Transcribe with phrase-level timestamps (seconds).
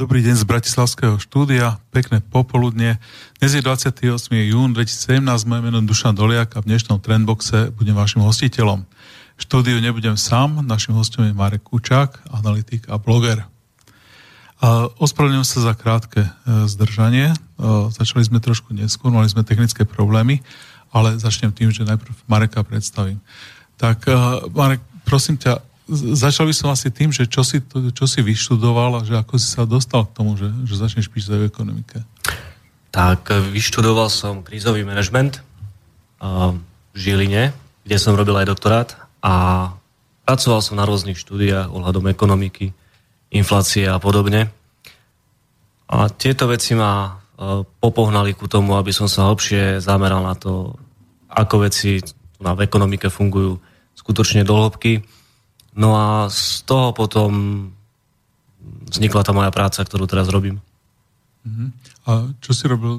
[0.00, 2.96] Dobrý deň z Bratislavského štúdia, pekné popoludne.
[3.36, 4.08] Dnes je 28.
[4.48, 8.88] jún 2017, moje meno Dušan Doliak a v dnešnom Trendboxe budem vašim hostiteľom.
[9.36, 13.44] V štúdiu nebudem sám, našim hostom je Marek Kučák, analytik a bloger.
[14.96, 16.30] Ospravedlňujem sa za krátke e,
[16.64, 17.36] zdržanie.
[17.36, 17.36] E,
[17.92, 20.40] začali sme trošku neskôr, mali sme technické problémy,
[20.96, 23.20] ale začnem tým, že najprv Mareka predstavím.
[23.76, 24.16] Tak e,
[24.56, 25.60] Marek, prosím ťa,
[25.90, 27.58] začal by som asi tým, že čo si,
[27.92, 31.42] čo si vyštudoval a že ako si sa dostal k tomu, že, že začneš písať
[31.42, 32.00] o ekonomike.
[32.94, 35.42] Tak vyštudoval som krízový manažment
[36.20, 36.58] v
[36.94, 37.54] Žiline,
[37.86, 38.88] kde som robil aj doktorát
[39.22, 39.34] a
[40.26, 42.70] pracoval som na rôznych štúdiách ohľadom ekonomiky,
[43.34, 44.50] inflácie a podobne.
[45.90, 47.18] A tieto veci ma
[47.80, 50.76] popohnali ku tomu, aby som sa hlbšie zameral na to,
[51.30, 51.98] ako veci
[52.40, 53.58] v ekonomike fungujú
[53.96, 55.04] skutočne do hĺbky
[55.74, 57.30] No a z toho potom
[58.90, 60.58] vznikla tá moja práca, ktorú teraz robím.
[61.46, 61.70] Uh-huh.
[62.10, 62.10] A
[62.42, 62.98] čo si robil?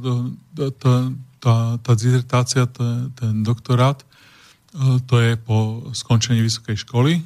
[0.80, 7.22] Tá, tá, tá dizertácia, tá, ten doktorát, e, to je po skončení vysokej školy.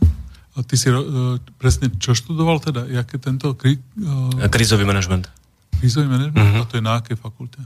[0.55, 0.97] A ty si e,
[1.61, 2.89] presne čo študoval teda?
[2.89, 3.53] Jaké tento...
[3.53, 4.49] Kri, uh...
[4.49, 5.29] Krízový manažment.
[5.77, 6.41] Krízový manažment?
[6.41, 6.65] Uh-huh.
[6.65, 7.61] A to je na akej fakulte?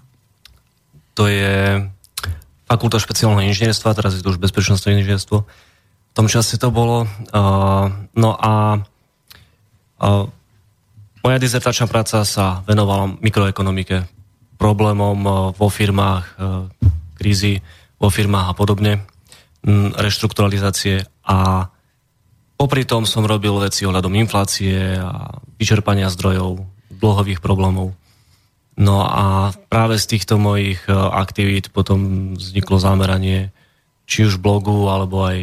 [1.15, 1.85] To je
[2.69, 5.47] fakulta špeciálneho inžinierstva, teraz je to už bezpečnostné inžinierstvo v
[6.19, 7.07] tom čase to bolo.
[7.31, 10.27] Uh, no a uh,
[11.23, 14.03] moja dizertačná práca sa venovala mikroekonomike,
[14.59, 16.35] problémom uh, vo firmách,
[17.15, 17.63] krízy
[17.95, 18.99] vo firmách a podobne,
[19.63, 21.71] um, reštrukturalizácie a
[22.59, 26.67] popri tom som robil veci ohľadom inflácie a vyčerpania zdrojov,
[26.99, 27.95] dlhových problémov.
[28.75, 33.55] No a práve z týchto mojich aktivít potom vzniklo zameranie
[34.07, 35.37] či už blogu, alebo aj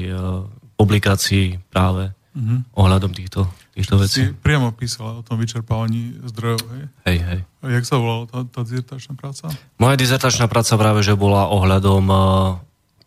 [0.77, 2.59] publikácií práve mm-hmm.
[2.77, 4.29] ohľadom týchto, týchto vecí.
[4.29, 6.85] Si priamo písala o tom vyčerpávaní zdrojov, hej?
[7.09, 7.41] Hej, hej.
[7.65, 9.49] A jak sa volala tá, tá dizertačná práca?
[9.81, 12.19] Moja dizertačná práca práve, že bola ohľadom uh,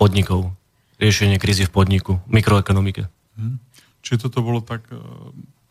[0.02, 0.52] podnikov.
[1.00, 3.08] Riešenie krízy v podniku, mikroekonomike.
[3.40, 3.62] Mm.
[4.04, 5.00] Čiže toto bolo tak, uh,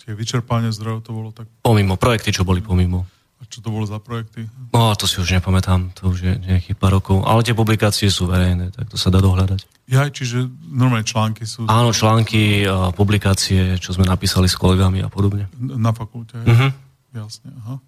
[0.01, 1.51] tie vyčerpanie zdrojov, to bolo tak...
[1.61, 3.05] Pomimo, projekty, čo boli pomimo.
[3.39, 4.51] A čo to bolo za projekty?
[4.75, 7.23] No, to si už nepamätám, to už je nejakých pár rokov.
[7.23, 9.63] Ale tie publikácie sú verejné, tak to sa dá dohľadať.
[9.89, 11.65] Ja, čiže normálne články sú...
[11.71, 15.47] Áno, články, publikácie, čo sme napísali s kolegami a podobne.
[15.57, 16.71] Na fakulte, uh-huh.
[17.15, 17.79] jasne, aha.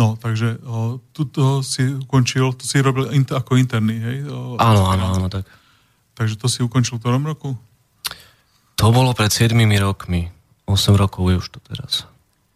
[0.00, 4.16] No, takže o, tuto si ukončil, to si robil inter, ako interný, hej?
[4.28, 5.44] O, áno, áno, áno, tak.
[6.16, 7.56] Takže to si ukončil v ktorom roku?
[8.80, 10.32] To bolo pred 7 rokmi.
[10.64, 12.08] 8 rokov je už to teraz.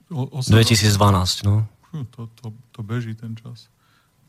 [0.09, 1.69] O, 2012, no.
[2.05, 3.73] To, to, to beží ten čas.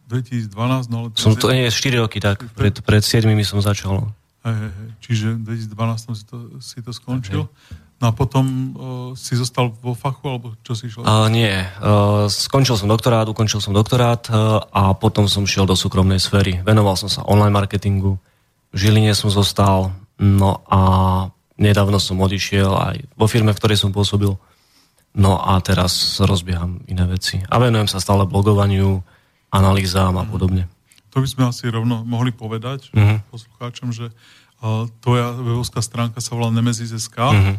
[0.07, 1.07] 2012, no ale...
[1.19, 2.39] Som to nie, 4 roky, tak.
[2.55, 4.07] Pred, pred 7 som začal.
[4.47, 4.89] Hej, hej, hej.
[5.03, 7.51] Čiže v 2012 si to, si to skončil.
[7.51, 7.75] Okay.
[7.97, 8.65] No a potom uh,
[9.17, 11.01] si zostal vo fachu, alebo čo si išiel?
[11.01, 11.49] Uh, nie.
[11.81, 16.61] Uh, skončil som doktorát, ukončil som doktorát uh, a potom som šiel do súkromnej sféry.
[16.61, 18.21] Venoval som sa online marketingu.
[18.69, 19.97] V Žiline som zostal.
[20.21, 20.79] No a
[21.57, 24.29] nedávno som odišiel aj vo firme, v ktorej som pôsobil.
[25.17, 27.41] No a teraz rozbieham iné veci.
[27.49, 29.01] A venujem sa stále blogovaniu,
[29.49, 30.69] analýzám a podobne.
[31.09, 33.33] To by sme asi rovno mohli povedať mm-hmm.
[33.33, 37.55] poslucháčom, že uh, tvoja webovská stránka sa volá Nemezis.sk, mm-hmm.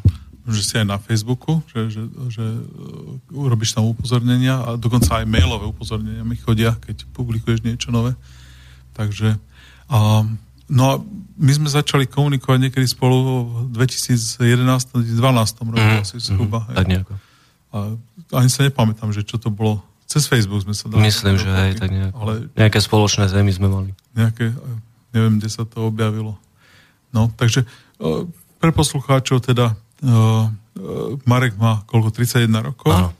[0.54, 5.26] že si aj na Facebooku, že, že, že uh, urobíš tam upozornenia a dokonca aj
[5.26, 8.14] mailové upozornenia mi chodia, keď publikuješ niečo nové.
[8.94, 9.34] Takže
[9.90, 10.22] uh,
[10.70, 11.02] no a
[11.42, 14.94] my sme začali komunikovať niekedy spolu v 2011-2012
[15.74, 16.06] roku mm-hmm.
[16.06, 16.62] asi zhruba.
[16.62, 16.78] Mm-hmm.
[16.78, 17.14] Tak nejako.
[17.74, 17.94] A
[18.34, 19.84] ani sa nepamätám, že čo to bolo.
[20.08, 21.04] Cez Facebook sme sa dali.
[21.04, 22.16] Myslím, že aj tak nejako.
[22.16, 23.90] Ale nejaké spoločné témy sme mali.
[24.16, 24.56] Nejaké,
[25.12, 26.40] neviem, kde sa to objavilo.
[27.12, 27.68] No, takže
[28.00, 28.24] uh,
[28.56, 30.48] pre poslucháčov teda uh,
[31.26, 32.14] Marek má koľko?
[32.14, 32.90] 31 rokov?
[32.94, 33.10] Áno.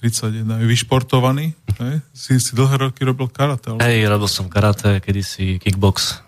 [0.00, 0.60] 31.
[0.60, 1.56] Je vyšportovaný?
[1.80, 1.94] Hej?
[2.12, 3.72] Si, si dlhé roky robil karate?
[3.72, 3.80] Ale...
[3.80, 6.20] Hej, robil som karate, kedysi kickbox.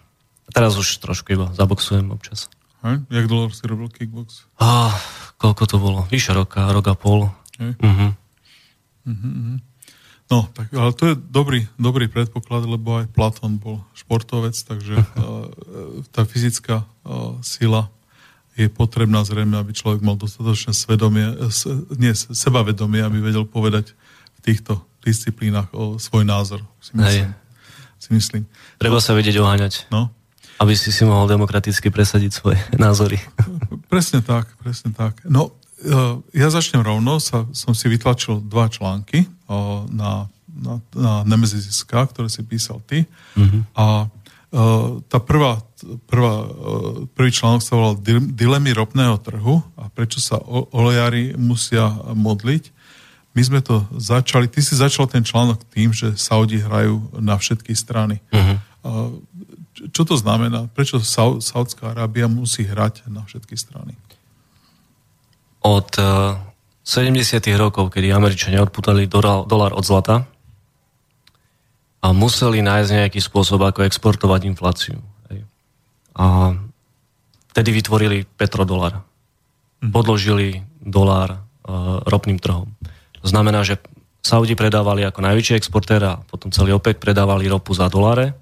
[0.48, 2.48] A teraz už trošku iba zaboxujem občas.
[2.80, 3.04] Hej?
[3.12, 4.48] Jak dlho si robil kickbox?
[4.56, 4.96] Ah,
[5.36, 6.00] koľko to bolo?
[6.08, 7.28] Vyše roka, rok a pol.
[7.58, 7.72] Hej?
[7.78, 8.10] Uh-huh.
[9.08, 9.58] Uh-huh.
[10.28, 15.48] No, tak, ale to je dobrý, dobrý predpoklad, lebo aj Platón bol športovec, takže uh,
[16.12, 17.88] tá fyzická uh, sila
[18.58, 21.30] je potrebná zrejme, aby človek mal dostatočné svedomie,
[21.94, 23.94] nie, sebavedomie, aby vedel povedať
[24.36, 26.60] v týchto disciplínach o svoj názor.
[26.82, 27.30] Si myslím.
[28.02, 28.42] Si myslím.
[28.82, 29.86] Treba sa vedieť oháňať.
[29.94, 30.10] No.
[30.58, 33.22] Aby si si mohol demokraticky presadiť svoje názory.
[33.86, 35.22] Presne tak, presne tak.
[35.22, 35.54] No,
[36.34, 42.26] ja začnem rovno, sa, som si vytlačil dva články o, na, na, na Nemeziska, ktoré
[42.26, 43.06] si písal ty.
[43.38, 43.62] Mm-hmm.
[43.78, 45.62] A o, tá prvá,
[46.10, 47.94] prvá, o, prvý článok sa volal
[48.34, 50.42] Dilemy ropného trhu a prečo sa
[50.74, 52.74] olejári musia modliť.
[53.38, 57.70] my sme to začali, ty si začal ten článok tým, že Saudi hrajú na všetky
[57.78, 58.18] strany.
[58.34, 59.22] Uh-huh.
[59.94, 60.66] Čo to znamená?
[60.74, 60.98] Prečo
[61.38, 63.94] Saudská Arábia musí hrať na všetky strany?
[65.68, 65.88] Od
[66.80, 67.52] 70.
[67.52, 69.04] Eh, rokov, kedy Američania odputali
[69.44, 70.24] dolar od zlata
[72.00, 74.96] a museli nájsť nejaký spôsob, ako exportovať infláciu.
[76.18, 76.56] A
[77.52, 79.04] vtedy vytvorili petrodolar.
[79.84, 79.92] Mhm.
[79.92, 82.72] Podložili dolár uh, ropným trhom.
[83.20, 83.78] To znamená, že
[84.24, 88.34] Saudi predávali ako najväčší exportér a potom celý OPEC predávali ropu za doláre,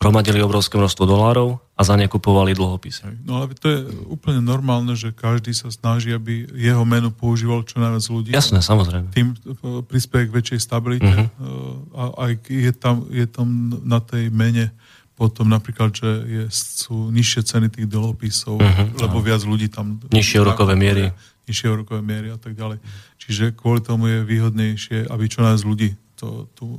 [0.00, 3.24] hromadili obrovské množstvo dolárov a za ne kupovali dlhopisy.
[3.24, 7.80] No ale to je úplne normálne, že každý sa snaží, aby jeho menu používal čo
[7.80, 8.30] najviac ľudí.
[8.36, 9.08] Jasné, samozrejme.
[9.16, 11.08] Tým e, prispieje k väčšej stabilite.
[11.08, 11.88] Uh-huh.
[11.96, 13.48] A aj je tam, je tam
[13.80, 14.68] na tej mene
[15.16, 20.00] potom napríklad, že je, sú nižšie ceny tých dlhopisov, uh-huh, lebo viac ľudí tam...
[20.08, 21.12] Nižšie úrokové miery
[21.50, 22.78] nižšie úrokové miery a tak ďalej.
[23.18, 26.78] Čiže kvôli tomu je výhodnejšie, aby čo najviac ľudí to, tu,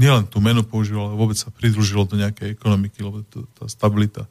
[0.00, 4.24] nielen tú menu používalo, ale vôbec sa pridružilo do nejakej ekonomiky, lebo to, tá stabilita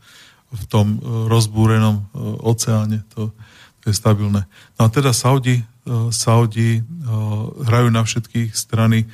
[0.49, 2.03] v tom e, rozbúrenom e,
[2.41, 3.29] oceáne, to,
[3.85, 4.49] to je stabilné.
[4.81, 5.63] No a teda Saudi, e,
[6.09, 6.81] Saudi
[7.61, 9.05] hrajú na všetkých strany.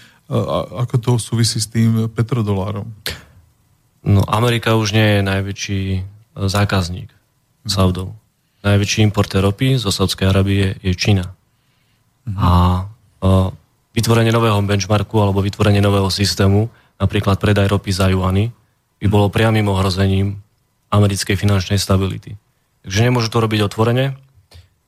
[0.80, 2.90] Ako to súvisí s tým petrodolárom?
[4.02, 5.82] No, Amerika už nie je najväčší
[6.36, 7.14] zákazník
[7.70, 8.18] Saudov
[8.66, 11.30] najväčší importér ropy zo Saudskej Arábie je Čína.
[12.26, 12.38] Mm-hmm.
[12.42, 12.52] A
[13.96, 16.68] vytvorenie nového benchmarku alebo vytvorenie nového systému,
[17.00, 18.52] napríklad predaj ropy za juany,
[19.00, 20.44] by bolo priamým ohrozením
[20.92, 22.36] americkej finančnej stability.
[22.84, 24.20] Takže nemôžu to robiť otvorene,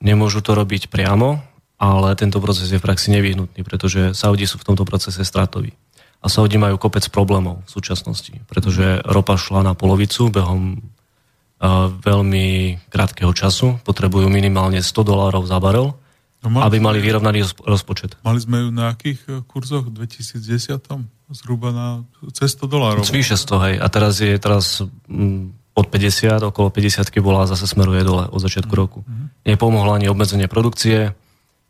[0.04, 1.42] nemôžu to robiť priamo,
[1.78, 5.74] ale tento proces je v praxi nevyhnutný, pretože Saudi sú v tomto procese stratoví.
[6.22, 10.82] A Saudi majú kopec problémov v súčasnosti, pretože ropa šla na polovicu behom
[12.02, 13.82] veľmi krátkeho času.
[13.86, 15.94] Potrebujú minimálne 100 dolárov za barel,
[16.44, 18.18] no, mali aby mali vyrovnaný rozpočet.
[18.22, 20.78] Mali sme ju na akých e, kurzoch v 2010?
[21.34, 21.88] Zhruba na
[22.32, 23.04] cez 100 dolárov.
[23.04, 23.76] Zvýše 100, hej.
[23.84, 24.80] A teraz je teraz
[25.12, 28.80] m, od 50, okolo 50 bola zase smeruje dole od začiatku mm.
[28.80, 29.00] roku.
[29.04, 29.28] Mm.
[29.46, 31.14] Nepomohlo ani obmedzenie produkcie,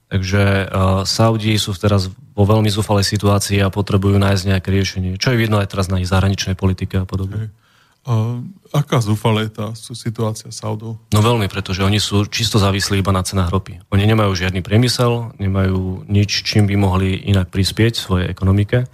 [0.08, 5.20] takže uh, Saudi sú teraz vo veľmi zúfalej situácii a potrebujú nájsť nejaké riešenie.
[5.20, 7.52] Čo je vidno aj teraz na ich zahraničnej politike a podobne.
[7.52, 7.67] Okay.
[8.08, 8.40] Uh,
[8.72, 10.96] aká zúfalá je tá situácia Saudov?
[11.12, 13.84] No veľmi, pretože oni sú čisto závislí iba na cenách ropy.
[13.92, 18.88] Oni nemajú žiadny priemysel, nemajú nič, čím by mohli inak prispieť svojej ekonomike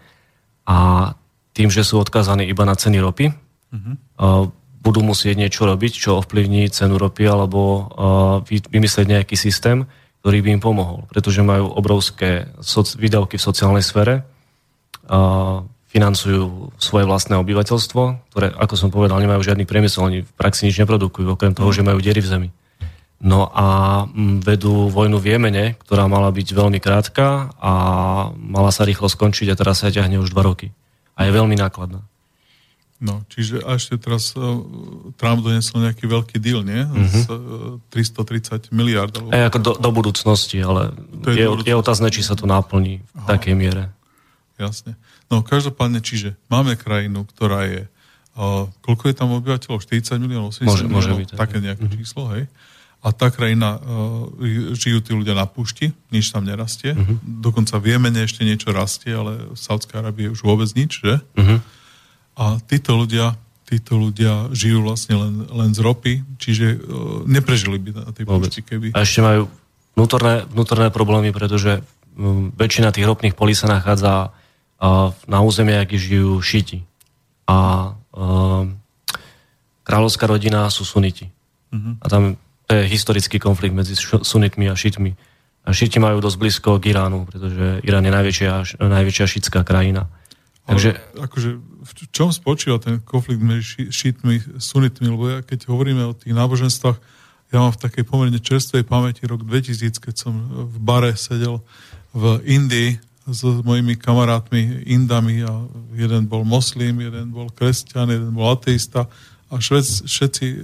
[0.65, 0.77] a
[1.53, 3.93] tým, že sú odkázaní iba na ceny ropy, uh-huh.
[4.17, 4.49] uh,
[4.81, 7.87] budú musieť niečo robiť, čo ovplyvní cenu ropy alebo
[8.49, 9.87] vymyslieť nejaký systém,
[10.25, 12.51] ktorý by im pomohol, pretože majú obrovské
[12.99, 14.27] výdavky v sociálnej sfére,
[15.93, 20.81] financujú svoje vlastné obyvateľstvo, ktoré, ako som povedal, nemajú žiadny priemysel, oni v praxi nič
[20.81, 22.49] neprodukujú, okrem toho, že majú diery v zemi.
[23.23, 27.71] No a mm, vedú vojnu v Jemene, ktorá mala byť veľmi krátka a
[28.35, 30.73] mala sa rýchlo skončiť a teraz sa ťahne už dva roky.
[31.13, 32.03] A je veľmi nákladná.
[33.03, 34.63] No, čiže a ešte teraz uh,
[35.19, 36.87] Trump donesol nejaký veľký deal, nie?
[36.87, 37.23] Mm-hmm.
[37.23, 39.11] Z uh, 330 miliard.
[39.11, 39.31] Alebo...
[39.31, 40.95] Aj ako do, do budúcnosti, ale
[41.27, 41.67] je, je, budúcnosti.
[41.67, 43.27] je otázne, či sa to naplní v Aha.
[43.35, 43.91] takej miere.
[44.55, 44.95] Jasne.
[45.33, 47.89] No každopádne, čiže máme krajinu, ktorá je,
[48.37, 49.81] uh, koľko je tam obyvateľov?
[49.81, 51.97] 40 miliónov, 80 môže, miliónov, môže byť, také nejaké mm-hmm.
[51.97, 52.45] číslo, hej?
[53.01, 54.29] A tá krajina, uh,
[54.77, 56.93] žijú tí ľudia na púšti, nič tam nerastie.
[56.93, 57.41] Mm-hmm.
[57.41, 61.17] Dokonca v Jemene ešte niečo rastie, ale v Saudskej Arábii už vôbec nič, že?
[61.33, 61.59] Mm-hmm.
[62.37, 63.33] A títo ľudia,
[63.65, 68.61] títo ľudia žijú vlastne len, len z ropy, čiže uh, neprežili by na tej púšti,
[68.61, 68.93] keby...
[68.93, 69.49] A ešte majú
[69.97, 71.81] vnútorné, vnútorné problémy, pretože
[72.53, 74.29] väčšina tých ropných polí sa nachádza
[75.27, 76.83] na území, aký žijú šiti.
[77.47, 77.91] A
[79.83, 81.31] kráľovská rodina sú suniti.
[81.71, 81.95] Uh-huh.
[82.03, 82.23] A tam
[82.67, 85.15] to je historický konflikt medzi sunitmi a šitmi.
[85.63, 90.11] A šiti majú dosť blízko k Iránu, pretože Irán je najväčšia, najväčšia šitská krajina.
[90.67, 90.95] Takže...
[90.95, 95.07] Ale akože v čom spočíva ten konflikt medzi a sunitmi?
[95.11, 96.97] Lebo ja, keď hovoríme o tých náboženstvách,
[97.51, 100.33] ja mám v takej pomerne čerstvej pamäti rok 2000, keď som
[100.67, 101.61] v bare sedel
[102.15, 105.63] v Indii s mojimi kamarátmi Indami a
[105.95, 109.07] jeden bol moslim, jeden bol kresťan, jeden bol ateista
[109.47, 110.57] a švec, všetci, e,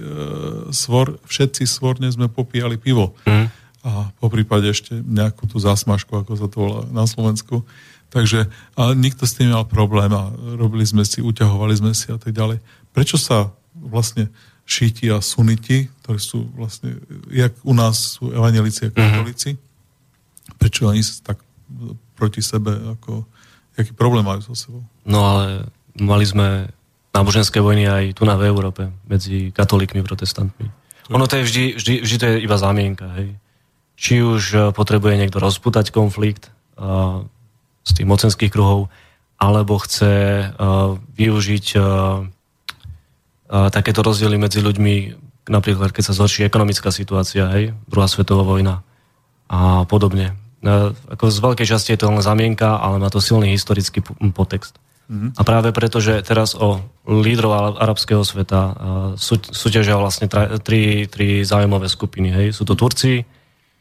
[0.73, 3.15] svor, všetci svorne sme popíjali pivo.
[3.23, 3.47] Mm.
[3.85, 7.63] A po prípade ešte nejakú tú zasmažku, ako sa to volá na Slovensku.
[8.09, 12.17] Takže a nikto s tým mal problém a robili sme si, uťahovali sme si a
[12.17, 12.59] tak ďalej.
[12.91, 14.33] Prečo sa vlastne
[14.65, 16.97] šíti a suniti, ktorí sú vlastne,
[17.29, 20.57] jak u nás sú evangelici a katolíci, mm-hmm.
[20.57, 21.37] prečo oni sa tak
[22.19, 23.23] proti sebe, ako,
[23.79, 24.83] aký problém majú so sebou.
[25.07, 26.67] No ale mali sme
[27.15, 30.67] náboženské vojny aj tu na v Európe, medzi katolíkmi a protestantmi.
[31.15, 33.39] Ono to je vždy, vždy, vždy to je iba zámienka, hej.
[33.95, 36.51] Či už e, potrebuje niekto rozputať konflikt,
[37.83, 38.87] z tých mocenských kruhov,
[39.35, 40.47] alebo chce
[41.19, 41.65] využiť
[43.49, 44.95] takéto rozdiely medzi ľuďmi,
[45.51, 48.79] napríklad keď sa zhorší ekonomická situácia, hej, druhá svetová vojna
[49.51, 50.39] a podobne.
[50.63, 54.03] Ako z veľkej časti je to len zamienka, ale má to silný historický
[54.35, 54.75] potext.
[55.09, 55.39] Mm-hmm.
[55.39, 58.61] A práve preto, že teraz o lídrov arabského sveta
[59.17, 62.29] sú, súťažia vlastne tra, tri, tri zájmové skupiny.
[62.29, 62.47] Hej.
[62.53, 63.25] Sú to Turci,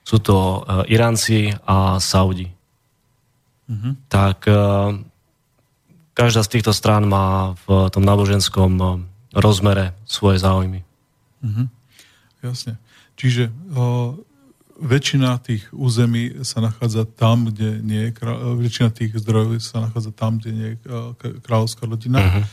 [0.07, 2.49] sú to uh, Iránci a Saudi.
[3.69, 3.93] Mm-hmm.
[4.09, 4.49] Tak
[6.17, 9.05] každá z týchto strán má v tom náboženskom
[9.37, 10.81] rozmere svoje záujmy.
[11.45, 11.67] Mm-hmm.
[12.49, 12.81] Jasne.
[13.21, 14.17] Čiže uh,
[14.79, 18.11] väčšina tých území sa nachádza tam, kde nie je
[18.57, 20.77] väčšina tých zdrojov sa nachádza tam, kde nie je
[21.43, 22.19] kráľovská rodina.
[22.23, 22.45] Uh-huh.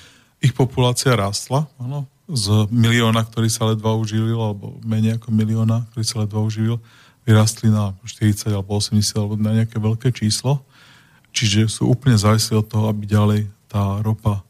[0.42, 6.06] Ich populácia rástla, áno, z milióna, ktorý sa ledva uživil, alebo menej ako milióna, ktorý
[6.06, 6.82] sa ledva uživil,
[7.26, 10.66] vyrastli na 40 alebo 80 alebo na nejaké veľké číslo.
[11.30, 14.42] Čiže sú úplne závislí od toho, aby ďalej tá ropa,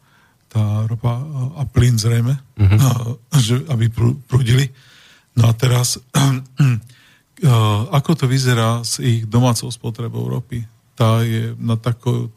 [0.47, 1.19] tá ropa
[1.59, 3.19] a plyn zrejme, uh-huh.
[3.35, 3.91] že aby
[4.31, 4.71] prúdili.
[5.35, 5.99] No a teraz
[7.91, 10.63] ako to vyzerá s ich domácou spotrebou ropy?
[10.95, 12.31] Tá je na takou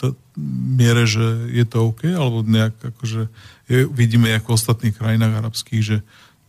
[0.74, 1.22] miere, že
[1.54, 3.30] je to OK, alebo nejak akože
[3.70, 5.96] je, vidíme ako v ostatných krajinách arabských, že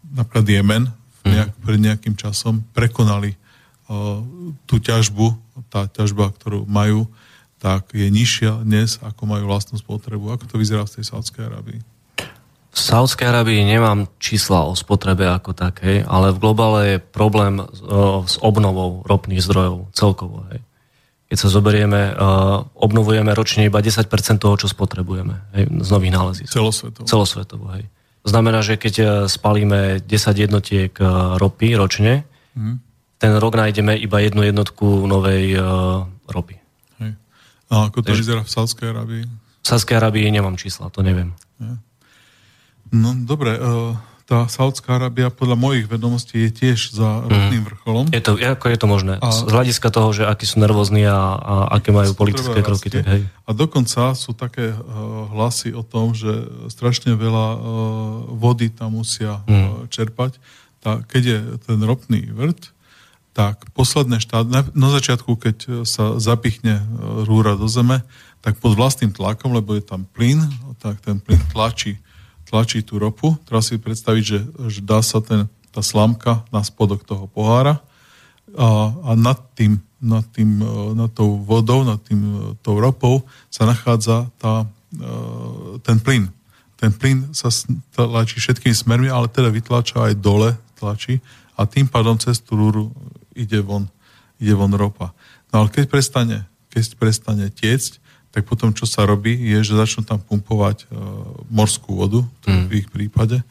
[0.09, 1.29] napríklad Jemen mhm.
[1.29, 3.37] nejak, pred nejakým časom prekonali
[3.89, 4.25] uh,
[4.65, 5.37] tú ťažbu,
[5.69, 7.05] tá ťažba, ktorú majú,
[7.59, 10.31] tak je nižšia dnes, ako majú vlastnú spotrebu.
[10.31, 11.83] Ako to vyzerá v tej Sádskej Arabii?
[12.79, 18.23] V Saudskej Arabii nemám čísla o spotrebe ako takej, ale v globále je problém uh,
[18.23, 20.47] s obnovou ropných zdrojov celkovo.
[20.47, 20.63] Hej.
[21.27, 24.07] Keď sa zoberieme, uh, obnovujeme ročne iba 10%
[24.39, 26.55] toho, čo spotrebujeme hej, z nových nálezísk.
[26.55, 27.03] Celosvetovo.
[27.03, 27.83] Celosvetovo, hej.
[28.23, 30.07] Znamená, že keď uh, spalíme 10
[30.39, 30.95] jednotiek
[31.35, 32.23] ropy ročne,
[32.55, 32.75] mm.
[33.19, 35.59] ten rok nájdeme iba jednu jednotku novej
[36.31, 36.55] ropy.
[37.03, 37.11] Hej.
[37.75, 39.23] A ako to Takže, vyzerá v Sádskej Arabii?
[39.59, 41.35] V Sádskej Arabii nemám čísla, to neviem.
[41.59, 41.88] Hej.
[42.89, 43.61] No dobre, e,
[44.29, 47.69] tá Saudská Arábia podľa mojich vedomostí je tiež za ropným mm.
[47.73, 48.05] vrcholom.
[48.13, 49.13] Je to, ako je to možné?
[49.17, 52.93] A, Z hľadiska toho, že akí sú nervózni a, a aké majú politické kroky.
[52.93, 53.25] Tak, hej.
[53.25, 54.77] A dokonca sú také uh,
[55.33, 56.29] hlasy o tom, že
[56.69, 57.59] strašne veľa uh,
[58.37, 59.49] vody tam musia mm.
[59.49, 60.37] uh, čerpať.
[60.77, 62.69] Tá, keď je ten ropný vrt,
[63.33, 66.85] tak posledné štát, na, na začiatku, keď sa zapichne
[67.25, 68.05] rúra do zeme,
[68.45, 70.43] tak pod vlastným tlakom, lebo je tam plyn,
[70.81, 71.97] tak ten plyn tlačí
[72.49, 73.37] tlačí tú ropu.
[73.45, 77.77] Teraz si predstaviť, že, že dá sa ten, tá slamka na spodok toho pohára
[78.57, 83.21] a, a nad tým, nad, tým, e, nad tou vodou, nad tým, e, tou ropou
[83.53, 86.33] sa nachádza tá, e, ten plyn.
[86.79, 87.53] Ten plyn sa
[87.93, 91.21] tlačí všetkými smermi, ale teda vytlača aj dole, tlačí
[91.59, 92.89] a tým pádom cez tú rúru
[93.35, 93.91] ide von,
[94.39, 95.11] ide von ropa.
[95.51, 100.05] No ale keď prestane, keď prestane tiecť, tak potom čo sa robí, je, že začnú
[100.05, 100.93] tam pumpovať uh,
[101.49, 102.65] morskú vodu, mm.
[102.69, 103.41] v ich prípade.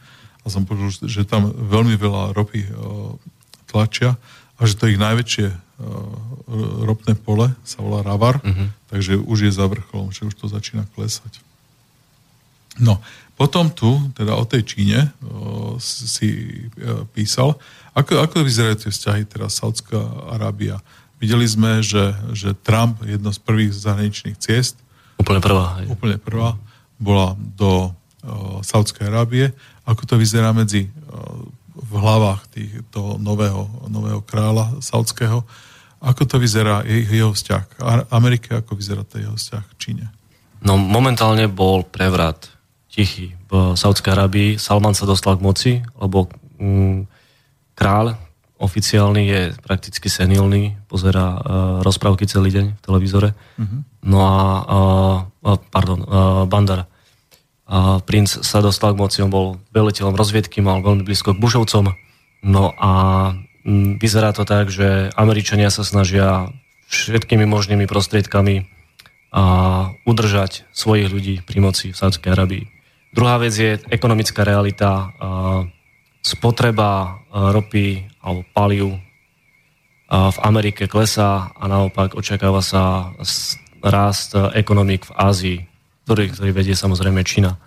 [0.43, 3.15] A som počul, že tam veľmi veľa ropy uh,
[3.67, 4.15] tlačia
[4.59, 5.59] a že to ich najväčšie uh,
[6.87, 8.69] ropné pole sa volá Ravar, mm-hmm.
[8.91, 11.43] takže už je za vrcholom, že už to začína klesať.
[12.79, 13.03] No,
[13.35, 16.31] potom tu, teda o tej Číne uh, si
[16.79, 17.59] uh, písal,
[17.99, 19.99] ako, ako vyzerajú tie vzťahy teraz Saudská
[20.31, 20.79] Arábia,
[21.19, 24.79] Videli sme, že, že Trump, jedno z prvých zahraničných ciest,
[25.19, 25.87] úplne prvá, hej.
[25.91, 26.55] úplne prvá,
[26.99, 29.51] bola do uh, Saudskej Arábie.
[29.83, 31.43] Ako to vyzerá medzi uh,
[31.79, 35.43] v hlavách tých, toho nového, nového kráľa saudského?
[35.99, 37.73] Ako to vyzerá jeho, jeho vzťah k
[38.15, 40.07] Amerike, ako vyzerá to jeho vzťah k Číne?
[40.63, 42.51] No momentálne bol prevrat
[42.91, 44.51] tichý v Saudskej Arábii.
[44.59, 46.27] Salman sa dostal k moci, lebo
[46.59, 47.07] mm,
[47.79, 48.19] kráľ,
[48.59, 51.41] oficiálny je prakticky senilný, pozera uh,
[51.87, 53.31] rozprávky celý deň v televízore.
[53.55, 53.87] Uh-huh.
[54.03, 54.35] No a,
[55.47, 56.91] uh, pardon, uh, Bandar.
[57.69, 61.95] Uh, princ sa dostal k moci, on bol veliteľom rozviedky, mal veľmi blízko k Bušovcom.
[62.43, 62.91] No a
[63.63, 66.51] m, vyzerá to tak, že Američania sa snažia
[66.91, 72.65] všetkými možnými prostriedkami uh, udržať svojich ľudí pri moci v Sádskej Arabii.
[73.15, 75.15] Druhá vec je ekonomická realita.
[75.17, 75.71] Uh,
[76.19, 79.01] spotreba ropy alebo paliu
[80.09, 83.13] v Amerike klesá a naopak očakáva sa
[83.81, 85.59] rast ekonomik v Ázii,
[86.09, 87.61] ktorý, ktorý vedie samozrejme Čína.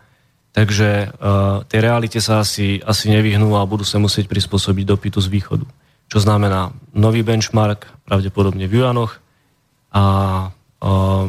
[0.52, 5.32] Takže uh, tej realite sa asi, asi nevyhnú a budú sa musieť prispôsobiť dopytu z
[5.32, 5.64] východu.
[6.12, 9.24] Čo znamená nový benchmark, pravdepodobne v juanoch
[9.96, 10.04] a
[10.52, 11.28] uh,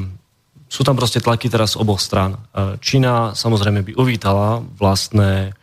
[0.66, 2.34] sú tam proste tlaky teraz z oboch strán.
[2.50, 5.54] Uh, Čína samozrejme by uvítala vlastné,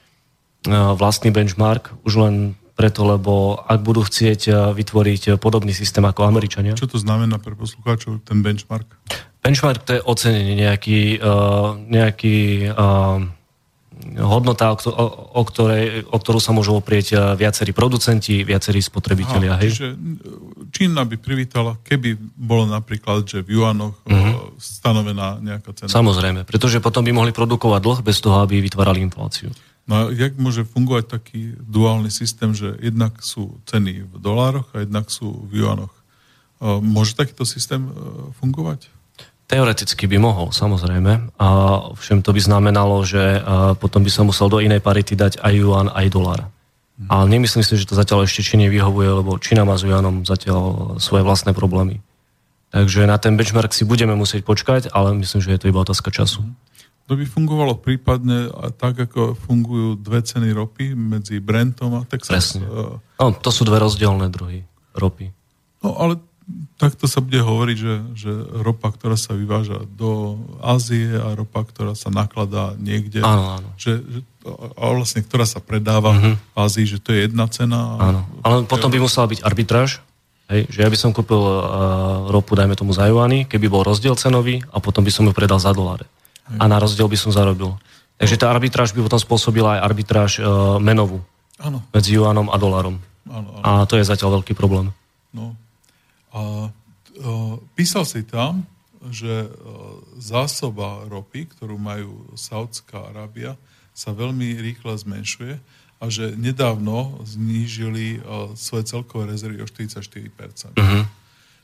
[0.70, 2.36] uh, vlastný benchmark, už len
[2.80, 6.80] preto lebo ak budú chcieť uh, vytvoriť podobný systém ako Američania.
[6.80, 8.88] Čo to znamená pre poslucháčov, ten benchmark?
[9.44, 13.20] Benchmark to je ocenenie, nejaký, uh, nejaký uh,
[14.16, 15.06] hodnota, o,
[15.36, 19.60] o, ktorej, o ktorú sa môžu oprieť viacerí producenti, viacerí spotrebitelia.
[19.60, 19.76] Aha, hej?
[19.76, 19.88] Čiže
[20.72, 24.56] Čína by privítala, keby bolo napríklad, že v juanoch uh-huh.
[24.56, 25.92] stanovená nejaká cena.
[25.92, 29.52] Samozrejme, pretože potom by mohli produkovať dlh bez toho, aby vytvárali infláciu.
[29.90, 34.86] No a jak môže fungovať taký duálny systém, že jednak sú ceny v dolároch a
[34.86, 35.90] jednak sú v juanoch?
[36.62, 37.90] Môže takýto systém
[38.38, 38.86] fungovať?
[39.50, 41.34] Teoreticky by mohol, samozrejme.
[41.42, 41.48] A
[41.98, 43.42] všem to by znamenalo, že
[43.82, 46.40] potom by som musel do inej parity dať aj juan, aj dolar.
[47.02, 47.10] Mhm.
[47.10, 50.96] Ale nemyslím si, že to zatiaľ ešte Číne vyhovuje, lebo Čína má s juanom zatiaľ
[51.02, 51.98] svoje vlastné problémy.
[52.70, 56.14] Takže na ten benchmark si budeme musieť počkať, ale myslím, že je to iba otázka
[56.14, 56.46] času.
[56.46, 56.54] Mhm.
[57.10, 62.54] To by fungovalo prípadne tak, ako fungujú dve ceny ropy medzi Brentom a Texas.
[62.54, 62.70] Presne.
[63.18, 64.62] No, to sú dve rozdielne druhy
[64.94, 65.34] ropy.
[65.82, 66.22] No, ale
[66.78, 71.98] takto sa bude hovoriť, že, že ropa, ktorá sa vyváža do Ázie a ropa, ktorá
[71.98, 73.70] sa nakladá niekde, áno, áno.
[73.78, 74.20] Že, že,
[74.78, 76.36] a vlastne ktorá sa predáva uh-huh.
[76.38, 77.98] v Ázii, že to je jedna cena.
[78.02, 80.02] Áno, ale potom by musela byť arbitráž,
[80.50, 84.18] hej, že ja by som kúpil uh, ropu, dajme tomu za juany, keby bol rozdiel
[84.18, 86.10] cenový a potom by som ju predal za doláre.
[86.58, 87.78] A na rozdiel by som zarobil.
[88.18, 91.22] Takže tá arbitráž by potom spôsobila aj arbitráž uh, menovú.
[91.62, 91.84] Áno.
[91.94, 92.98] Medzi juanom a dolárom.
[93.30, 93.64] Áno, áno.
[93.64, 94.90] A to je zatiaľ veľký problém.
[95.30, 95.54] No,
[96.34, 98.66] a uh, písal si tam,
[99.10, 99.50] že uh,
[100.20, 103.58] zásoba ropy, ktorú majú Saudská Arábia,
[103.94, 105.54] sa veľmi rýchle zmenšuje
[106.00, 110.80] a že nedávno znížili uh, svoje celkové rezervy o 44%.
[110.80, 111.04] Uh-huh.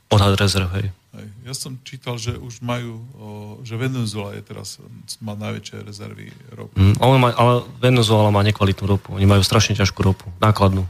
[0.06, 0.94] Odhad rezerv, hej.
[1.14, 1.28] hej.
[1.42, 4.78] Ja som čítal, že už majú, uh, že Venezuela je teraz,
[5.18, 6.78] má najväčšie rezervy ropy.
[6.78, 6.94] Uh-huh.
[7.02, 9.18] ale, má, ale Venezuela má nekvalitnú ropu.
[9.18, 10.86] Oni majú strašne ťažkú ropu, nákladnú.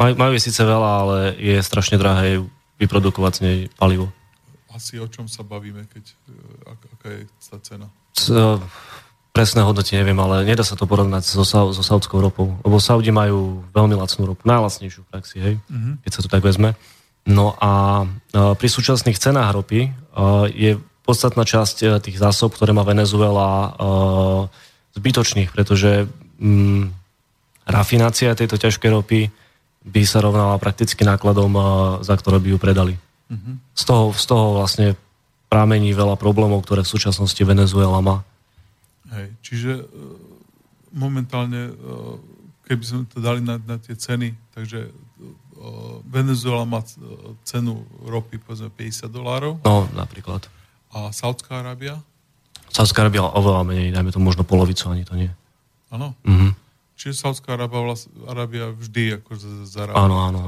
[0.00, 2.40] Majú, majú je síce veľa, ale je strašne drahé
[2.80, 4.08] vyprodukovať z nej palivo.
[4.72, 6.16] Asi o čom sa bavíme, keď, e,
[6.64, 7.86] ak, aká je tá cena?
[8.16, 8.56] C, e,
[9.36, 13.60] presné hodnoty neviem, ale nedá sa to porovnať so, so saudskou ropou, lebo Saudi majú
[13.76, 16.00] veľmi lacnú ropu, najlacnejšiu v praxi, hej, uh-huh.
[16.00, 16.72] keď sa to tak vezme.
[17.28, 18.06] No a e,
[18.56, 19.92] pri súčasných cenách ropy
[20.50, 20.74] je
[21.06, 23.78] podstatná časť tých zásob, ktoré má Venezuela,
[24.98, 26.10] zbytočných, pretože
[26.42, 26.90] mm,
[27.62, 29.20] rafinácia tejto ťažkej ropy
[29.86, 31.54] by sa rovnala prakticky nákladom,
[32.02, 32.94] za ktoré by ju predali.
[33.30, 33.54] Uh-huh.
[33.72, 34.88] Z, toho, z toho vlastne
[35.50, 38.22] prámení veľa problémov, ktoré v súčasnosti Venezuela má.
[39.10, 39.84] Hej, čiže e,
[40.94, 41.74] momentálne, e,
[42.70, 44.90] keby sme to dali na, na tie ceny, takže e,
[46.08, 46.80] Venezuela má
[47.44, 49.60] cenu ropy povedzme 50 dolárov.
[49.60, 50.48] No, napríklad.
[50.90, 52.00] A Saudská Arábia?
[52.72, 55.30] Saudská Arábia oveľa menej, dajme to možno polovicu, ani to nie.
[55.92, 56.16] Áno?
[56.24, 56.50] Uh-huh.
[56.96, 59.30] Čiže Saudská Arábia vždy ako
[59.66, 60.00] zarába.
[60.00, 60.38] Áno, áno,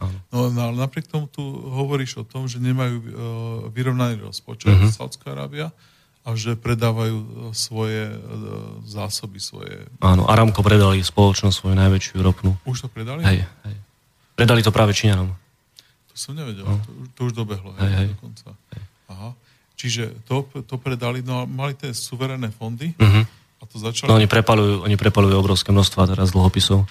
[0.00, 0.18] áno.
[0.28, 1.40] No, no, ale napriek tomu tu
[1.72, 3.06] hovoríš o tom, že nemajú uh,
[3.72, 4.92] vyrovnaný rozpočet uh-huh.
[4.92, 5.72] Saudská Arábia
[6.26, 8.12] a že predávajú uh, svoje
[8.84, 9.88] zásoby, svoje...
[10.04, 12.56] Áno, Aramko predali spoločnosť svoju najväčšiu ropnú.
[12.68, 13.24] Už to predali?
[13.24, 13.76] Hej, hej.
[14.36, 15.32] Predali to práve Číňanom.
[16.12, 16.78] To som nevedel, no.
[16.84, 18.52] to, to už dobehlo, hej, hej, dokonca.
[18.76, 18.82] Hej.
[19.10, 19.30] Aha.
[19.76, 23.24] Čiže to, to predali, no mali tie suverénne fondy, uh-huh
[23.60, 24.12] a to začalo...
[24.12, 26.84] No oni prepalujú, oni prepalujú obrovské množstva teraz dlhopisov,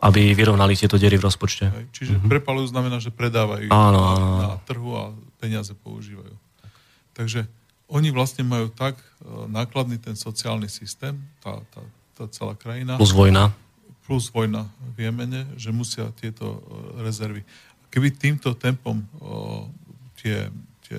[0.00, 1.72] aby vyrovnali tieto diery v rozpočte.
[1.72, 2.30] Hej, čiže mm-hmm.
[2.30, 4.36] prepalujú znamená, že predávajú áno, na, áno.
[4.36, 5.04] na trhu a
[5.40, 6.32] peniaze používajú.
[7.16, 7.48] Takže
[7.90, 11.80] oni vlastne majú tak uh, nákladný ten sociálny systém, tá, tá,
[12.16, 13.00] tá celá krajina.
[13.00, 13.52] Plus vojna.
[14.10, 14.66] Plus vojna
[14.98, 16.58] v Jemene, že musia tieto uh,
[17.06, 17.46] rezervy.
[17.94, 19.70] Keby týmto tempom uh,
[20.18, 20.50] tie,
[20.90, 20.98] tie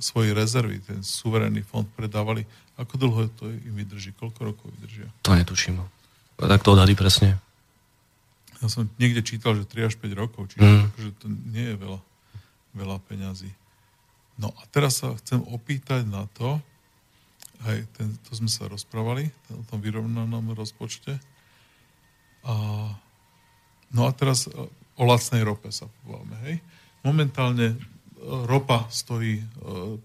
[0.00, 2.48] svoje rezervy, ten suverénny fond predávali
[2.80, 4.16] ako dlho to im vydrží?
[4.16, 5.12] Koľko rokov vydržia?
[5.28, 5.84] To netuším.
[6.40, 7.36] Tak to odhadí presne.
[8.64, 10.82] Ja som niekde čítal, že 3 až 5 rokov, čiže mm.
[10.92, 12.00] akože to nie je veľa,
[12.76, 13.52] veľa peňazí.
[14.40, 16.60] No a teraz sa chcem opýtať na to,
[17.68, 21.20] hej, ten, to sme sa rozprávali, o tom vyrovnanom rozpočte.
[22.44, 22.54] A,
[23.92, 24.48] no a teraz
[25.00, 26.56] o lacnej rope sa povoláme, hej.
[27.00, 27.80] Momentálne
[28.44, 29.40] ropa stojí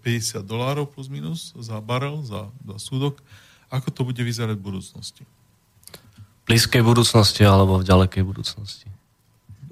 [0.00, 3.20] e, dolárov plus minus za barel, za, za súdok.
[3.68, 5.22] Ako to bude vyzerať v budúcnosti?
[5.92, 8.88] V blízkej budúcnosti alebo v ďalekej budúcnosti?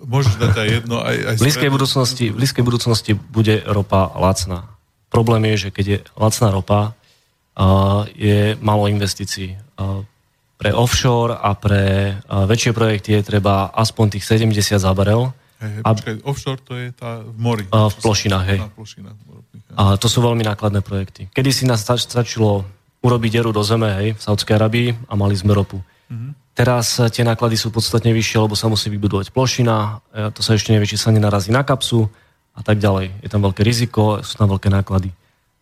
[0.05, 4.69] Môžeš dať aj jedno, aj, aj v blízkej, budúcnosti, v blízkej budúcnosti bude ropa lacná.
[5.09, 6.93] Problém je, že keď je lacná ropa,
[8.13, 9.57] je málo investícií.
[10.55, 15.35] Uh, pre offshore a pre uh, väčšie projekty je treba aspoň tých 70 za barel,
[15.65, 17.65] Hej, hej, a, počkaj, offshore to je tá v mori.
[17.71, 18.59] A v plošinách, hej.
[18.61, 19.17] Na plošinách,
[19.75, 21.27] a to sú veľmi nákladné projekty.
[21.35, 22.63] Kedy si nás stačilo
[23.03, 25.83] urobiť dieru do zeme, hej, v Saudskej Arabii a mali sme ropu.
[26.11, 26.31] Mm-hmm.
[26.55, 29.99] Teraz tie náklady sú podstatne vyššie, lebo sa musí vybudovať plošina,
[30.31, 32.07] to sa ešte nevie, či sa nenarazí na kapsu
[32.55, 33.11] a tak ďalej.
[33.27, 35.11] Je tam veľké riziko, sú tam veľké náklady.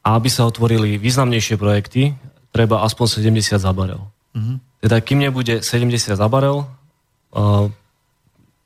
[0.05, 2.12] A aby sa otvorili významnejšie projekty,
[2.52, 4.05] treba aspoň 70 za barel.
[4.37, 4.61] Uh-huh.
[4.83, 7.71] Teda kým nebude 70 za barel, uh,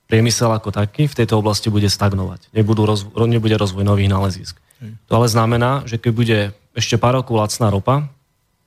[0.08, 2.48] priemysel ako taký v tejto oblasti bude stagnovať.
[2.56, 4.56] Nebudú rozvo- nebude rozvoj nových nálezísk.
[4.80, 4.96] Hej.
[5.12, 6.38] To ale znamená, že keď bude
[6.72, 8.08] ešte pár rokov lacná ropa,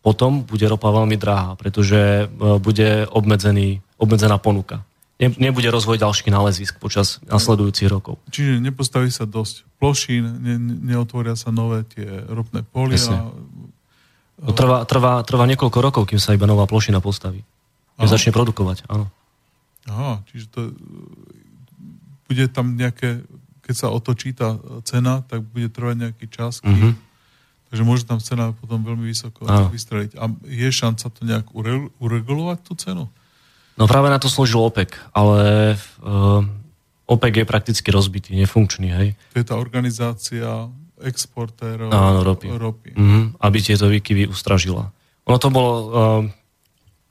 [0.05, 4.85] potom bude ropa veľmi drahá, pretože uh, bude obmedzený, obmedzená ponuka
[5.19, 8.15] nebude rozvoj ďalších nálezísk počas nasledujúcich rokov.
[8.31, 10.55] Čiže nepostaví sa dosť plošín, ne,
[10.95, 13.27] neotvoria sa nové tie ropné polia.
[14.39, 17.43] To trvá, trvá, trvá niekoľko rokov, kým sa iba nová plošina postaví.
[17.99, 19.11] Keď začne produkovať, áno.
[19.91, 20.71] Aha, čiže to
[22.29, 23.25] bude tam nejaké,
[23.65, 24.55] keď sa otočí tá
[24.87, 26.93] cena, tak bude trvať nejaký čas, kým, mm-hmm.
[27.67, 29.67] takže môže tam cena potom veľmi vysoko áno.
[29.73, 30.15] vystreliť.
[30.15, 31.51] A je šanca to nejak
[31.99, 33.11] uregulovať tú cenu?
[33.75, 35.73] No práve na to slúžil OPEC, ale
[36.03, 36.43] uh,
[37.09, 39.09] OPEC je prakticky rozbitý, nefunkčný, hej.
[39.33, 40.69] To je tá organizácia
[41.03, 42.47] exportérov Áno, ropy.
[42.51, 42.89] ropy.
[42.95, 44.91] Mm-hmm, aby tieto výkyvy ustražila.
[45.25, 46.21] Ono to bolo, uh,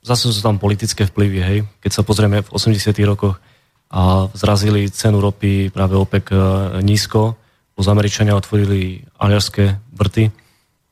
[0.03, 1.59] zase sú tam politické vplyvy, hej.
[1.79, 3.39] Keď sa pozrieme v 80 rokoch
[3.89, 6.39] a zrazili cenu ropy práve OPEC uh,
[6.83, 7.39] nízko,
[7.79, 10.35] z Američania otvorili aliarské vrty,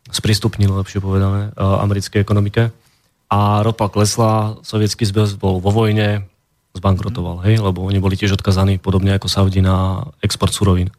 [0.08, 2.72] sprístupnili, lepšie povedané, uh, americkej ekonomike
[3.28, 6.24] a ropa klesla, sovietský zväz bol vo vojne,
[6.78, 10.94] zbankrotoval, hej, lebo oni boli tiež odkazaní podobne ako Saudi na export surovín.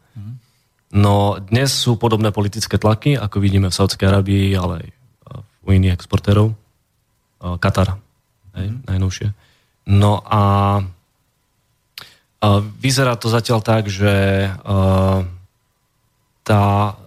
[0.89, 4.87] No dnes sú podobné politické tlaky, ako vidíme v Saudskej Arabii, ale aj
[5.61, 6.57] u iných exportérov.
[7.39, 8.01] Katar,
[8.57, 8.89] hej, mm.
[8.89, 9.27] najnovšie.
[9.85, 10.43] No a,
[12.41, 12.47] a
[12.81, 14.11] vyzerá to zatiaľ tak, že
[14.49, 15.23] a,
[16.41, 16.61] tá,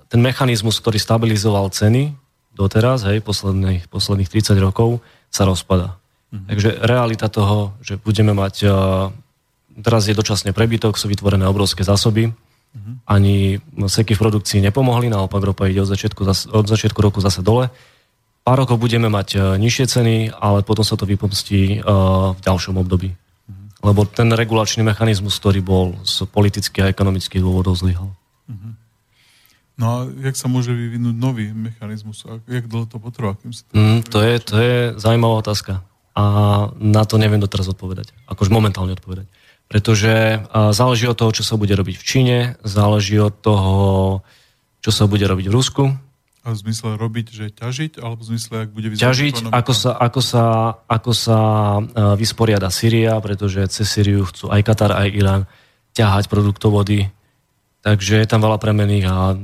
[0.07, 2.15] ten mechanizmus, ktorý stabilizoval ceny,
[2.55, 5.99] doteraz, hej, posledných, posledných 30 rokov, sa rozpada.
[6.31, 6.49] Mm-hmm.
[6.49, 8.69] Takže realita toho, že budeme mať,
[9.83, 12.33] teraz je dočasne prebytok, sú vytvorené obrovské zásoby,
[12.73, 12.95] mm-hmm.
[13.07, 17.71] ani seky v produkcii nepomohli, naopak ropa ide od začiatku, od začiatku roku zase dole.
[18.43, 22.75] Pár rokov budeme mať uh, nižšie ceny, ale potom sa to vypomstí uh, v ďalšom
[22.75, 23.15] období.
[23.15, 23.67] Mm-hmm.
[23.87, 28.11] Lebo ten regulačný mechanizmus, ktorý bol z politických a ekonomických dôvodov zlyhal.
[28.51, 28.73] Mm-hmm.
[29.79, 29.97] No a
[30.29, 32.23] jak sa môže vyvinúť nový mechanizmus?
[32.29, 33.35] A jak dlho to potrvá?
[33.41, 35.81] Kým sa to, mm, to, je, to je zaujímavá otázka.
[36.13, 36.25] A
[36.77, 38.13] na to neviem doteraz odpovedať.
[38.29, 39.27] Akož momentálne odpovedať.
[39.73, 43.75] Pretože záleží od toho, čo sa bude robiť v Číne, záleží od toho,
[44.85, 45.85] čo sa bude robiť v Rusku.
[46.45, 49.91] A v zmysle robiť, že ťažiť, alebo v zmysle, ak bude vyzerať Ťažiť, ako sa,
[49.97, 50.45] ako sa,
[50.91, 51.39] ako sa
[52.19, 55.43] vysporiada Syria, pretože cez Syriu chcú aj Katar, aj Irán
[55.97, 57.09] ťahať produktovody.
[57.81, 59.39] Takže je tam veľa premených a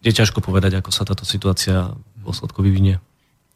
[0.00, 3.02] je ťažko povedať, ako sa táto situácia v dôsledku vyvinie.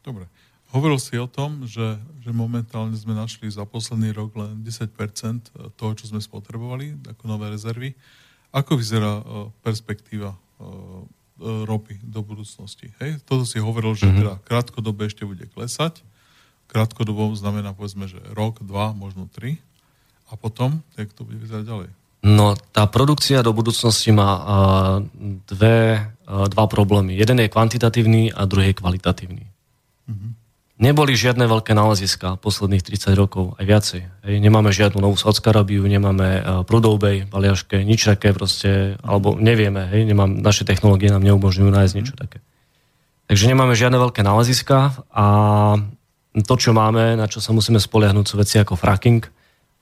[0.03, 0.27] Dobre.
[0.73, 4.89] Hovoril si o tom, že, že momentálne sme našli za posledný rok len 10%
[5.77, 7.93] toho, čo sme spotrebovali, ako nové rezervy.
[8.57, 11.05] Ako vyzerá uh, perspektíva uh,
[11.69, 12.89] ropy do budúcnosti?
[13.05, 13.21] Hej?
[13.29, 14.21] Toto si hovoril, že mm-hmm.
[14.25, 16.01] teda krátkodobe ešte bude klesať.
[16.73, 19.61] Krátkodobom znamená povedzme, že rok, dva, možno tri.
[20.33, 21.89] A potom, jak to bude vyzerať ďalej?
[22.25, 24.31] No, tá produkcia do budúcnosti má
[25.45, 27.19] dve, dva problémy.
[27.19, 29.45] Jeden je kvantitatívny a druhý je kvalitatívny.
[30.09, 30.33] Mm-hmm.
[30.83, 34.01] Neboli žiadne veľké náleziska posledných 30 rokov, aj viacej.
[34.27, 34.37] Hej.
[34.43, 35.55] Nemáme žiadnu novú Saudskú
[35.87, 41.71] nemáme uh, Prudovbej, Baliaške, nič také proste, alebo nevieme, hej, nemám, naše technológie nám neumožňujú
[41.71, 42.43] nájsť niečo také.
[43.31, 45.27] Takže nemáme žiadne veľké náleziska a
[46.35, 49.23] to, čo máme, na čo sa musíme spoliahnuť, sú veci ako fracking,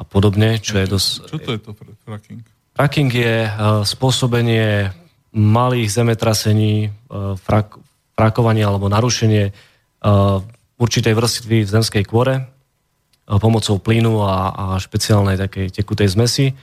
[0.00, 1.08] a podobne, čo je dosť...
[1.28, 1.70] Čo to je to
[2.08, 2.40] fracking?
[2.72, 4.96] Fracking je uh, spôsobenie
[5.32, 7.76] malých zemetrasení, uh, frak,
[8.16, 9.52] frakovanie alebo narušenie
[10.80, 16.56] určitej vrstvy v zemskej kôre uh, pomocou plynu a, a špeciálnej takej tekutej zmesi,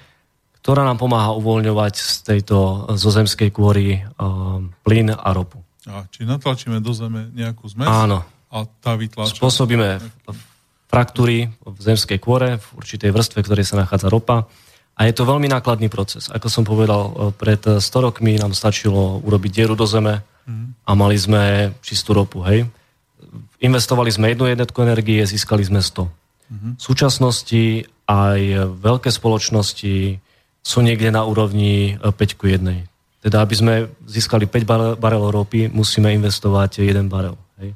[0.60, 5.62] ktorá nám pomáha uvoľňovať z tejto zo zemskej kôry uh, plyn a ropu.
[5.88, 8.26] A, či natlačíme do zeme nejakú zmes Áno.
[8.52, 9.40] a tá vytláča...
[9.40, 10.04] Spôsobíme
[10.92, 14.50] fraktúry v zemskej kôre, v určitej vrstve, ktorej sa nachádza ropa.
[14.98, 16.28] A je to veľmi nákladný proces.
[16.34, 20.26] Ako som povedal, e, pred 100 rokmi nám stačilo urobiť dieru do zeme
[20.88, 22.40] a mali sme čistú ropu.
[22.48, 22.72] Hej.
[23.58, 26.08] Investovali sme jednu jednotku energie, získali sme 100.
[26.78, 28.40] V súčasnosti aj
[28.80, 30.24] veľké spoločnosti
[30.64, 32.64] sú niekde na úrovni 5 ku 1.
[33.20, 33.74] Teda, aby sme
[34.08, 37.36] získali 5 barelov ropy, musíme investovať 1 barel.
[37.60, 37.76] Hej.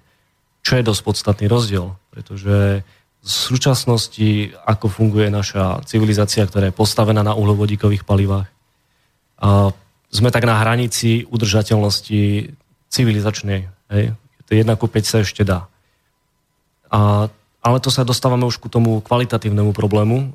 [0.63, 2.85] Čo je dosť podstatný rozdiel, pretože
[3.21, 8.47] v súčasnosti, ako funguje naša civilizácia, ktorá je postavená na uhlovodíkových palivách.
[9.41, 9.75] A
[10.09, 12.53] sme tak na hranici udržateľnosti
[12.91, 13.67] civilizačnej.
[13.91, 14.15] Hej.
[14.51, 15.71] To 1 ku 5 sa ešte dá.
[16.91, 20.33] A ale to sa dostávame už ku tomu kvalitatívnemu problému,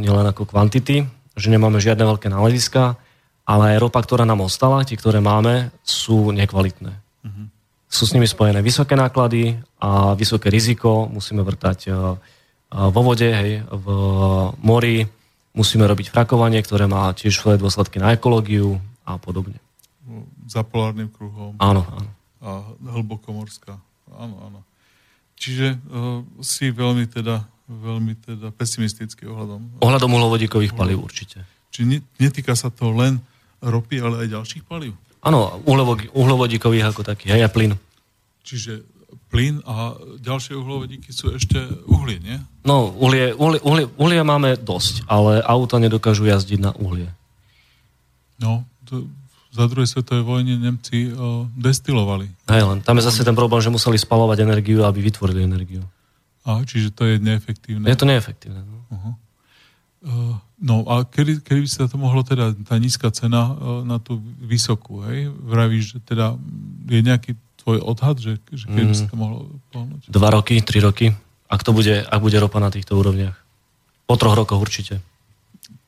[0.00, 1.04] nielen ako kvantity,
[1.36, 2.96] že nemáme žiadne veľké náleziska,
[3.44, 6.96] ale aj ropa, ktorá nám ostala, tie, ktoré máme, sú nekvalitné.
[6.96, 7.44] Uh-huh.
[7.92, 11.92] Sú s nimi spojené vysoké náklady a vysoké riziko, musíme vrtať
[12.72, 13.86] vo vode, hej, v
[14.64, 15.04] mori,
[15.52, 19.60] musíme robiť frakovanie, ktoré má tiež svoje dôsledky na ekológiu a podobne.
[20.48, 21.52] Za polárnym kruhom.
[21.60, 22.08] Áno, áno.
[22.42, 23.78] A hlbokomorská.
[24.18, 24.60] Áno, áno.
[25.38, 29.78] Čiže uh, si veľmi teda, veľmi teda pesimistický ohľadom...
[29.82, 31.46] Ohľadom uhlovodíkových palív určite.
[31.72, 33.22] Či netýka sa to len
[33.62, 34.98] ropy, ale aj ďalších palív?
[35.22, 35.62] Áno,
[36.18, 37.72] uhlovodíkových ako takých, aj a plyn.
[38.42, 38.82] Čiže
[39.30, 41.56] plyn a ďalšie uhlovodíky sú ešte
[41.88, 42.36] uhlie, nie?
[42.66, 47.08] No, uhlie, uhlie, uhlie, uhlie máme dosť, ale auta nedokážu jazdiť na uhlie.
[48.36, 49.08] No, to,
[49.52, 52.32] za druhej svetovej vojne Nemci uh, destilovali.
[52.48, 55.84] Hej, len tam je zase ten problém, že museli spalovať energiu, aby vytvorili energiu.
[56.48, 57.84] A, čiže to je neefektívne.
[57.86, 58.64] Je to neefektívne.
[58.64, 59.12] No, uh-huh.
[60.08, 64.00] uh, no a kedy, kedy by sa to mohlo teda, tá nízka cena uh, na
[64.00, 65.28] tú vysokú, hej?
[65.28, 66.34] Vravíš, že teda
[66.88, 68.90] je nejaký tvoj odhad, že, že kedy mm.
[68.90, 69.38] by sa to mohlo
[69.70, 70.10] pohnúť?
[70.10, 71.12] Dva roky, tri roky.
[71.46, 73.36] Ak to bude, ak bude ropa na týchto úrovniach.
[74.08, 75.04] Po troch rokoch určite.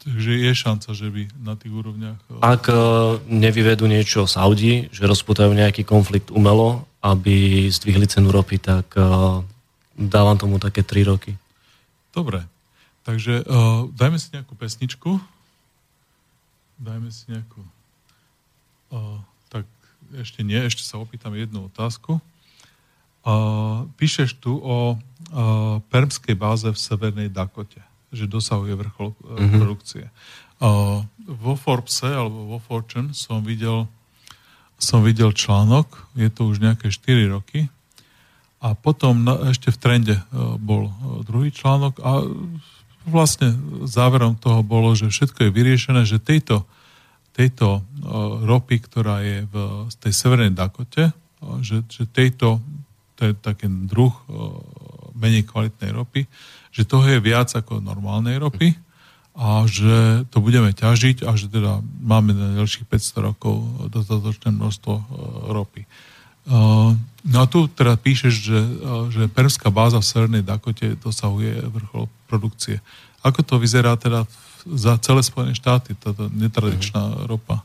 [0.05, 2.21] Takže je šanca, že by na tých úrovniach...
[2.29, 2.77] Eh, Ak eh,
[3.25, 9.05] nevyvedú niečo Saudi, že rozputajú nejaký konflikt umelo, aby zdvihli cenu ropy, tak eh,
[9.97, 11.33] dávam tomu také 3 roky.
[12.13, 12.45] Dobre.
[13.05, 15.21] Takže uh, dajme si nejakú pesničku.
[16.81, 17.61] Dajme si nejakú...
[18.89, 19.21] Uh,
[19.53, 19.69] tak
[20.17, 22.17] ešte nie, ešte sa opýtam jednu otázku.
[23.21, 29.59] Uh, píšeš tu o uh, permskej báze v Severnej Dakote že dosahuje vrchol mm-hmm.
[29.59, 30.09] produkcie.
[30.63, 33.91] Uh, vo Forbese alebo vo Fortune som videl,
[34.79, 37.67] som videl článok, je to už nejaké 4 roky,
[38.65, 42.25] a potom na, ešte v trende uh, bol uh, druhý článok a
[43.05, 43.53] vlastne
[43.85, 46.65] záverom toho bolo, že všetko je vyriešené, že tejto,
[47.37, 49.57] tejto uh, ropy, ktorá je v
[50.01, 51.13] tej severnej Dakote,
[51.61, 52.65] že, že tejto,
[53.21, 54.57] to je taký druh uh,
[55.13, 56.25] menej kvalitnej ropy,
[56.75, 58.75] že toho je viac ako normálnej ropy
[59.35, 64.93] a že to budeme ťažiť a že teda máme na ďalších 500 rokov dostatočné množstvo
[64.95, 65.05] e,
[65.55, 65.83] ropy.
[65.83, 65.89] E,
[67.03, 68.71] no a tu teda píšeš, že, e,
[69.11, 72.79] že perská báza v Severnej Dakote dosahuje vrchol produkcie.
[73.27, 74.27] Ako to vyzerá teda
[74.67, 77.19] za celé Spojené štáty, táto netradičná mm.
[77.27, 77.63] ropa?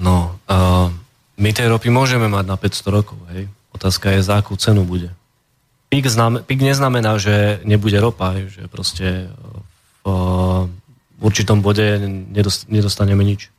[0.00, 0.88] No, uh,
[1.36, 3.52] my tej ropy môžeme mať na 500 rokov, hej.
[3.70, 5.12] Otázka je, za akú cenu bude.
[5.90, 9.26] Pík, znam, pík neznamená, že nebude ropa, že proste
[10.00, 10.06] v,
[11.18, 11.98] v určitom bode
[12.70, 13.50] nedostaneme nič.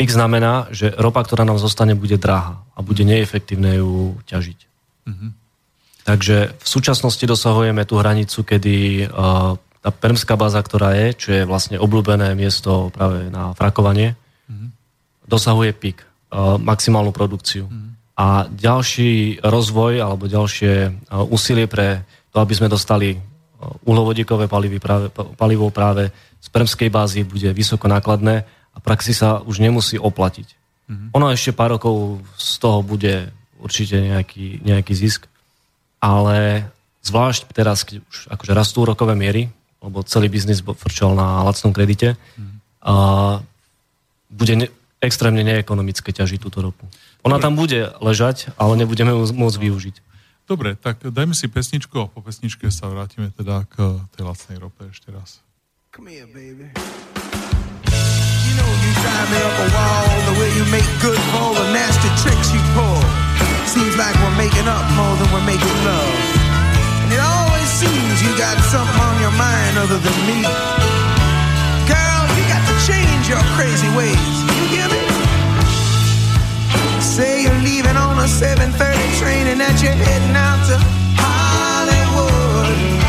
[0.00, 4.58] Pík znamená, že ropa, ktorá nám zostane, bude drahá a bude neefektívne ju ťažiť.
[5.08, 5.30] Mm-hmm.
[6.04, 11.42] Takže v súčasnosti dosahujeme tú hranicu, kedy uh, tá permská báza, ktorá je, čo je
[11.44, 14.16] vlastne obľúbené miesto práve na frakovanie,
[14.48, 14.68] mm-hmm.
[15.28, 17.68] dosahuje pík, uh, maximálnu produkciu.
[17.68, 17.95] Mm-hmm.
[18.16, 20.90] A ďalší rozvoj alebo ďalšie e,
[21.28, 22.00] úsilie pre
[22.32, 23.18] to, aby sme dostali e,
[23.84, 26.08] uhlovodíkové palivy práve, palivo práve
[26.40, 30.48] z permskej bázy bude vysoko nákladné a praxi sa už nemusí oplatiť.
[30.86, 31.08] Mm-hmm.
[31.12, 35.26] Ono ešte pár rokov z toho bude určite nejaký, nejaký zisk,
[35.98, 36.68] ale
[37.02, 39.50] zvlášť teraz, keď už akože rastú rokové miery,
[39.82, 42.56] lebo celý biznis frčal na lacnom kredite, mm-hmm.
[42.86, 42.94] a
[44.30, 44.66] bude ne,
[45.02, 46.86] extrémne neekonomické ťažiť túto ropu.
[47.26, 49.96] Ona tam bude ležať, ale nebudeme ju môcť využiť.
[50.46, 54.86] Dobre, tak dajme si pesničku a po pesničke sa vrátime teda k tej lacnej rope
[54.86, 55.42] ešte raz.
[55.90, 56.70] Come here, baby.
[58.46, 61.54] You know you drive me up a wall The way you make good for all
[61.56, 63.02] the nasty tricks you pull
[63.66, 66.14] Seems like we're making up more than we're making love
[67.02, 70.46] And it always seems you got something on your mind other than me
[71.90, 75.25] Girl, you got to change your crazy ways You hear me?
[77.00, 80.76] Say you're leaving on a 7:30 train and that you're heading out to
[81.20, 83.05] Hollywood.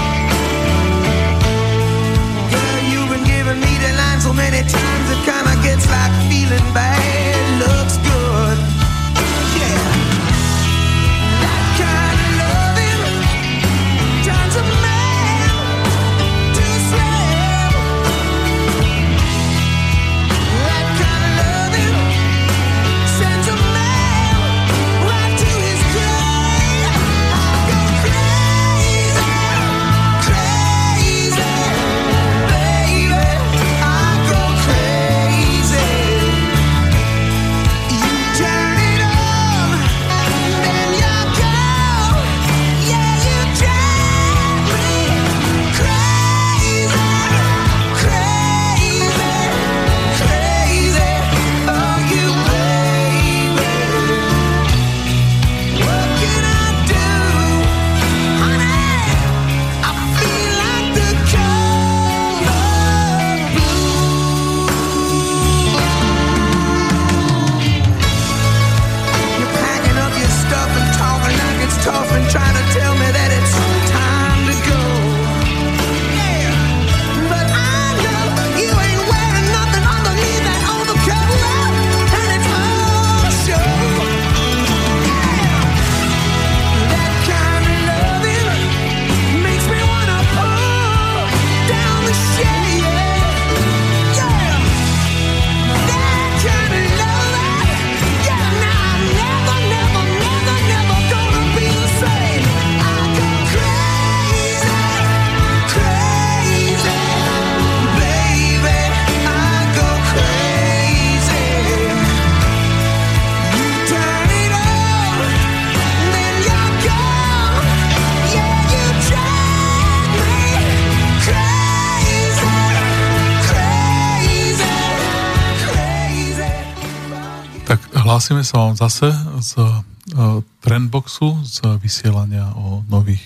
[128.28, 129.08] Hlásime sa vám zase
[129.40, 133.24] z uh, Trendboxu, z vysielania o nových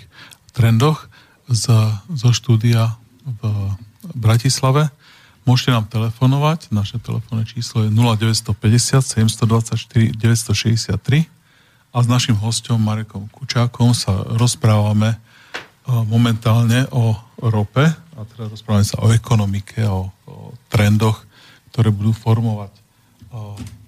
[0.53, 1.09] trendoch
[1.49, 1.73] z,
[2.13, 3.73] zo štúdia v
[4.13, 4.93] Bratislave.
[5.49, 10.93] Môžete nám telefonovať, naše telefónne číslo je 0950 724 963
[11.89, 18.85] a s našim hostom Marekom Kučákom sa rozprávame uh, momentálne o rope a teda rozprávame
[18.85, 21.25] sa o ekonomike, o, o trendoch,
[21.73, 22.69] ktoré budú formovať
[23.33, 23.80] uh,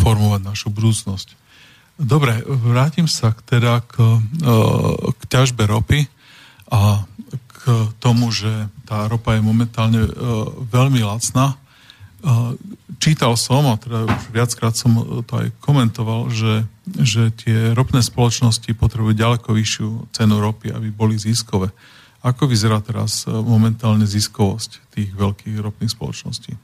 [0.00, 1.36] formovať našu budúcnosť.
[1.98, 4.22] Dobre, vrátim sa teda k,
[5.12, 6.06] k ťažbe ropy
[6.70, 7.02] a
[7.58, 7.62] k
[7.98, 10.06] tomu, že tá ropa je momentálne
[10.70, 11.58] veľmi lacná.
[13.02, 16.66] Čítal som, a teda už viackrát som to aj komentoval, že,
[17.02, 21.74] že tie ropné spoločnosti potrebujú ďaleko vyššiu cenu ropy, aby boli ziskové.
[22.22, 26.54] Ako vyzerá teraz momentálne ziskovosť tých veľkých ropných spoločností?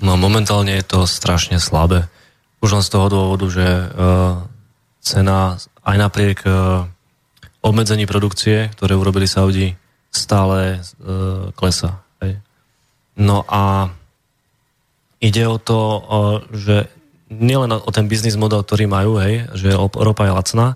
[0.00, 2.08] No momentálne je to strašne slabé.
[2.62, 4.38] Už len z toho dôvodu, že uh,
[5.02, 6.86] cena aj napriek uh,
[7.60, 9.74] obmedzení produkcie, ktoré urobili Saudi,
[10.14, 12.02] stále uh, klesa.
[13.12, 13.92] No a
[15.20, 15.80] ide o to,
[16.48, 16.88] že
[17.28, 20.66] nielen o ten biznis model, ktorý majú, hej, že ropa je lacná,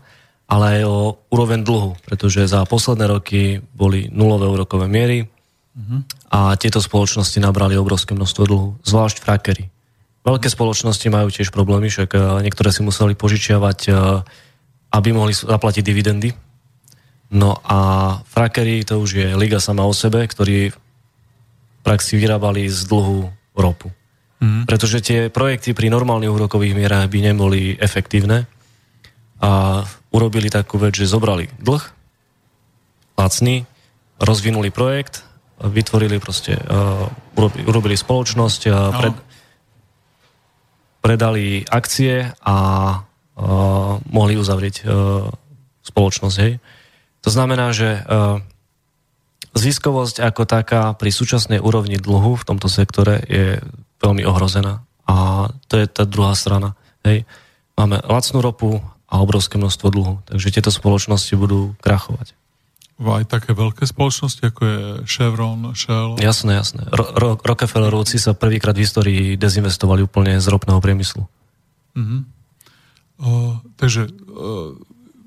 [0.47, 0.97] ale aj o
[1.33, 6.07] úroveň dlhu, pretože za posledné roky boli nulové úrokové miery uh-huh.
[6.31, 9.73] a tieto spoločnosti nabrali obrovské množstvo dlhu, zvlášť frakery.
[10.27, 13.91] Veľké spoločnosti majú tiež problémy, však e, niektoré si museli požičiavať, e,
[14.91, 16.35] aby mohli zaplatiť dividendy.
[17.31, 17.79] No a
[18.27, 20.79] frakery to už je liga sama o sebe, ktorí v
[21.87, 23.95] praxi vyrábali z dlhu ropu.
[24.43, 24.67] Mm.
[24.67, 28.51] Pretože tie projekty pri normálnych úrokových mierach by neboli efektívne
[29.39, 31.85] a urobili takú vec, že zobrali dlh,
[33.17, 33.65] lacný,
[34.21, 35.25] rozvinuli projekt,
[35.57, 39.01] vytvorili proste, uh, urobili, urobili spoločnosť, uh, no.
[39.01, 39.15] pred,
[41.07, 42.57] predali akcie a
[42.99, 45.31] uh, mohli uzavrieť uh,
[45.87, 46.37] spoločnosť.
[46.43, 46.59] Hej.
[47.23, 48.43] To znamená, že uh,
[49.55, 53.63] ziskovosť ako taká pri súčasnej úrovni dlhu v tomto sektore je
[54.03, 54.83] veľmi ohrozená.
[55.07, 56.75] A to je tá druhá strana.
[57.07, 57.23] Hej.
[57.79, 60.15] Máme lacnú ropu a obrovské množstvo dlhu.
[60.27, 62.35] Takže tieto spoločnosti budú krachovať
[62.97, 66.17] aj také veľké spoločnosti, ako je Chevron, Shell.
[66.17, 66.89] Jasné, jasné.
[66.89, 71.29] Ro- Ro- Rockefellerovci sa prvýkrát v histórii dezinvestovali úplne z ropného priemyslu.
[71.93, 72.25] Uh-huh.
[73.21, 74.77] Uh, takže uh,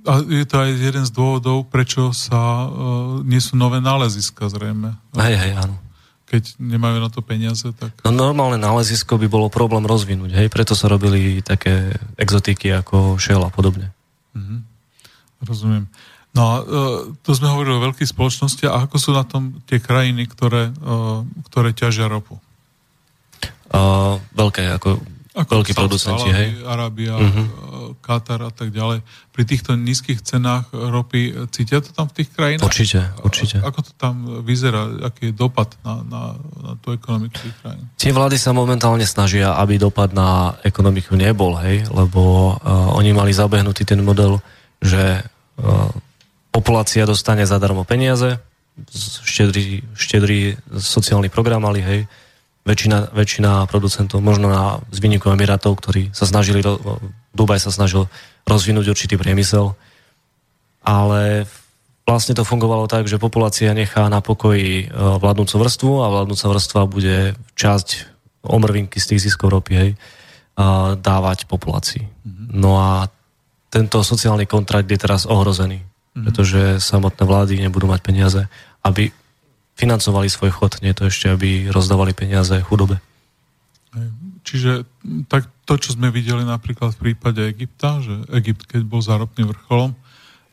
[0.10, 4.98] a je to aj jeden z dôvodov, prečo sa uh, nie sú nové náleziska zrejme.
[5.14, 5.78] Hej, hej, áno.
[6.26, 8.02] Keď nemajú na to peniaze, tak...
[8.02, 13.46] No normálne nálezisko by bolo problém rozvinúť, hej, preto sa robili také exotiky ako Shell
[13.46, 13.94] a podobne.
[14.34, 14.66] Uh-huh.
[15.46, 15.86] Rozumiem.
[16.30, 16.54] No a
[17.26, 21.26] tu sme hovorili o veľkých spoločnosti a ako sú na tom tie krajiny, ktoré, uh,
[21.50, 22.38] ktoré ťažia ropu?
[23.70, 25.02] Uh, veľké, ako,
[25.34, 26.62] ako veľkí producenti, hej?
[26.66, 27.98] Arábia, uh-huh.
[28.02, 29.02] Katar a tak ďalej.
[29.34, 32.66] Pri týchto nízkych cenách ropy cítia to tam v tých krajinách?
[32.66, 33.58] Určite, určite.
[33.62, 35.10] A, ako to tam vyzerá?
[35.10, 36.22] Aký je dopad na, na,
[36.62, 37.86] na tú ekonomiku tých krajín?
[37.98, 41.90] Tie vlády sa momentálne snažia, aby dopad na ekonomiku nebol, hej?
[41.90, 44.42] Lebo uh, oni mali zabehnutý ten model,
[44.82, 45.22] že
[45.62, 45.90] uh,
[46.60, 48.44] populácia dostane zadarmo peniaze,
[49.24, 52.00] štedrý, štedrý sociálny program mali, hej,
[52.68, 56.60] väčšina, väčšina producentov, možno na z Emirátov, ktorí sa snažili,
[57.32, 58.12] Dubaj sa snažil
[58.44, 59.74] rozvinúť určitý priemysel,
[60.84, 61.48] ale
[62.04, 66.82] vlastne to fungovalo tak, že populácia nechá na pokoji e, vládnúcu vrstvu a vládnúca vrstva
[66.90, 67.88] bude časť
[68.44, 69.92] omrvinky z tých ziskov ropy, hej,
[71.00, 72.04] dávať populácii.
[72.04, 72.48] Mm-hmm.
[72.52, 73.08] No a
[73.70, 75.80] tento sociálny kontrakt je teraz ohrozený.
[76.24, 78.42] Pretože samotné vlády nebudú mať peniaze,
[78.84, 79.12] aby
[79.80, 83.00] financovali svoj chod, nie to ešte, aby rozdávali peniaze chudobe.
[84.44, 84.84] Čiže
[85.32, 89.96] tak to, čo sme videli napríklad v prípade Egypta, že Egypt, keď bol záropným vrcholom,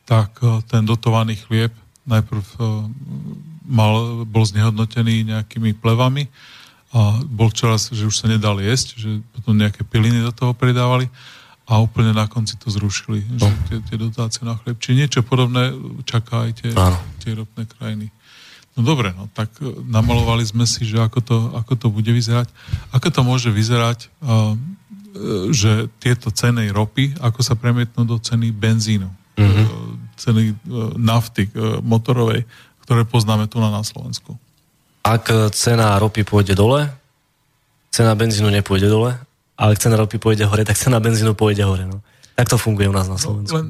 [0.07, 0.39] tak
[0.71, 1.75] ten dotovaný chlieb
[2.07, 2.43] najprv
[3.67, 6.31] mal, bol znehodnotený nejakými plevami
[6.95, 11.11] a bol čas, že už sa nedal jesť, že potom nejaké piliny do toho pridávali
[11.67, 13.43] a úplne na konci to zrušili, no.
[13.43, 14.79] že tie, tie dotácie na chlieb.
[14.79, 15.75] Či niečo podobné
[16.07, 16.71] čaká aj tie,
[17.19, 18.07] tie ropné krajiny.
[18.79, 22.47] No dobre, no tak e, namalovali sme si, že ako to, ako to bude vyzerať.
[22.95, 24.55] Ako to môže vyzerať, uh,
[25.49, 29.67] že tieto ceny ropy, ako sa premietnú do ceny benzínu, mm-hmm.
[30.13, 30.43] ceny
[30.93, 31.49] nafty
[31.81, 32.45] motorovej,
[32.85, 34.37] ktoré poznáme tu na, na Slovensku.
[35.01, 35.25] Ak
[35.57, 36.85] cena ropy pôjde dole,
[37.89, 39.17] cena benzínu nepôjde dole,
[39.57, 41.89] ak cena ropy pôjde hore, tak cena benzínu pôjde hore.
[41.89, 42.05] No.
[42.37, 43.49] Tak to funguje u nás na no, Slovensku.
[43.49, 43.67] No, len,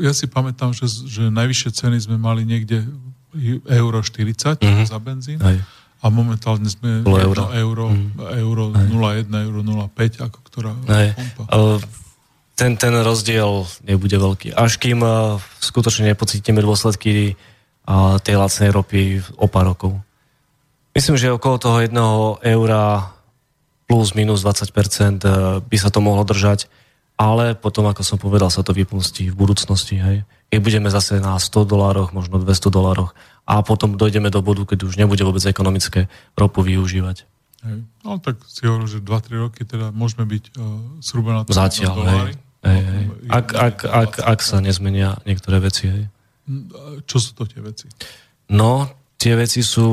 [0.00, 2.88] ja si pamätám, že, že najvyššie ceny sme mali niekde
[3.68, 4.86] euro 40 mm-hmm.
[4.88, 5.38] za benzín.
[5.44, 5.60] Aj.
[6.02, 8.18] A momentálne sme euro, euro, mm.
[8.42, 11.14] euro 0,1, euro 0,5, ako ktorá Aj.
[11.14, 11.42] pumpa.
[12.58, 14.50] Ten, ten rozdiel nebude veľký.
[14.58, 14.98] Až kým
[15.62, 17.38] skutočne nepocítime dôsledky
[18.22, 19.94] tej lacnej ropy o pár rokov.
[20.92, 23.14] Myslím, že okolo toho jedného eura
[23.92, 25.28] plus minus 20% e,
[25.60, 26.64] by sa to mohlo držať,
[27.20, 30.00] ale potom, ako som povedal, sa to vypustí v budúcnosti.
[30.00, 30.24] Hej.
[30.48, 33.12] Keď budeme zase na 100 dolároch, možno 200 dolároch
[33.44, 36.08] a potom dojdeme do bodu, keď už nebude vôbec ekonomické
[36.40, 37.28] ropu využívať.
[37.68, 37.84] Hej.
[38.00, 41.96] No tak si hovoril, že 2-3 roky teda môžeme byť uh, zhruba na to Zatiaľ,
[42.00, 42.32] hej.
[42.64, 43.04] Hej, hej.
[43.28, 46.04] Ak, ak, ak, ak sa nezmenia niektoré veci, hej.
[47.04, 47.92] Čo sú to tie veci?
[48.48, 48.88] No,
[49.20, 49.86] tie veci sú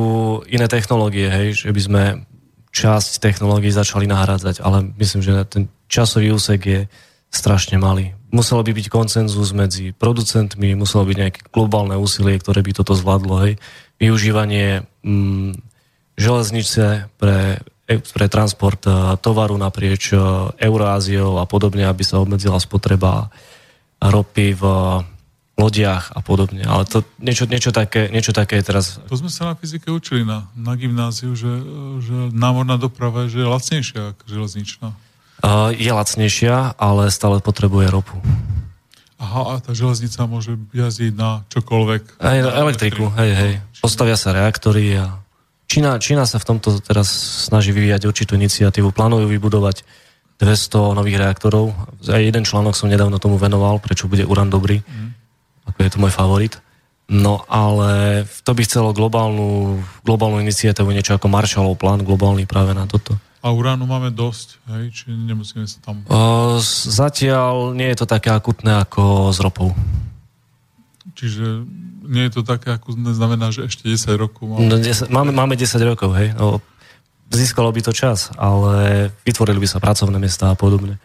[0.48, 2.04] iné technológie, hej, že by sme
[2.70, 6.82] časť technológií začali nahrádzať, ale myslím, že ten časový úsek je
[7.30, 8.14] strašne malý.
[8.30, 13.36] Muselo by byť koncenzus medzi producentmi, muselo byť nejaké globálne úsilie, ktoré by toto zvládlo.
[13.46, 13.54] Hej.
[13.98, 15.58] Využívanie mm,
[16.14, 23.34] železnice pre, pre transport uh, tovaru naprieč uh, Euráziou a podobne, aby sa obmedzila spotreba
[23.98, 24.64] ropy v
[25.60, 26.64] lodiach a podobne.
[26.64, 29.04] Ale to niečo, niečo, také, niečo také je teraz...
[29.12, 31.52] To sme sa na fyzike učili na, na gymnáziu, že,
[32.00, 34.88] že námorná doprava je, že je lacnejšia ako železničná.
[35.40, 38.16] Uh, je lacnejšia, ale stále potrebuje ropu.
[39.20, 42.24] Aha, a tá železnica môže jazdiť na čokoľvek.
[42.24, 43.54] Aj na elektriku, hej, hej.
[43.84, 45.20] Postavia sa reaktory a
[45.68, 47.12] Čína, Čína sa v tomto teraz
[47.46, 48.96] snaží vyvíjať určitú iniciatívu.
[48.96, 49.84] Plánujú vybudovať
[50.40, 51.76] 200 nových reaktorov.
[52.08, 54.80] Aj jeden článok som nedávno tomu venoval, prečo bude uran dobrý.
[54.82, 55.19] Mm
[55.86, 56.60] je to môj favorit.
[57.10, 62.86] No ale to by chcelo globálnu, globálnu iniciatívu, niečo ako Marshallov plán globálny práve na
[62.86, 63.18] toto.
[63.40, 64.92] A uránu máme dosť, hej?
[64.94, 66.04] Či nemusíme sa tam...
[66.06, 69.74] O, zatiaľ nie je to také akutné ako s ropou.
[71.16, 71.66] Čiže
[72.06, 74.70] nie je to také akutné, znamená, že ešte 10 rokov máme...
[74.70, 76.36] No, 10, máme, máme 10 rokov, hej.
[76.36, 76.60] No,
[77.32, 81.00] získalo by to čas, ale vytvorili by sa pracovné miesta a podobne.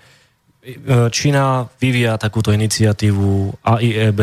[1.13, 4.21] Čína vyvíja takúto iniciatívu AIEB,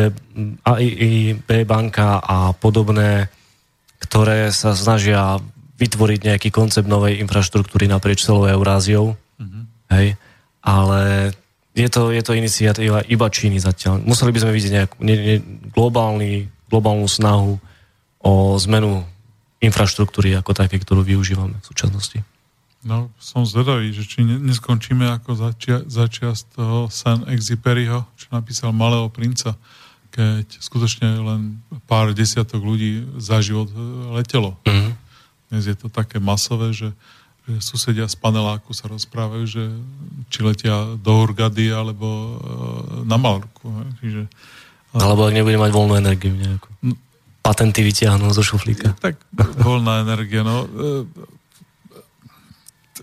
[0.66, 3.30] AIEB banka a podobné,
[4.02, 5.38] ktoré sa snažia
[5.78, 9.14] vytvoriť nejaký koncept novej infraštruktúry naprieč celou Euráziou.
[9.38, 9.62] Mm-hmm.
[9.94, 10.06] Hej.
[10.62, 11.00] Ale
[11.78, 14.02] je to, je to iniciatíva iba Číny zatiaľ.
[14.02, 15.36] Museli by sme vidieť nejakú ne, ne,
[15.70, 17.58] globálny, globálnu snahu
[18.22, 18.32] o
[18.66, 19.02] zmenu
[19.62, 22.18] infraštruktúry ako také, ktorú využívame v súčasnosti.
[22.82, 29.06] No, som zvedavý, že či neskončíme ako začia, začiast toho San Exiperiho, čo napísal Malého
[29.06, 29.54] princa,
[30.10, 31.40] keď skutočne len
[31.86, 33.78] pár desiatok ľudí za život e,
[34.18, 34.58] letelo.
[34.66, 34.92] Mm-hmm.
[35.54, 36.90] Dnes je to také masové, že,
[37.46, 39.64] že susedia z paneláku sa rozprávajú, že
[40.26, 42.34] či letia do Hurgady alebo e,
[43.06, 43.70] na Malorku.
[44.02, 44.26] Čiže,
[44.90, 46.68] alebo ak nebude mať voľnú energiu nejakú.
[46.82, 46.98] No,
[47.42, 48.98] Patenty vytiahnu zo šuflíka.
[48.98, 49.18] Tak
[49.62, 51.40] voľná energia, no e,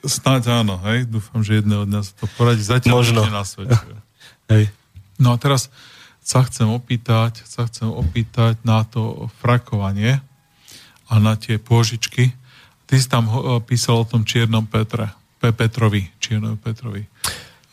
[0.05, 1.07] Snáď áno, hej.
[1.07, 2.63] Dúfam, že jedného dňa sa to poradí.
[2.63, 3.21] Zatiaľ Možno.
[4.53, 4.71] hej.
[5.19, 5.67] No a teraz
[6.23, 10.21] sa chcem opýtať, sa chcem opýtať na to frakovanie
[11.09, 12.37] a na tie pôžičky.
[12.85, 13.29] Ty si tam
[13.65, 15.09] písal o tom Čiernom Petre,
[15.41, 17.05] Pe Petrovi, Čiernom Petrovi.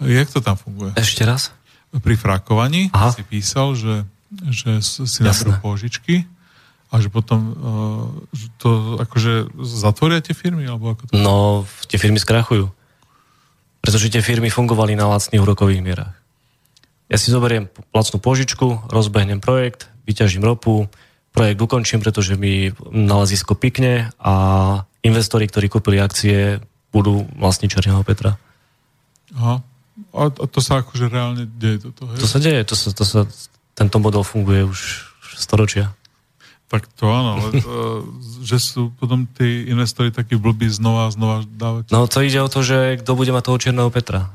[0.00, 0.92] Jak to tam funguje?
[0.96, 1.52] Ešte raz?
[1.92, 3.12] Pri frakovaní Aha.
[3.12, 4.04] si písal, že,
[4.52, 6.28] že si naberú pôžičky
[6.86, 7.54] a že potom uh,
[8.62, 10.66] to akože zatvoria tie firmy?
[10.70, 11.12] Alebo ako to...
[11.18, 12.70] No, tie firmy skrachujú.
[13.82, 16.14] Pretože tie firmy fungovali na lacných úrokových mierach.
[17.06, 20.90] Ja si zoberiem lacnú požičku, rozbehnem projekt, vyťažím ropu,
[21.30, 24.34] projekt ukončím, pretože mi nalezisko pikne a
[25.06, 26.58] investori, ktorí kúpili akcie,
[26.90, 28.34] budú vlastniť Černého Petra.
[29.38, 29.62] Aha.
[30.16, 32.18] A to sa akože reálne deje toto, hej?
[32.20, 33.20] To sa deje, to sa, to sa,
[33.76, 34.80] tento model funguje už
[35.36, 35.92] storočia.
[36.66, 37.72] Tak to áno, ale to,
[38.48, 41.94] že sú potom tí investori takí blbí znova a znova dávať.
[41.94, 44.34] No to ide o to, že kto bude mať toho Černého Petra.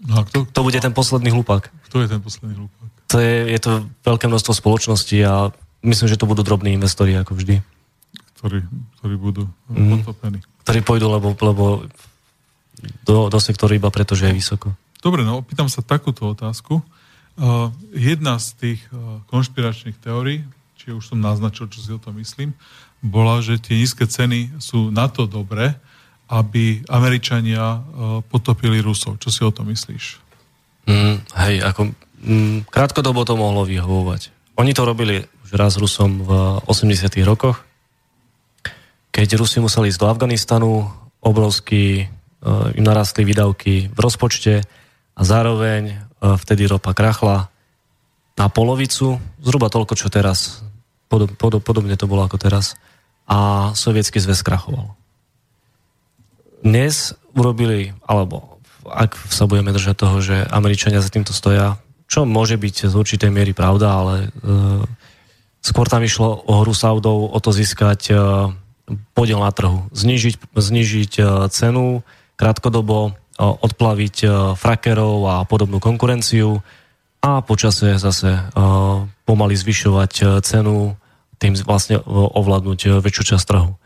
[0.00, 1.68] No a kto, kto bude ten posledný hlupák?
[1.88, 2.90] Kto je ten posledný hlupák?
[3.10, 3.70] to je, je to
[4.06, 5.50] veľké množstvo spoločností a
[5.82, 7.58] myslím, že to budú drobní investori, ako vždy.
[8.38, 8.62] Ktorí,
[9.02, 10.06] ktorí budú mm.
[10.06, 10.38] potopení.
[10.62, 11.64] Ktorí pôjdu, lebo, lebo
[13.02, 14.72] do, do sektoru iba preto, že je vysoko.
[15.02, 16.80] Dobre, no opýtam sa takúto otázku.
[17.34, 20.46] Uh, jedna z tých uh, konšpiračných teórií,
[20.80, 22.56] či už som naznačil, čo si o tom myslím,
[23.04, 25.76] bola, že tie nízke ceny sú na to dobré,
[26.32, 27.80] aby Američania uh,
[28.24, 29.20] potopili Rusov.
[29.20, 30.16] Čo si o tom myslíš?
[30.88, 31.92] Mm, hej, ako
[32.24, 34.32] mm, krátkodobo to mohlo vyhovovať.
[34.56, 36.30] Oni to robili už raz Rusom v
[36.64, 37.60] 80 rokoch,
[39.12, 40.88] keď Rusi museli ísť do Afganistanu,
[41.20, 44.64] obrovský uh, im narastli výdavky v rozpočte
[45.12, 47.52] a zároveň uh, vtedy ropa krachla
[48.40, 50.69] na polovicu, zhruba toľko, čo teraz.
[51.10, 52.78] Podob, podob, podobne to bolo ako teraz.
[53.26, 54.94] A sovietský zväz krachoval.
[56.62, 62.54] Dnes urobili, alebo ak sa budeme držať toho, že Američania za týmto stoja, čo môže
[62.54, 64.28] byť z určitej miery pravda, ale e,
[65.62, 68.14] skôr tam išlo o hru Saudov, o to získať e,
[69.14, 72.02] podiel na trhu, znižiť, znižiť e, cenu,
[72.34, 76.62] krátkodobo e, odplaviť e, frakerov a podobnú konkurenciu
[77.20, 78.42] a počase zase e,
[79.28, 80.96] pomaly zvyšovať e, cenu,
[81.36, 83.76] tým vlastne ovládnuť e, väčšiu časť trhu.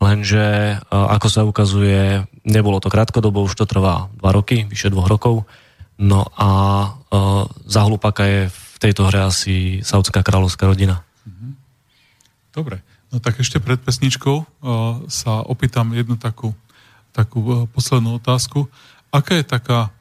[0.00, 5.44] Lenže, ako sa ukazuje, nebolo to krátkodobo, už to trvá dva roky, vyše dvoch rokov.
[6.00, 6.48] No a
[6.88, 11.04] uh, za hlupaka je v tejto hre asi saudská kráľovská rodina.
[11.28, 11.52] Mhm.
[12.48, 12.80] Dobre,
[13.12, 14.64] no tak ešte pred pesničkou
[15.12, 16.56] sa opýtam jednu takú,
[17.12, 18.72] takú poslednú otázku.
[19.12, 19.92] Aká je taká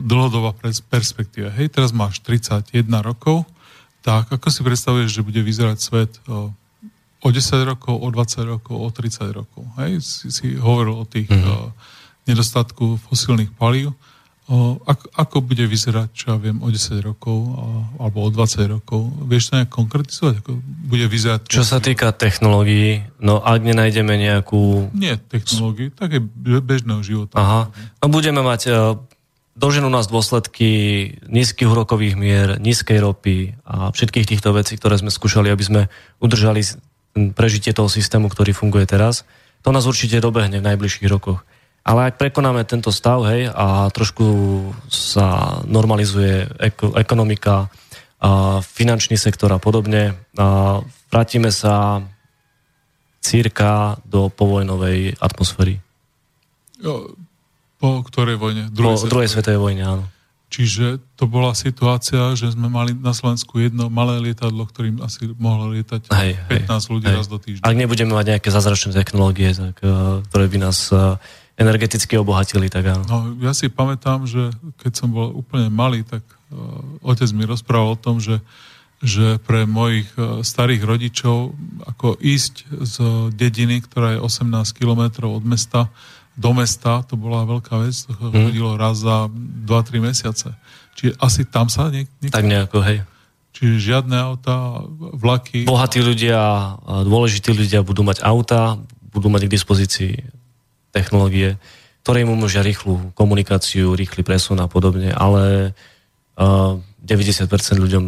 [0.00, 0.56] dlhodobá
[0.88, 1.52] perspektíva?
[1.52, 3.44] Hej, teraz máš 31 rokov,
[4.00, 6.12] tak ako si predstavuješ, že bude vyzerať svet
[7.22, 9.62] o 10 rokov, o 20 rokov, o 30 rokov?
[9.78, 11.70] Hej, si, si hovoril o tých mm-hmm.
[12.26, 13.94] nedostatku fosílnych palív.
[14.50, 17.36] Ako, ako bude vyzerať, čo ja viem, o 10 rokov
[17.96, 19.06] alebo o 20 rokov?
[19.30, 20.34] Vieš to nejak konkretizovať?
[20.42, 21.46] Ako bude vyzerať?
[21.46, 24.90] Čo sa týka technológií, no ak nenájdeme nejakú...
[24.96, 26.18] Nie technológií, také
[26.58, 27.38] bežného života.
[27.38, 27.60] Aha.
[28.02, 28.72] No budeme mať...
[29.52, 30.70] Doženú nás dôsledky
[31.28, 35.82] nízkych úrokových mier, nízkej ropy a všetkých týchto vecí, ktoré sme skúšali, aby sme
[36.24, 36.64] udržali
[37.36, 39.28] prežitie toho systému, ktorý funguje teraz.
[39.60, 41.44] To nás určite dobehne v najbližších rokoch.
[41.84, 44.24] Ale ak prekonáme tento stav, hej, a trošku
[44.88, 47.68] sa normalizuje eko, ekonomika,
[48.22, 50.78] a finančný sektor a podobne, a
[51.10, 52.06] vrátime sa
[53.18, 55.82] círka do povojnovej atmosféry.
[57.82, 58.70] Po ktorej vojne?
[58.70, 60.04] Druhej po druhej svetovej vojne, áno.
[60.52, 65.72] Čiže to bola situácia, že sme mali na Slovensku jedno malé lietadlo, ktorým asi mohlo
[65.72, 67.16] lietať hej, 15 hej, ľudí hej.
[67.16, 67.64] raz do týždňa.
[67.64, 71.16] Ak nebudeme mať nejaké zázračné technológie, tak, uh, ktoré by nás uh,
[71.56, 72.68] energeticky obohatili.
[72.68, 73.04] Tak áno.
[73.08, 77.96] No, ja si pamätám, že keď som bol úplne malý, tak uh, otec mi rozprával
[77.96, 78.36] o tom, že,
[79.00, 80.12] že pre mojich
[80.44, 81.56] starých rodičov
[81.88, 82.96] ako ísť z
[83.32, 85.88] dediny, ktorá je 18 kilometrov od mesta,
[86.36, 88.48] do mesta, to bola veľká vec, to mm.
[88.48, 89.28] chodilo raz za
[89.68, 90.48] 2-3 mesiace.
[90.96, 93.04] Čiže asi tam sa niek- niek- Tak nejako, hej.
[93.52, 95.68] Čiže žiadne auta, vlaky.
[95.68, 96.40] Bohatí ľudia,
[96.88, 98.80] dôležití ľudia budú mať auta,
[99.12, 100.12] budú mať k dispozícii
[100.88, 101.60] technológie,
[102.02, 105.76] ktoré im umožia rýchlu komunikáciu, rýchly presun a podobne, ale
[106.40, 108.04] uh, 90% ľuďom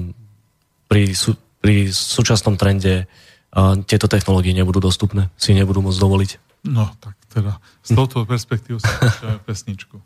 [0.89, 6.31] pri, sú, pri súčasnom trende uh, tieto technológie nebudú dostupné, si nebudú môcť dovoliť.
[6.72, 9.99] No, tak teda z touto perspektívou sa pesničku.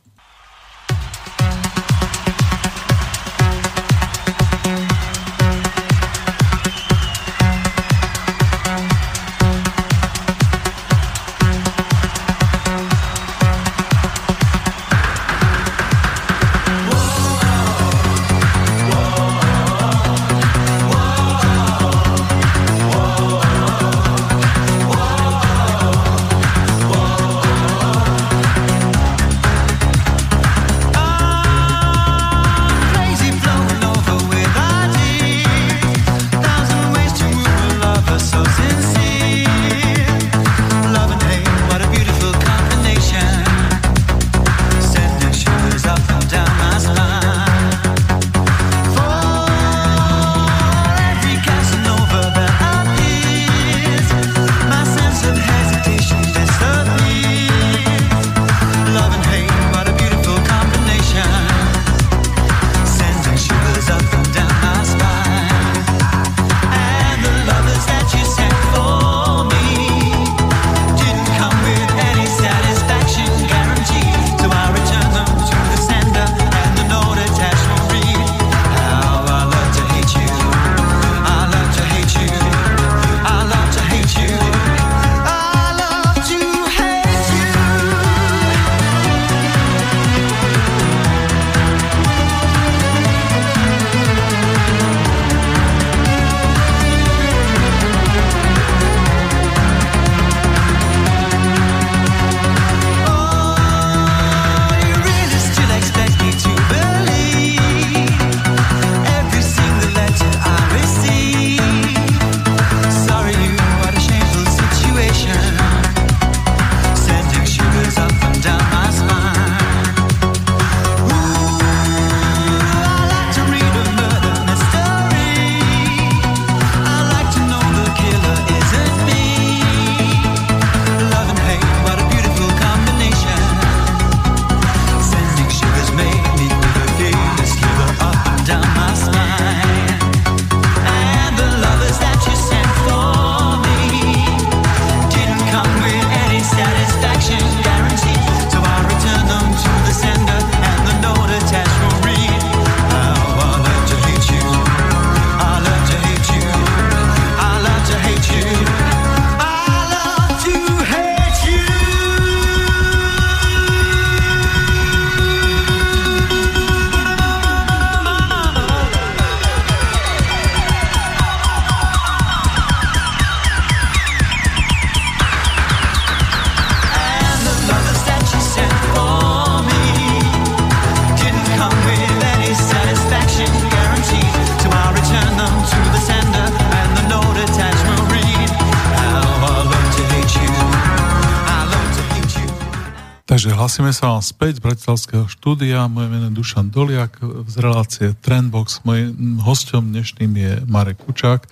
[193.68, 195.92] Hlasíme sa vám späť z Bratislavského štúdia.
[195.92, 198.80] Moje meno je Dušan Doliak z relácie Trendbox.
[198.88, 201.44] Mojím hostom dnešným je Marek Kučák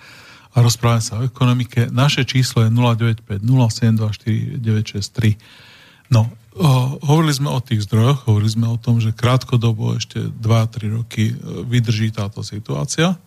[0.57, 1.93] a rozprávame sa o ekonomike.
[1.93, 5.37] Naše číslo je 0950724963.
[6.09, 10.97] No, o, hovorili sme o tých zdrojoch, hovorili sme o tom, že krátkodobo ešte 2-3
[10.97, 13.21] roky e, vydrží táto situácia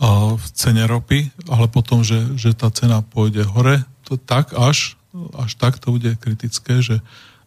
[0.00, 4.96] o, v cene ropy, ale potom, že, že tá cena pôjde hore, to tak až,
[5.36, 7.04] až tak to bude kritické, že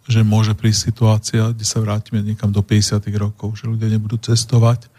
[0.10, 3.02] že môže prísť situácia, kde sa vrátime niekam do 50.
[3.18, 4.89] rokov, že ľudia nebudú cestovať.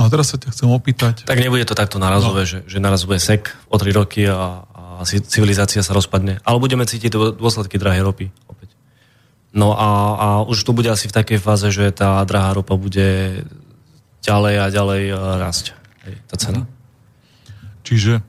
[0.00, 1.14] No a teraz sa ťa chcem opýtať.
[1.28, 2.48] Tak nebude to takto narazové, no.
[2.48, 6.40] že, že naraz bude sek o 3 roky a, a civilizácia sa rozpadne.
[6.42, 8.72] Ale budeme cítiť dôsledky drahej ropy opäť.
[9.52, 13.42] No a, a už to bude asi v takej fáze, že tá drahá ropa bude
[14.24, 15.64] ďalej a ďalej e, rásť.
[16.06, 16.60] Hej, tá cena.
[17.84, 18.24] Čiže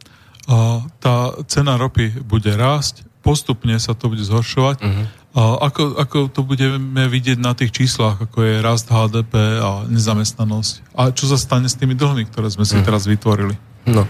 [0.51, 4.77] a, tá cena ropy bude rásť, postupne sa to bude zhoršovať.
[4.81, 5.20] Uh-huh.
[5.31, 10.91] Ako, ako to budeme vidieť na tých číslach, ako je rast HDP a nezamestnanosť?
[10.91, 12.83] A čo sa stane s tými dlhmi, ktoré sme si mm.
[12.83, 13.55] teraz vytvorili?
[13.87, 14.03] No,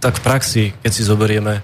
[0.00, 1.60] tak v praxi, keď si zoberieme,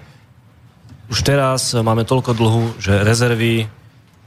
[1.08, 3.64] už teraz máme toľko dlhu, že rezervy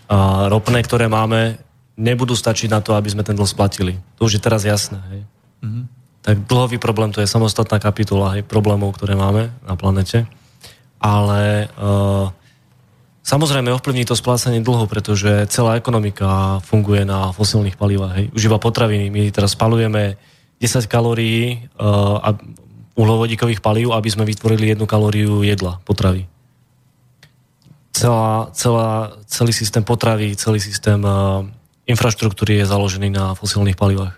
[0.10, 1.62] a ropné, ktoré máme,
[1.94, 4.02] nebudú stačiť na to, aby sme ten dlh splatili.
[4.18, 4.98] To už je teraz jasné.
[5.14, 5.22] Hej.
[5.62, 5.86] Mm.
[6.26, 10.26] Tak dlhový problém, to je samostatná kapitola hej, problémov, ktoré máme na planete.
[10.98, 12.34] Ale uh,
[13.22, 18.14] Samozrejme ovplyvní to splácanie dlho, pretože celá ekonomika funguje na fosilných palivách.
[18.18, 18.26] Hej.
[18.34, 19.14] Užíva potraviny.
[19.14, 20.18] My teraz spalujeme
[20.58, 22.34] 10 kalórií uh,
[22.98, 26.26] uhlovodíkových palív, aby sme vytvorili jednu kalóriu jedla, potravy.
[27.94, 31.46] Celá, celá, celý systém potravy, celý systém uh,
[31.86, 34.18] infraštruktúry je založený na fosilných palivách.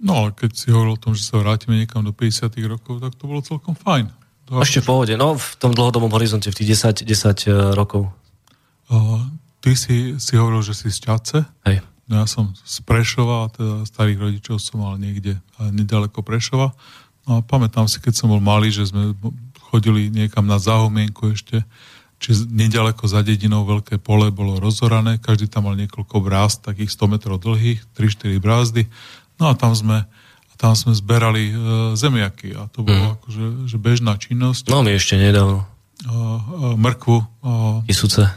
[0.00, 3.12] No ale keď si hovoril o tom, že sa vrátime niekam do 50 rokov, tak
[3.14, 4.08] to bolo celkom fajn.
[4.48, 8.08] To Ešte v pohode, no v tom dlhodobom horizonte, v tých 10, 10 e, rokov.
[9.60, 11.38] Ty si, si hovoril, že si z Čace.
[11.68, 11.84] Hej.
[12.10, 16.74] No ja som z Prešova, teda starých rodičov som mal niekde nedaleko Prešova.
[17.28, 19.14] No a pamätám si, keď som bol malý, že sme
[19.70, 21.62] chodili niekam na zahomienku ešte,
[22.20, 27.12] či nedaleko za dedinou veľké pole bolo rozorané, každý tam mal niekoľko brázd, takých 100
[27.16, 28.82] metrov dlhých, 3-4 brázdy.
[29.40, 30.04] No a tam sme,
[30.60, 31.54] tam sme zberali e,
[31.96, 33.12] zemiaky a to bolo mm.
[33.16, 34.68] akože že bežná činnosť.
[34.68, 35.64] No my ešte nedávno.
[35.64, 37.16] E, e, mrkvu.
[37.16, 37.24] E,
[37.88, 38.28] Isúce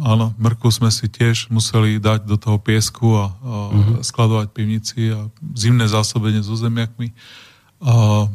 [0.00, 4.00] áno, mrku sme si tiež museli dať do toho piesku a, a uh-huh.
[4.00, 7.12] skladovať pivnici a zimné zásobenie so zemiakmi.
[7.82, 8.26] A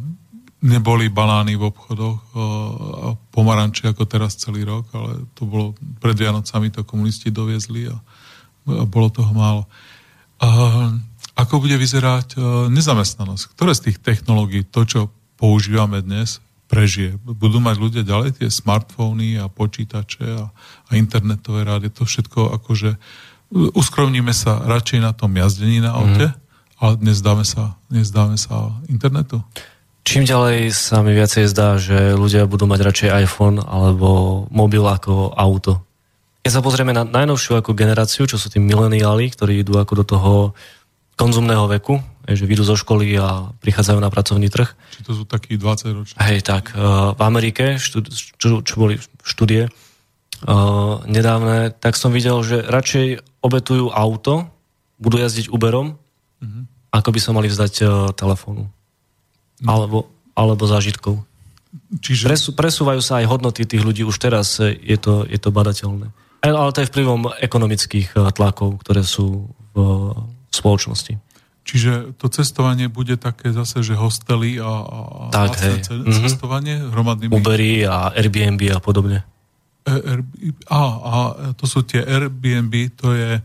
[0.62, 6.74] neboli banány v obchodoch a pomaranče ako teraz celý rok, ale to bolo pred Vianocami
[6.74, 7.96] to komunisti doviezli a,
[8.74, 9.70] a bolo toho málo.
[10.42, 10.50] A,
[11.38, 12.42] ako bude vyzerať
[12.74, 13.54] nezamestnanosť?
[13.54, 15.02] Ktoré z tých technológií, to, čo
[15.38, 17.16] používame dnes, prežije.
[17.24, 20.44] Budú mať ľudia ďalej tie smartfóny a počítače a,
[20.88, 23.00] a internetové rády, to všetko akože
[23.52, 26.38] uskromníme sa radšej na tom jazdení na aute, mm.
[26.84, 29.40] ale nezdáme sa, nezdáme sa internetu.
[30.08, 35.36] Čím ďalej sa mi viacej zdá, že ľudia budú mať radšej iPhone alebo mobil ako
[35.36, 35.84] auto.
[36.48, 40.06] Keď sa pozrieme na najnovšiu ako generáciu, čo sú tí mileniáli, ktorí idú ako do
[40.08, 40.34] toho
[41.18, 41.98] konzumného veku,
[42.30, 44.70] že vyjdú zo školy a prichádzajú na pracovný trh.
[44.94, 46.16] Či to sú takí 20 roční?
[46.22, 46.72] Hej, tak.
[46.72, 46.80] Eh,
[47.18, 54.48] v Amerike, čo, čo boli štúdie uh, nedávne, tak som videl, že radšej obetujú auto,
[54.96, 56.64] budú jazdiť Uberom, uh-huh.
[56.96, 58.72] ako by sa mali vzdať uh, telefónu.
[59.60, 59.68] No.
[59.68, 59.98] Alebo,
[60.32, 61.28] alebo zážitkov.
[62.00, 62.24] Čiže...
[62.24, 66.08] Presú, presúvajú sa aj hodnoty tých ľudí, už teraz je to, je to badateľné.
[66.46, 70.14] Ale to je vplyvom ekonomických tlakov, ktoré sú v
[70.68, 71.16] spoločnosti.
[71.68, 75.00] Čiže to cestovanie bude také zase, že hostely a, a
[75.32, 75.84] tak, hej.
[76.24, 76.92] cestovanie mm-hmm.
[76.92, 77.32] hromadnými...
[77.36, 79.24] Ubery a Airbnb a podobne.
[79.84, 79.92] E,
[80.72, 81.16] a, a
[81.56, 83.40] to sú tie Airbnb, to je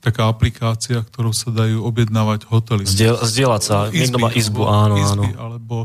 [0.00, 2.88] taká aplikácia, ktorou sa dajú objednávať hotely.
[2.88, 5.40] Zdiel, zdieľať sa, izby, niekto má izbu, áno, izby, áno.
[5.40, 5.76] alebo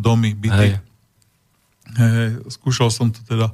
[0.00, 0.56] domy, byty.
[0.56, 0.72] Hej.
[2.00, 3.52] Hej, skúšal som to teda,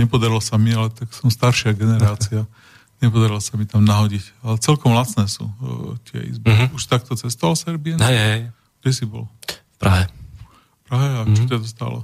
[0.00, 2.48] nepodarilo sa mi, ale tak som staršia generácia.
[3.02, 4.46] Nepodarilo sa mi tam nahodiť.
[4.46, 6.46] Ale celkom lacné sú uh, tie izby.
[6.46, 6.78] Uh-huh.
[6.78, 7.98] Už takto cestoval Airbnb?
[7.98, 8.40] Hej, hej.
[8.78, 9.26] Kde si bol?
[9.42, 10.06] V Prahe.
[10.06, 11.08] V Prahe?
[11.18, 11.34] A uh-huh.
[11.34, 11.98] čo ťa to stalo?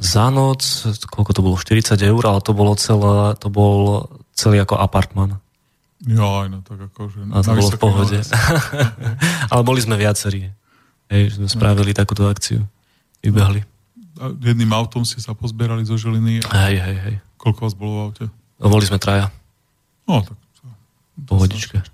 [0.00, 0.64] Za noc,
[1.06, 1.54] koľko to bolo?
[1.54, 5.38] 40 eur, ale to bolo celé, to bol celý ako apartman.
[6.02, 7.20] Jo, aj no, tak ako, že...
[7.28, 8.18] A to bolo v pohode.
[9.52, 10.48] ale boli sme viacerí.
[11.12, 12.64] Hej, sme spravili takúto akciu.
[13.20, 13.60] Vybehli.
[14.16, 16.40] A jedným autom si sa pozbierali zo Žiliny.
[16.48, 17.16] Hej, hej, hej.
[17.36, 18.24] Koľko vás bolo v aute?
[18.56, 19.28] No, boli sme traja.
[20.10, 20.40] No, tak
[21.26, 21.84] Pohodička.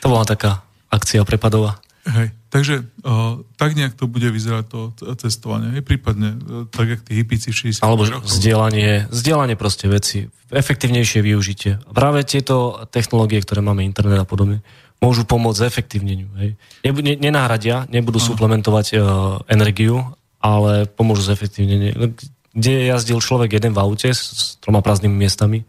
[0.00, 1.76] To bola taká akcia prepadová.
[2.08, 4.78] Hej, takže uh, tak nejak to bude vyzerať to
[5.20, 11.20] cestovanie, hej, prípadne uh, tak, jak tí hypici 60 Alebo vzdielanie, vzdielanie proste veci, efektívnejšie
[11.20, 11.76] využitie.
[11.92, 14.64] Práve tieto technológie, ktoré máme, internet a podobne,
[15.04, 16.32] môžu pomôcť zefektívneniu.
[16.40, 16.56] Hej.
[16.88, 18.28] Ne, nenahradia, nebudú ano.
[18.32, 19.00] suplementovať uh,
[19.44, 20.00] energiu,
[20.40, 22.16] ale pomôžu zefektívneniu.
[22.56, 25.68] Kde jazdil človek jeden v aute s, s troma prázdnymi miestami,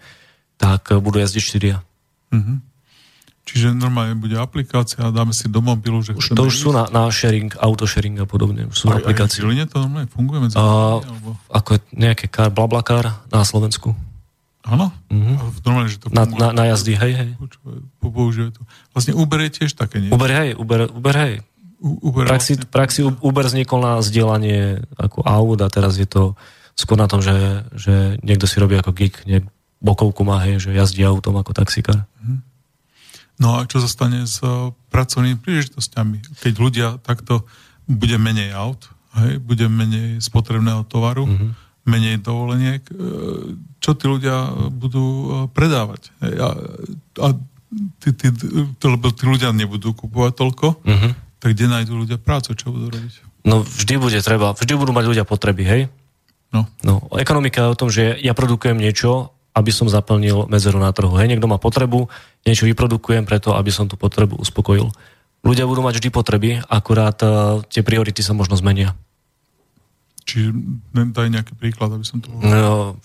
[0.60, 1.80] tak uh, budú jazdiť štyria.
[2.36, 2.60] Uh-huh.
[3.50, 6.86] Čiže normálne bude aplikácia a dáme si do mobilu, že už, To už sú na,
[6.94, 8.70] na sharing, autosharing a podobne.
[8.70, 9.42] Už sú aj, aplikácie.
[9.42, 11.34] Aj to normálne funguje medzi a, alebo...
[11.50, 13.98] Ako nejaké kar, blablakár na Slovensku.
[14.70, 14.94] Áno?
[15.10, 15.66] Mm-hmm.
[15.66, 17.30] Normálne, že to na, na, na jazdy, hej, hej.
[17.98, 18.62] Počúvaj, to.
[18.94, 20.14] Vlastne Uber je tiež také, nie?
[20.14, 21.34] Uber, hej, Uber, Uber hej.
[21.82, 22.70] U, Uber praxi, vlastne...
[22.70, 26.38] praxi Uber vznikol na zdieľanie ako aut a teraz je to
[26.78, 29.42] skôr na tom, že, že niekto si robí ako gig, nie,
[29.80, 32.04] bokovku má, hej, že jazdí autom ako taxikár.
[32.20, 32.40] Mm-hmm.
[33.40, 34.52] No a čo sa stane s eh,
[34.92, 36.44] pracovnými príležitosťami?
[36.44, 37.48] Keď ľudia takto
[37.88, 38.92] bude menej aut,
[39.24, 41.52] hej, bude menej spotrebného tovaru, mm-hmm.
[41.88, 42.96] menej dovoleniek, eh,
[43.80, 46.12] čo tí ľudia budú eh, predávať?
[46.20, 46.48] Hej, a,
[47.24, 47.28] a
[48.04, 48.28] tí, tí,
[48.84, 51.12] lebo tí ľudia nebudú kupovať toľko, mm-hmm.
[51.40, 53.14] tak kde nájdú ľudia prácu, čo budú robiť?
[53.48, 55.82] No vždy bude treba, vždy budú mať ľudia potreby, hej?
[56.52, 56.68] No.
[56.84, 57.08] no.
[57.16, 61.12] Ekonomika je o tom, že ja produkujem niečo aby som zaplnil medzeru na trhu.
[61.18, 62.08] Hej, niekto má potrebu,
[62.46, 64.90] niečo vyprodukujem preto, aby som tú potrebu uspokojil.
[65.42, 68.94] Ľudia budú mať vždy potreby, akurát uh, tie priority sa možno zmenia.
[70.28, 70.54] Čiže
[70.94, 72.30] daj nejaký príklad, aby som to...
[72.44, 73.00] No,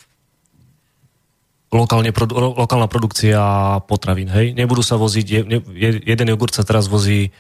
[1.73, 3.41] lokálne, produ, lokálna produkcia
[3.89, 4.53] potravín, hej.
[4.53, 7.35] Nebudú sa voziť, je, jeden jogurt sa teraz vozí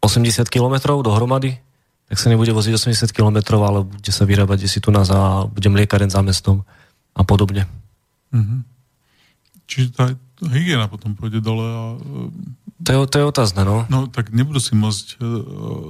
[0.00, 1.60] 80 km dohromady,
[2.08, 5.68] tak sa nebude voziť 80 km, ale bude sa vyrábať si tu nás a bude
[5.72, 6.64] mliekaren za mestom
[7.16, 7.64] a podobne.
[8.34, 8.60] Mm-hmm.
[9.64, 10.04] Čiže tá
[10.50, 11.84] hygiena potom pôjde dole a...
[12.84, 13.86] To je, to je otázne, no.
[13.88, 15.24] No, tak nebudú si môcť uh,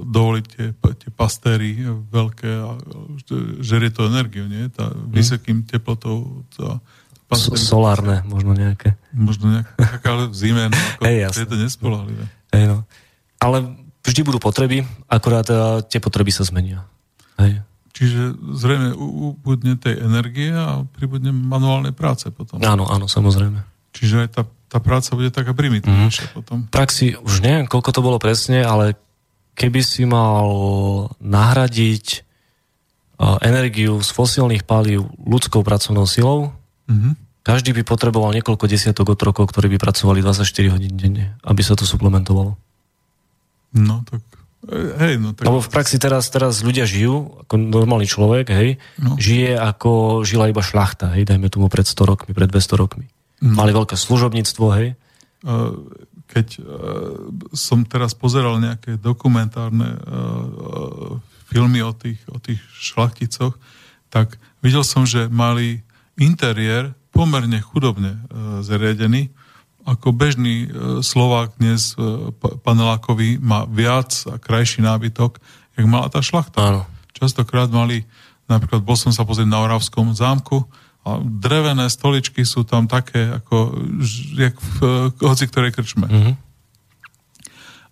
[0.07, 2.79] dovoliť tie, tie pastéry veľké a
[3.59, 4.71] žerie to energiu, nie?
[4.71, 5.11] Tá mm.
[5.11, 6.79] vysokým teplotou tá,
[7.27, 8.95] pastéry, Solárne, možno nejaké.
[9.11, 9.75] Možno nejaké,
[10.07, 12.23] ale v zime, no, ako, hey, je to nespolahlivé.
[12.53, 12.85] Hey, no.
[13.41, 13.75] Ale
[14.05, 16.85] vždy budú potreby, akorát uh, tie potreby sa zmenia.
[17.41, 17.64] Hej.
[17.95, 22.59] Čiže zrejme ubudne tej energie a pribudne manuálnej práce potom.
[22.59, 23.63] Áno, áno, samozrejme.
[23.95, 26.33] Čiže aj tá, tá práca bude taká primitívnejšia mm.
[26.35, 26.57] potom.
[26.67, 28.99] V praxi, už neviem, koľko to bolo presne, ale
[29.55, 30.51] keby si mal
[31.23, 32.27] nahradiť
[33.39, 36.51] energiu z fosílnych palív ľudskou pracovnou silou,
[36.91, 37.15] mm-hmm.
[37.47, 41.87] každý by potreboval niekoľko desiatok otrokov, ktorí by pracovali 24 hodín denne, aby sa to
[41.87, 42.59] suplementovalo.
[43.71, 44.19] No, tak
[44.71, 45.45] Hej, no tak...
[45.45, 49.13] Lebo v praxi teraz, teraz ľudia žijú, ako normálny človek, hej, no.
[49.21, 53.05] žije ako žila iba šlachta, hej, dajme tomu pred 100 rokmi, pred 200 rokmi.
[53.45, 53.61] No.
[53.61, 54.97] Mali veľké služobníctvo, hej.
[56.25, 56.47] Keď
[57.53, 60.01] som teraz pozeral nejaké dokumentárne
[61.45, 63.53] filmy o tých, o tých šlachticoch,
[64.09, 65.85] tak videl som, že mali
[66.17, 68.17] interiér pomerne chudobne
[68.65, 69.29] zariadený,
[69.85, 70.67] ako bežný e,
[71.05, 72.33] Slovák dnes e,
[72.65, 75.37] panelákový má viac a krajší nábytok,
[75.77, 76.59] jak mala tá šlachta.
[76.59, 76.81] Áno.
[77.13, 78.03] Častokrát mali,
[78.49, 80.65] napríklad bol som sa pozrieť na Oravskom zámku,
[81.05, 83.77] a drevené stoličky sú tam také, ako
[84.33, 86.09] jak v e, hoci ktorej krčme.
[86.09, 86.33] Mm-hmm.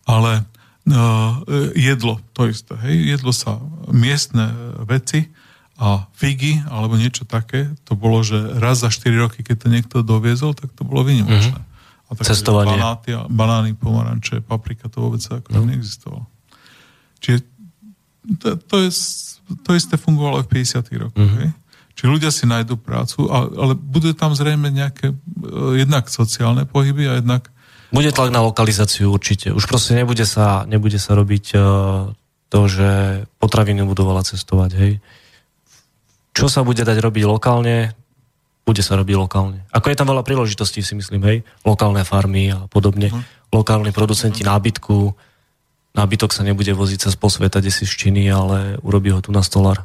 [0.04, 1.40] Ale uh,
[1.80, 2.76] jedlo, to isté.
[2.84, 3.16] Hej?
[3.16, 3.56] Jedlo sa
[3.88, 4.52] miestne
[4.84, 5.32] veci
[5.80, 9.98] a figy, alebo niečo také, to bolo, že raz za 4 roky, keď to niekto
[10.04, 11.56] doviezol, tak to bolo vynimočné.
[11.56, 11.73] Mm-hmm.
[12.14, 12.78] A tak, Cestovanie.
[12.78, 15.66] Banáty, banány, pomaranče, paprika, to vôbec ako no.
[15.66, 16.26] neexistovalo.
[17.18, 17.40] Čiže
[18.38, 18.90] to, to, je,
[19.66, 21.02] to isté fungovalo aj v 50.
[21.02, 21.18] rokoch.
[21.18, 21.50] Mm-hmm.
[21.94, 27.14] Čiže ľudia si nájdú prácu, ale budú tam zrejme nejaké uh, jednak sociálne pohyby a
[27.22, 27.50] jednak...
[27.94, 29.54] Bude tlak na lokalizáciu určite.
[29.54, 32.10] Už proste nebude sa, nebude sa robiť uh,
[32.50, 32.90] to, že
[33.38, 34.72] potraviny budú veľa cestovať.
[34.78, 34.94] Hej.
[36.34, 37.94] Čo sa bude dať robiť lokálne,
[38.64, 39.68] bude sa robiť lokálne.
[39.76, 41.38] Ako je tam veľa príležitostí, si myslím, hej,
[41.68, 43.24] lokálne farmy a podobne, uh-huh.
[43.52, 44.56] lokálni producenti uh-huh.
[44.56, 44.98] nábytku,
[45.94, 49.44] nábytok sa nebude voziť cez posveta, kde si z Číny, ale urobí ho tu na
[49.44, 49.84] stolár.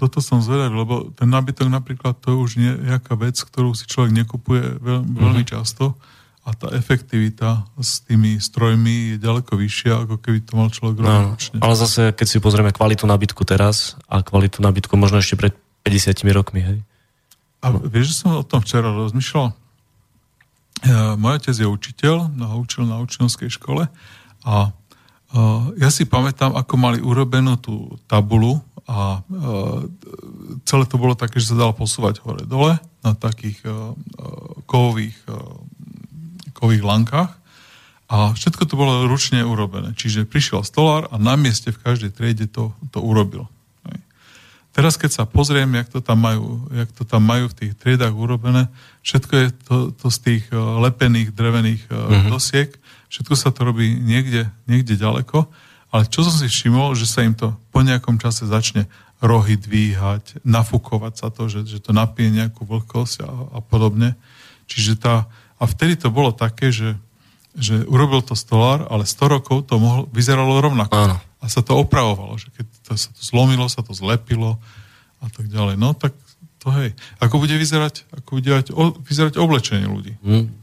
[0.00, 4.10] Toto som zvedavý, lebo ten nábytok napríklad to už je nejaká vec, ktorú si človek
[4.24, 5.52] nekupuje veľ, veľmi uh-huh.
[5.60, 5.94] často
[6.42, 11.54] a tá efektivita s tými strojmi je ďaleko vyššia, ako keby to mal človek robiť
[11.54, 15.54] no, Ale zase, keď si pozrieme kvalitu nábytku teraz a kvalitu nábytku možno ešte pred
[15.82, 16.78] 50 rokmi, hej.
[17.62, 19.54] A vieš, že som o tom včera rozmýšľal?
[21.14, 23.86] Môj otec je učiteľ, no, učil na učiteľskej škole
[24.42, 24.54] a
[25.78, 29.22] ja si pamätám, ako mali urobenú tú tabulu a
[30.66, 32.76] celé to bolo také, že sa dalo posúvať hore-dole
[33.06, 33.62] na takých
[34.66, 35.16] kovových,
[36.52, 37.32] kovových lankách
[38.12, 39.96] A všetko to bolo ručne urobené.
[39.96, 43.48] Čiže prišiel stolár a na mieste v každej triede to, to urobil.
[44.72, 48.16] Teraz, keď sa pozriem, jak to tam majú, jak to tam majú v tých triedách
[48.16, 48.72] urobené,
[49.04, 52.32] všetko je to, to z tých e, lepených drevených mm-hmm.
[52.32, 52.72] dosiek,
[53.12, 55.44] všetko sa to robí niekde, niekde ďaleko,
[55.92, 58.88] ale čo som si všimol, že sa im to po nejakom čase začne
[59.20, 64.16] rohy dvíhať, nafúkovať sa to, že, že to napije nejakú vlhkosť a, a podobne.
[64.66, 65.28] Čiže tá,
[65.60, 66.96] a vtedy to bolo také, že,
[67.52, 70.96] že urobil to stolár, ale 100 rokov to mohlo, vyzeralo rovnako.
[70.96, 71.16] Áno.
[71.42, 74.62] A sa to opravovalo, že keď to, sa to zlomilo, sa to zlepilo
[75.18, 75.74] a tak ďalej.
[75.74, 76.14] No tak
[76.62, 76.94] to hej.
[77.18, 78.62] Ako bude vyzerať, ako bude
[79.02, 80.14] vyzerať oblečenie ľudí?
[80.22, 80.54] Hmm.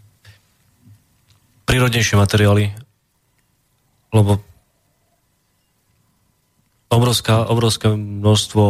[1.67, 2.71] Prírodnejšie materiály,
[4.15, 4.39] lebo
[6.89, 8.63] obrovská, obrovské množstvo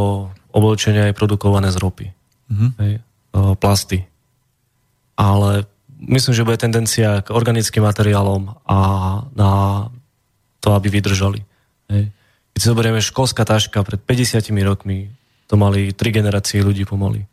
[0.51, 2.07] oblečenia je produkované z ropy.
[2.49, 2.69] Mm-hmm.
[2.81, 2.93] Hej,
[3.61, 4.09] plasty.
[5.15, 5.69] Ale
[6.01, 8.77] myslím, že bude tendencia k organickým materiálom a
[9.37, 9.51] na
[10.59, 11.45] to, aby vydržali.
[11.89, 12.13] Hej.
[12.55, 15.09] Keď si zoberieme školská taška pred 50 rokmi,
[15.49, 17.25] to mali tri generácie ľudí pomaly.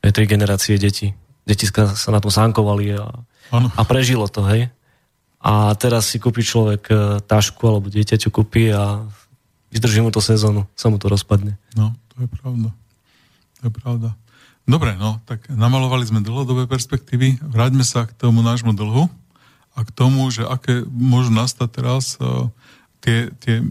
[0.00, 1.12] Hej, tri generácie detí.
[1.44, 3.04] Deti sa na tom sánkovali a,
[3.52, 4.72] a prežilo to, hej.
[5.40, 6.94] A teraz si kúpi človek e,
[7.24, 9.08] tašku alebo dieťaťu kúpi a
[9.72, 11.56] vydrží mu to sezónu, sa mu to rozpadne.
[11.72, 12.68] No, to je pravda.
[13.60, 14.08] To je pravda.
[14.68, 17.40] Dobre, no, tak namalovali sme dlhodobé perspektívy.
[17.40, 19.08] Vráťme sa k tomu nášmu dlhu
[19.74, 22.46] a k tomu, že aké môžu nastať teraz uh,
[23.00, 23.64] tie, tie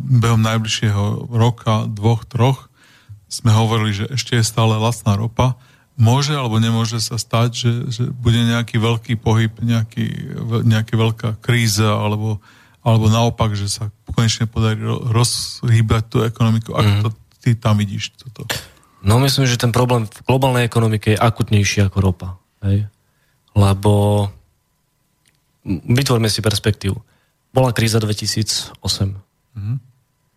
[0.00, 2.72] behom najbližšieho roka, dvoch, troch.
[3.28, 5.56] Sme hovorili, že ešte je stále lacná ropa.
[5.94, 10.34] Môže alebo nemôže sa stať, že, že bude nejaký veľký pohyb, nejaký,
[10.66, 12.42] nejaká veľká kríza alebo,
[12.82, 16.74] alebo naopak, že sa konečne podarí rozhýbať tú ekonomiku.
[16.74, 17.02] Ako mm.
[17.06, 18.48] to ty tam vidíš toto?
[19.04, 22.28] No myslím, že ten problém v globálnej ekonomike je akutnejší ako ropa.
[22.64, 22.88] Hej?
[23.52, 24.26] Lebo
[25.64, 26.96] vytvorme si perspektívu.
[27.54, 28.82] Bola kríza 2008.
[28.82, 29.76] Mm-hmm.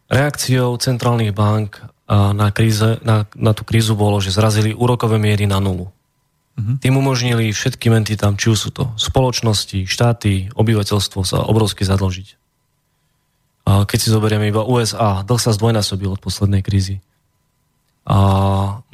[0.08, 5.58] Reakciou centrálnych bank na, kríze, na, na tú krízu bolo, že zrazili úrokové miery na
[5.58, 5.90] nulu.
[5.90, 6.76] Mm-hmm.
[6.78, 12.28] Tým umožnili všetkým entitám, či už sú to spoločnosti, štáty, obyvateľstvo sa obrovsky zadlžiť.
[13.68, 17.04] A keď si zoberieme iba USA, dlh sa zdvojnásobil od poslednej krízy
[18.08, 18.18] a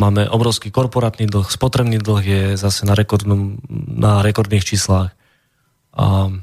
[0.01, 5.13] máme obrovský korporátny dlh, spotrebný dlh je zase na, rekordnom, na rekordných číslach.
[5.93, 6.33] A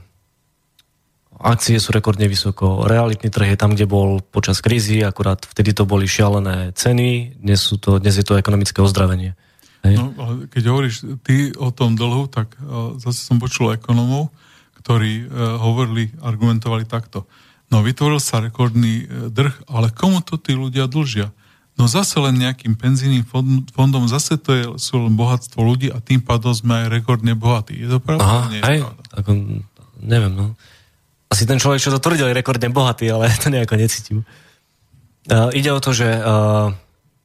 [1.40, 5.88] akcie sú rekordne vysoko, realitný trh je tam, kde bol počas krízy, akurát vtedy to
[5.88, 9.34] boli šialené ceny, dnes, sú to, dnes je to ekonomické ozdravenie.
[9.80, 9.96] Hej?
[9.96, 14.28] No, ale keď hovoríš ty o tom dlhu, tak uh, zase som počul ekonomov,
[14.84, 17.24] ktorí uh, hovorili, argumentovali takto.
[17.72, 21.32] No vytvoril sa rekordný uh, drh, ale komu to tí ľudia dlžia?
[21.80, 23.24] No zase len nejakým penzijným
[23.72, 27.72] fondom, zase to je, sú len bohatstvo ľudí a tým pádom sme aj rekordne bohatí.
[27.72, 28.20] Je to pravda?
[28.20, 29.02] Aha, Nie je aj, pravda.
[29.16, 29.30] Ako,
[30.04, 30.46] neviem, no.
[31.30, 34.26] Asi ten človek, čo to tvrdil, je rekordne bohatý, ale to nejako necítim.
[35.30, 36.74] Uh, ide o to, že uh,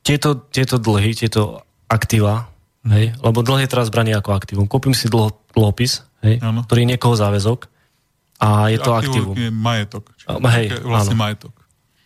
[0.05, 2.45] tieto, tieto dlhy, tieto aktíva,
[2.85, 4.69] hej, lebo dlh je teraz braný ako aktívum.
[4.69, 7.65] Kúpim si dlho, dlhopis, hej, ktorý je niekoho záväzok
[8.37, 9.33] a je to aktívum.
[9.33, 10.11] Je majetok.
[10.29, 11.23] Uh, hej, vlastne áno.
[11.25, 11.53] majetok.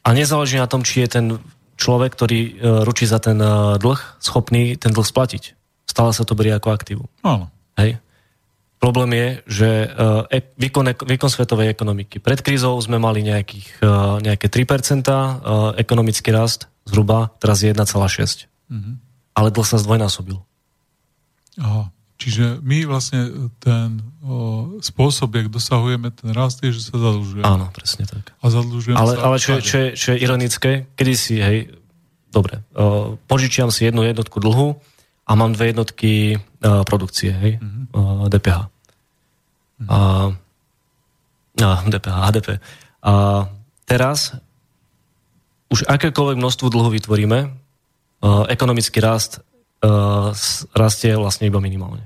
[0.06, 1.26] A nezáleží na tom, či je ten
[1.76, 2.48] človek, ktorý uh,
[2.88, 5.58] ručí za ten uh, dlh, schopný ten dlh splatiť.
[5.90, 7.10] Stále sa to berie ako aktívum.
[7.26, 7.50] Áno.
[7.76, 8.00] Hej.
[8.80, 9.28] Problém je,
[9.60, 10.24] že uh,
[10.56, 12.24] výkon, výkon svetovej ekonomiky.
[12.24, 18.48] Pred krízou sme mali nejakých, uh, nejaké 3% uh, ekonomický rast, zhruba, teraz je 1,6.
[18.72, 18.96] Mm-hmm.
[19.36, 20.40] Ale dlh sa zdvojnásobil.
[21.60, 21.92] Aha.
[22.20, 27.48] Čiže my vlastne ten o, spôsob, jak dosahujeme ten rast, je, že sa zadlžujeme.
[27.48, 28.36] Áno, presne tak.
[28.44, 29.24] A zadlžujeme ale, sa...
[29.24, 31.72] Ale čo, čo, čo je ironické, kedy si, hej,
[32.28, 34.76] dobre, o, požičiam si jednu jednotku dlhu
[35.30, 36.42] a mám dve jednotky o,
[36.90, 37.84] produkcie, hej, mm-hmm.
[37.94, 38.58] o, DPH.
[38.66, 39.88] Mm-hmm.
[39.88, 39.98] A,
[41.62, 42.48] a, DPH, HDP.
[43.06, 43.14] A
[43.86, 44.34] teraz
[45.70, 47.50] už akékoľvek množstvo dlhu vytvoríme, o,
[48.50, 49.46] ekonomický rast
[49.86, 50.36] uh,
[50.76, 52.04] rastie vlastne iba minimálne.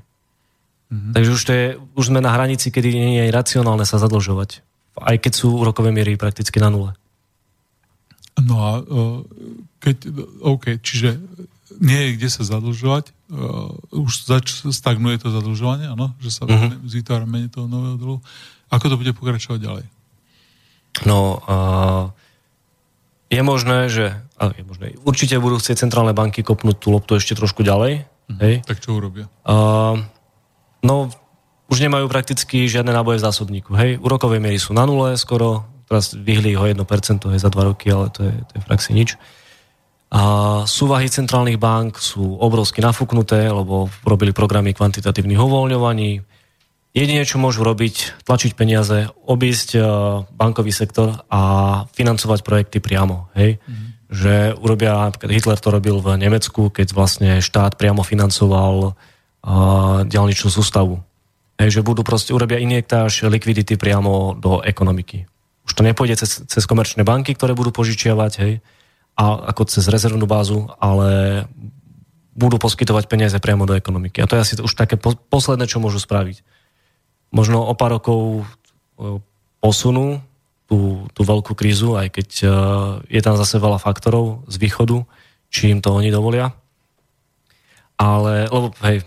[0.92, 1.14] Mm-hmm.
[1.16, 1.66] Takže už, to je,
[1.98, 4.62] už sme na hranici, kedy nie je racionálne sa zadlžovať.
[4.94, 6.92] Aj keď sú úrokové miery prakticky na nule.
[8.38, 9.20] No a uh,
[9.82, 9.96] keď,
[10.42, 11.18] OK, čiže
[11.80, 16.84] nie je kde sa zadlžovať, uh, už zač, stagnuje to zadlžovanie, áno, že sa mm-hmm.
[16.86, 18.18] vytvára menej toho nového dlhu.
[18.70, 19.86] Ako to bude pokračovať ďalej?
[21.08, 22.06] No, uh,
[23.34, 24.14] je možné, že
[24.44, 28.04] ale je možné, určite budú chcieť centrálne banky kopnúť tú loptu ešte trošku ďalej.
[28.28, 28.40] Mhm.
[28.44, 28.56] Hej.
[28.68, 29.32] Tak čo urobia?
[29.48, 30.04] Uh,
[30.84, 31.08] no,
[31.72, 33.72] už nemajú prakticky žiadne náboje v zásobníku.
[33.74, 36.76] Hej, úrokové miery sú na nule skoro, teraz vyhli ho 1%
[37.32, 39.16] hej, za 2 roky, ale to je, to je v praxi nič.
[40.14, 40.22] A
[40.70, 46.22] súvahy centrálnych bank sú obrovsky nafúknuté, lebo robili programy kvantitatívnych uvoľňovaní.
[46.93, 49.84] Jedine, čo môžu robiť, tlačiť peniaze, obísť uh,
[50.30, 51.41] bankový sektor a
[51.97, 53.34] financovať projekty priamo.
[53.34, 53.57] Hej?
[53.57, 53.89] Mm-hmm.
[54.14, 61.01] Že urobia, Hitler to robil v Nemecku, keď vlastne štát priamo financoval uh, diálničnú sústavu.
[61.57, 65.26] Hej, že budú proste, urobia injektáž likvidity priamo do ekonomiky.
[65.66, 68.61] Už to nepôjde cez, cez komerčné banky, ktoré budú požičiavať, hej,
[69.14, 71.43] a ako cez rezervnú bázu, ale
[72.34, 74.22] budú poskytovať peniaze priamo do ekonomiky.
[74.22, 76.41] A to je asi už také po, posledné, čo môžu spraviť
[77.34, 78.43] možno o pár rokov e,
[79.57, 80.22] posunú
[80.70, 82.47] tú, tú veľkú krízu, aj keď e,
[83.09, 85.01] je tam zase veľa faktorov z východu,
[85.49, 86.53] či im to oni dovolia.
[87.97, 89.01] Ale, lebo hej,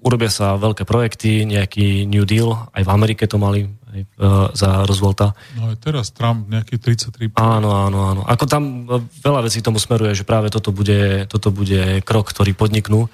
[0.00, 4.86] urobia sa veľké projekty, nejaký New Deal, aj v Amerike to mali hej, e, za
[4.86, 5.34] Roosevelta.
[5.58, 7.34] No aj teraz Trump nejaký 33.
[7.34, 8.22] Áno, áno, áno.
[8.24, 8.86] Ako tam
[9.20, 13.10] veľa vecí tomu smeruje, že práve toto bude, toto bude krok, ktorý podniknú.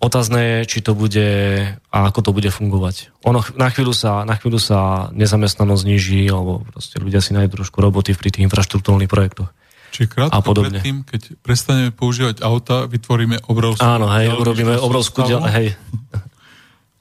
[0.00, 1.28] Otázne je, či to bude
[1.76, 3.12] a ako to bude fungovať.
[3.28, 7.84] Ono na chvíľu sa, na chvíľu sa nezamestnanosť zniží, alebo proste ľudia si nájdú trošku
[7.84, 9.52] roboty pri tých infraštruktúrnych projektoch.
[9.90, 10.78] Čiže krátko a podobne.
[10.78, 13.82] predtým, keď prestaneme používať auta, vytvoríme obrovskú...
[13.82, 15.26] Áno, hej, urobíme obrovskú...
[15.26, 15.74] Diel, hej.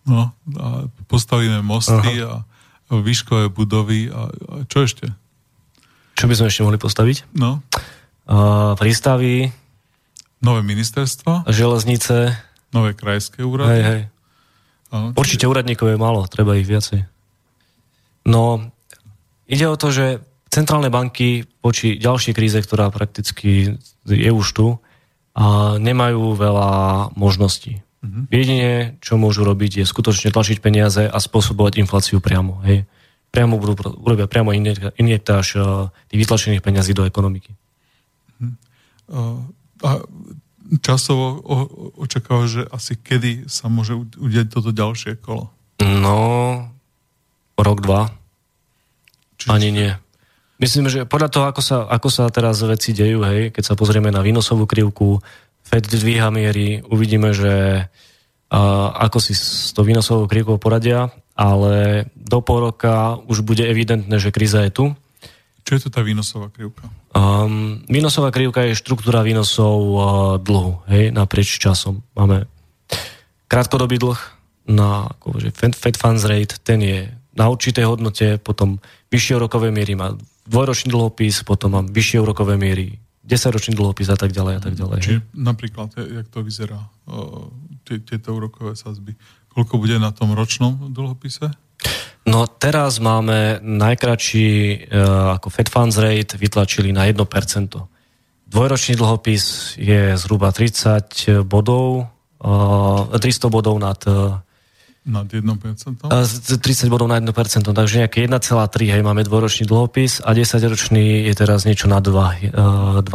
[0.10, 2.42] No, a postavíme mosty no.
[2.90, 5.06] a výškové budovy a, a čo ešte?
[6.18, 7.30] Čo by sme ešte mohli postaviť?
[7.38, 7.62] No.
[8.26, 9.54] Uh, prístavy.
[10.42, 11.46] Nové ministerstva.
[11.46, 12.34] Železnice.
[12.74, 13.70] Nové krajské úrady?
[13.70, 14.02] Hej, hej.
[14.90, 15.52] Áno, Určite čiže...
[15.54, 17.06] úradníkov je málo, treba ich viacej.
[18.26, 18.74] No,
[19.46, 24.68] ide o to, že centrálne banky voči ďalšej kríze, ktorá prakticky je už tu,
[25.40, 26.72] a nemajú veľa
[27.16, 27.80] možností.
[28.04, 28.24] Mm-hmm.
[28.32, 32.60] Jedine, čo môžu robiť, je skutočne tlačiť peniaze a spôsobovať infláciu priamo.
[32.68, 32.84] Hej.
[33.30, 34.52] Priamo budú urobia priamo
[34.98, 35.60] injektáž
[36.10, 37.56] tých vytlačených peniazí do ekonomiky.
[38.42, 38.56] Mm-hmm.
[39.86, 39.90] A
[40.84, 41.40] časovo
[42.00, 45.54] očakáva, že asi kedy sa môže udiať toto ďalšie kolo?
[45.80, 46.20] No,
[47.56, 48.12] rok, dva.
[49.40, 49.52] Čiže...
[49.56, 49.92] Ani nie.
[50.60, 54.12] Myslím, že podľa toho, ako sa, ako sa teraz veci dejú, hej, keď sa pozrieme
[54.12, 55.24] na výnosovú krivku,
[55.64, 62.44] Fed dvíha miery, uvidíme, že uh, ako si s tou výnosovou krivkou poradia, ale do
[62.44, 64.86] pol roka už bude evidentné, že kríza je tu
[65.70, 66.90] čo je to tá výnosová krivka?
[67.14, 70.02] Um, výnosová krivka je štruktúra výnosov uh,
[70.42, 72.02] dlhu, hej, naprieč časom.
[72.18, 72.50] Máme
[73.46, 74.18] krátkodobý dlh
[74.66, 76.98] na akože Fed Funds Rate, ten je
[77.38, 78.82] na určitej hodnote, potom
[79.14, 80.18] vyššie úrokové miery má
[80.50, 85.00] dvojročný dlhopis, potom mám vyššie úrokové miery, 10-ročný dlhopis a tak ďalej a tak ďalej.
[85.06, 87.46] Čiže napríklad, jak to vyzerá, uh,
[87.86, 89.14] tieto úrokové sazby,
[89.54, 91.54] koľko bude na tom ročnom dlhopise?
[92.26, 94.50] No teraz máme najkračší
[94.90, 97.22] uh, ako Fed Funds Rate vytlačili na 1%.
[98.50, 102.10] Dvojročný dlhopis je zhruba 30 bodov,
[102.42, 104.02] uh, 300 bodov nad
[105.08, 106.04] nad 1%?
[106.04, 107.32] 30 bodov na 1%,
[107.72, 112.52] takže nejaké 1,3, hej, máme dvojročný dlhopis a 10-ročný je teraz niečo na 2,
[113.04, 113.06] 2,1.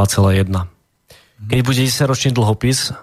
[1.44, 2.96] Keď bude 10-ročný dlhopis,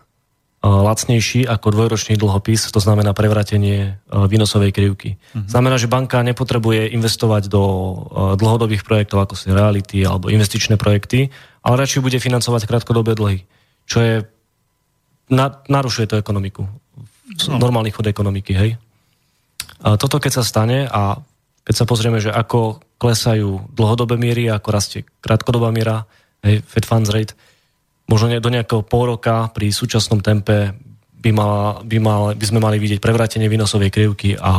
[0.62, 5.18] Eh, lacnejší ako dvojročný dlhopis, to znamená prevratenie eh, výnosovej krivky.
[5.18, 5.50] Uh-huh.
[5.50, 11.34] Znamená, že banka nepotrebuje investovať do eh, dlhodobých projektov ako si reality alebo investičné projekty,
[11.66, 13.42] ale radšej bude financovať krátkodobé dlhy,
[13.90, 14.16] čo je
[15.34, 16.70] na, narušuje to ekonomiku.
[17.48, 17.60] No.
[17.62, 18.72] Normálny chod ekonomiky, hej.
[19.82, 21.18] A toto keď sa stane a
[21.66, 26.06] keď sa pozrieme, že ako klesajú dlhodobé miery, ako rastie krátkodobá miera,
[26.46, 27.34] hej, Fed Funds Rate,
[28.06, 30.76] možno do nejakého pol roka pri súčasnom tempe
[31.22, 34.54] by, mal, by, mal, by sme mali vidieť prevrátenie výnosovej krivky a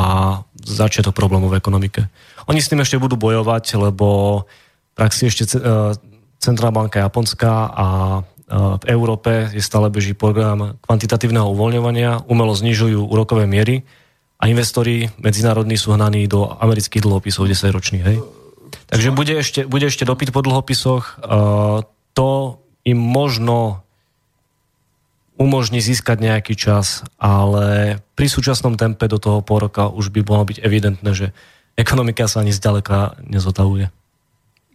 [0.62, 2.06] začiatok problémov v ekonomike.
[2.46, 4.06] Oni s tým ešte budú bojovať, lebo
[4.46, 5.94] v praxi ešte e,
[6.42, 7.86] Centrálna banka Japonská a
[8.52, 13.88] v Európe je stále beží program kvantitatívneho uvoľňovania, umelo znižujú úrokové miery
[14.36, 18.04] a investori medzinárodní sú hnaní do amerických dlhopisov 10 ročných.
[18.04, 18.20] Hej?
[18.92, 21.24] Takže bude ešte, bude ešte dopyt po dlhopisoch.
[22.12, 22.28] To
[22.84, 23.80] im možno
[25.40, 30.44] umožní získať nejaký čas, ale pri súčasnom tempe do toho pol roka už by mohlo
[30.44, 31.26] byť evidentné, že
[31.72, 33.88] ekonomika sa ani zďaleka nezotavuje.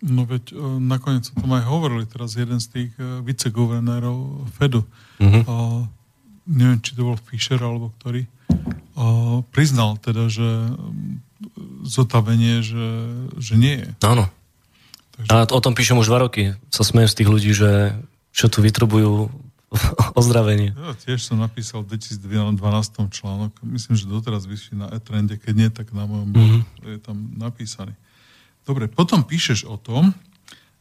[0.01, 4.85] No veď e, nakoniec o tom aj hovorili teraz jeden z tých e, viceguvernérov Fedu.
[5.17, 5.41] Uh-huh.
[5.49, 5.55] A,
[6.45, 8.29] neviem, či to bol Fischer alebo ktorý.
[8.93, 10.45] A, priznal teda, že
[11.81, 12.87] zotavenie, že,
[13.41, 13.89] že nie je.
[14.05, 14.29] Áno.
[15.17, 15.29] Takže...
[15.33, 16.53] A o tom píšem už dva roky.
[16.69, 17.97] Sa smejem z tých ľudí, že
[18.29, 19.33] čo tu vytrubujú
[20.19, 20.77] ozdravenie.
[20.77, 22.61] Ja tiež som napísal v 2012
[23.09, 23.51] článok.
[23.65, 25.41] Myslím, že doteraz vyšli na e-trende.
[25.41, 26.61] Keď nie, tak na mojom mm-hmm.
[26.85, 27.97] je tam napísaný.
[28.67, 30.11] Dobre, potom píšeš o tom,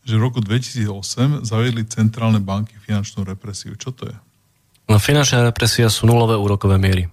[0.02, 3.78] že v roku 2008 zaviedli centrálne banky finančnú represiu.
[3.78, 4.16] Čo to je?
[4.90, 7.06] No, finančná represia sú nulové úrokové miery.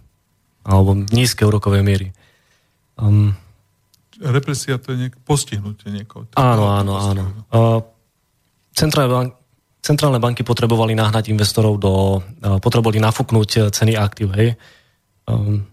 [0.66, 2.10] Alebo nízke úrokové miery.
[2.98, 3.38] Um,
[4.22, 6.30] Represia to je niek- postihnutie niekoho.
[6.38, 7.24] Áno, áno, áno.
[7.50, 7.82] Uh,
[8.72, 9.38] centrálne, bank-
[9.82, 12.22] centrálne banky potrebovali nahnať investorov do...
[12.42, 14.54] Uh, potrebovali nafúknúť ceny aktív, hej.
[15.26, 15.66] Um,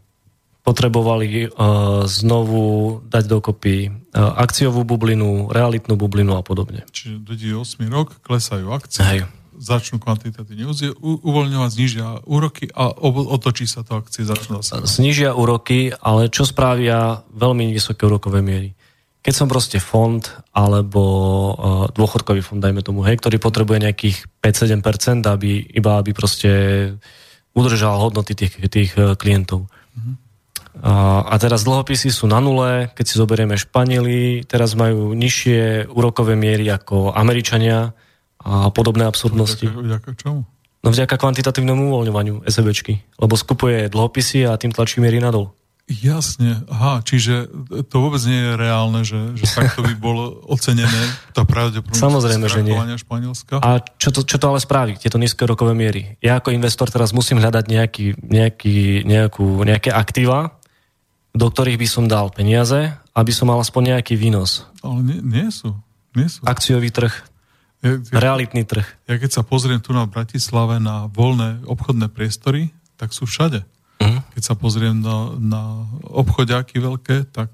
[0.70, 6.86] potrebovali uh, znovu dať dokopy uh, akciovú bublinu, realitnú bublinu a podobne.
[6.94, 9.02] Čiže 2008 rok klesajú akcie.
[9.02, 9.22] Hej
[9.60, 10.72] začnú kvantitatívne
[11.04, 14.88] uvoľňovať, znižia úroky a otočí sa to akcie, začnú zase.
[14.88, 18.72] Znižia úroky, ale čo spravia veľmi vysoké úrokové miery.
[19.20, 20.24] Keď som proste fond
[20.56, 21.52] alebo uh,
[21.92, 26.50] dôchodkový fond, dajme tomu, hej, ktorý potrebuje nejakých 5-7%, aby, iba aby proste
[27.52, 29.68] udržal hodnoty tých, tých klientov.
[30.80, 36.70] A teraz dlhopisy sú na nule, keď si zoberieme Španieli, teraz majú nižšie úrokové miery
[36.70, 37.90] ako Američania,
[38.40, 39.68] a podobné absurdnosti.
[39.68, 40.40] Vďaka, vďaka čomu?
[40.80, 45.52] No vďaka kvantitatívnemu uvoľňovaniu SEBčky, lebo skupuje dlhopisy a tým tlačí miery nadol.
[45.90, 47.50] Jasne, aha, čiže
[47.90, 51.02] to vôbec nie je reálne, že, že takto by bolo ocenené
[51.34, 52.78] tá pravdepodobnosť Samozrejme, že nie.
[52.94, 53.58] Španielska.
[53.58, 56.14] A čo to, čo to ale spraví, tieto nízke rokové miery?
[56.22, 60.59] Ja ako investor teraz musím hľadať nejaký, nejaký, nejakú, nejaké aktíva,
[61.30, 64.66] do ktorých by som dal peniaze, aby som mal aspoň nejaký výnos.
[64.82, 65.74] Ale nie, nie sú.
[66.14, 66.42] Nie sú.
[66.42, 67.14] Akciový trh.
[67.80, 68.84] Ja, ja, Realitný trh.
[69.08, 73.64] Ja keď sa pozriem tu na Bratislave na voľné obchodné priestory, tak sú všade.
[74.00, 74.20] Uh-huh.
[74.36, 75.62] Keď sa pozriem na, na
[76.12, 77.48] obchodiaky veľké, tak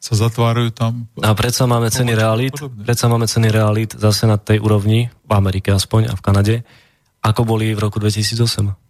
[0.00, 1.04] sa zatvárajú tam.
[1.20, 5.68] A predsa máme ceny realít, predsa máme ceny realít zase na tej úrovni, v Amerike
[5.76, 6.56] aspoň a v Kanade,
[7.20, 8.89] ako boli v roku 2008.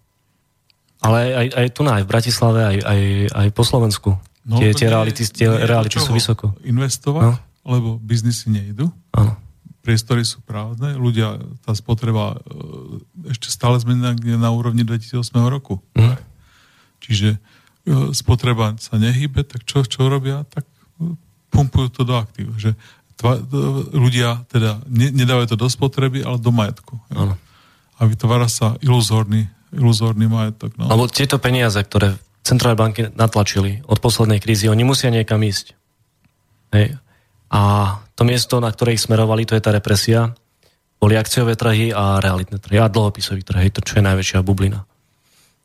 [1.00, 3.00] Ale aj, aj tu na, aj v Bratislave, aj, aj,
[3.32, 4.10] aj po Slovensku.
[4.44, 6.52] No, tie, tie reality, tie reality sú vysoko.
[6.64, 7.34] Investovať, no?
[7.64, 8.88] lebo biznisy nejdu.
[9.16, 9.36] Áno
[9.80, 15.80] priestory sú prázdne, ľudia, tá spotreba e, ešte stále sme niekde na úrovni 2008 roku.
[15.96, 16.20] Mm.
[17.00, 17.38] Čiže e,
[18.12, 20.44] spotreba sa nehybe, tak čo, čo robia?
[20.46, 21.16] Tak e,
[21.48, 22.52] pumpujú to do aktív.
[22.60, 22.76] Že
[23.16, 23.40] tva,
[23.96, 27.00] ľudia teda ne, nedávajú to do spotreby, ale do majetku.
[27.16, 27.34] Ano.
[27.96, 30.74] A vytvára sa iluzórny, iluzórny majetok.
[30.78, 30.90] No.
[30.90, 35.76] Lebo tieto peniaze, ktoré centrálne banky natlačili od poslednej krízy, oni musia niekam ísť.
[36.74, 36.98] Hej.
[37.50, 37.60] A
[38.14, 40.34] to miesto, na ktoré ich smerovali, to je tá represia,
[41.00, 44.84] boli akciové trhy a realitné trhy a dlhopisový trhy, to čo je najväčšia bublina.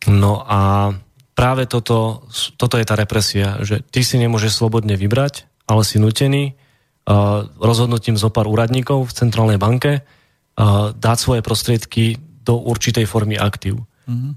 [0.08, 0.94] No a
[1.36, 2.26] práve toto,
[2.56, 8.16] toto je tá represia, že ty si nemôžeš slobodne vybrať, ale si nutený uh, rozhodnutím
[8.16, 13.84] zo pár úradníkov v centrálnej banke uh, dať svoje prostriedky do určitej formy aktív.
[14.06, 14.34] Mm-hmm.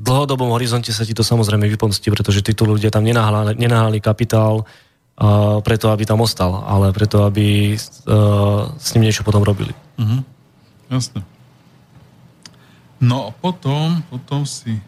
[0.00, 4.64] V dlhodobom horizonte sa ti to samozrejme vypomstí, pretože títo ľudia tam nenaháli, nenaháli kapitál,
[4.64, 9.76] uh, preto, aby tam ostal, ale preto, aby uh, s ním niečo potom robili.
[10.00, 10.24] Uh-huh.
[10.88, 11.20] Jasne.
[13.00, 14.80] No a potom, potom si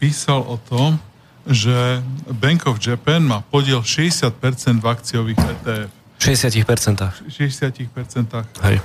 [0.00, 1.00] písal o tom,
[1.44, 2.00] že
[2.32, 5.92] Bank of Japan má podiel 60% v akciových ETF.
[6.20, 7.28] 60%.
[7.28, 8.64] 60%.
[8.64, 8.80] Hej.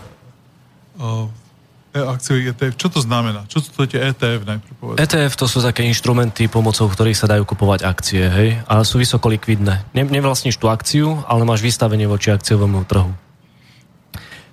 [2.00, 2.76] E, akciový ETF.
[2.80, 3.44] Čo to znamená?
[3.52, 5.00] Čo to je ETF najprv povedať?
[5.04, 8.50] ETF to sú také inštrumenty, pomocou ktorých sa dajú kupovať akcie, hej?
[8.72, 9.84] A sú vysoko likvidné.
[9.92, 13.12] Ne, nevlastníš tú akciu, ale máš vystavenie voči akciovému trhu.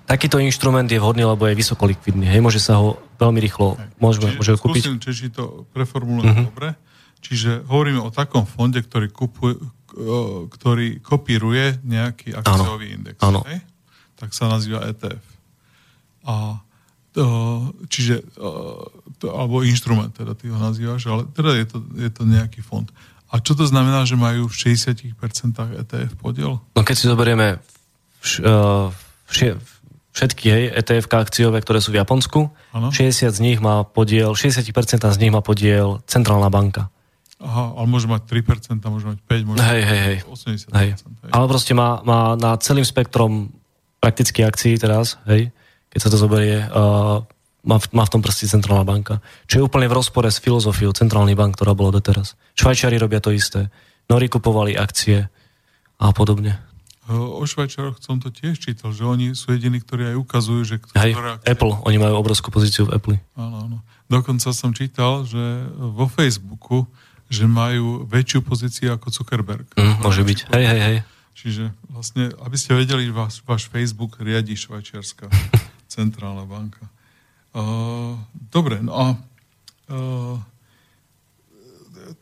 [0.07, 2.31] Takýto inštrument je vhodný, lebo je vysoko likvidný.
[2.31, 4.87] Hej, môže sa ho veľmi rýchlo, môžeme, môže ho kúpiť.
[4.87, 6.47] Skúsim, či to preformulujem uh-huh.
[6.47, 6.69] dobre.
[7.19, 9.59] Čiže hovoríme o takom fonde, ktorý, kupuje,
[10.47, 12.95] ktorý kopíruje nejaký akciový ano.
[12.95, 13.17] index.
[13.19, 13.41] Áno.
[14.15, 15.19] Tak sa nazýva ETF.
[16.23, 16.63] A
[17.89, 18.21] čiže,
[19.17, 22.85] to, alebo inštrument, teda ty ho nazývaš, ale teda je to, je to nejaký fond.
[23.27, 25.17] A čo to znamená, že majú v 60%
[25.83, 26.63] ETF podiel?
[26.77, 27.59] No keď si zoberieme
[28.23, 28.87] vš, uh,
[29.27, 29.59] vš,
[30.15, 32.89] všetky ETF akciové, ktoré sú v Japonsku, ano?
[32.89, 34.71] 60 z nich má podiel, 60%
[35.05, 36.89] z nich má podiel centrálna banka.
[37.37, 40.17] Aha, ale môže mať 3%, môže mať 5, môže hej, hej, hej.
[40.25, 40.73] 80%.
[40.73, 40.89] Hej.
[40.97, 41.29] Hej.
[41.29, 43.53] Ale proste má, má na celým spektrom
[44.01, 45.53] prakticky akcií teraz, hej,
[45.89, 47.23] keď sa to zoberie, uh,
[47.67, 49.19] má, v, má v tom proste centrálna banka.
[49.51, 52.39] Čo je úplne v rozpore s filozofiou centrálnych bank, ktorá bola doteraz.
[52.55, 53.67] Švajčiari robia to isté.
[54.07, 55.27] Nori kupovali akcie
[55.99, 56.63] a podobne.
[57.07, 60.75] O Švajčaroch som to tiež čítal, že oni sú jediní, ktorí aj ukazujú, že...
[60.99, 61.47] Hej, akcie...
[61.55, 63.15] Apple, oni majú obrovskú pozíciu v Apple.
[63.39, 63.77] Áno, áno.
[64.11, 65.39] Dokonca som čítal, že
[65.75, 66.83] vo Facebooku,
[67.31, 69.67] že majú väčšiu pozíciu ako Zuckerberg.
[69.75, 70.39] Mm, môže byť.
[70.51, 70.97] Hej, hej, hej.
[71.37, 75.31] Čiže vlastne, aby ste vedeli, váš, váš Facebook riadi Švajčiarska.
[75.87, 76.85] centrálna banka.
[77.55, 78.19] Uh,
[78.51, 79.05] dobre, no a
[79.89, 80.37] uh,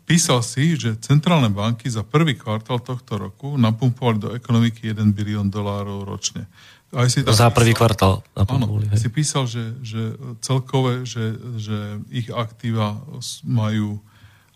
[0.08, 5.52] písal si, že centrálne banky za prvý kvartál tohto roku napumpovali do ekonomiky 1 bilión
[5.52, 6.48] dolárov ročne.
[6.96, 8.88] Aj si za písal, prvý kvartál napumpovali.
[8.88, 12.96] Áno, si písal, že, že celkové, že, že ich aktíva
[13.44, 14.00] majú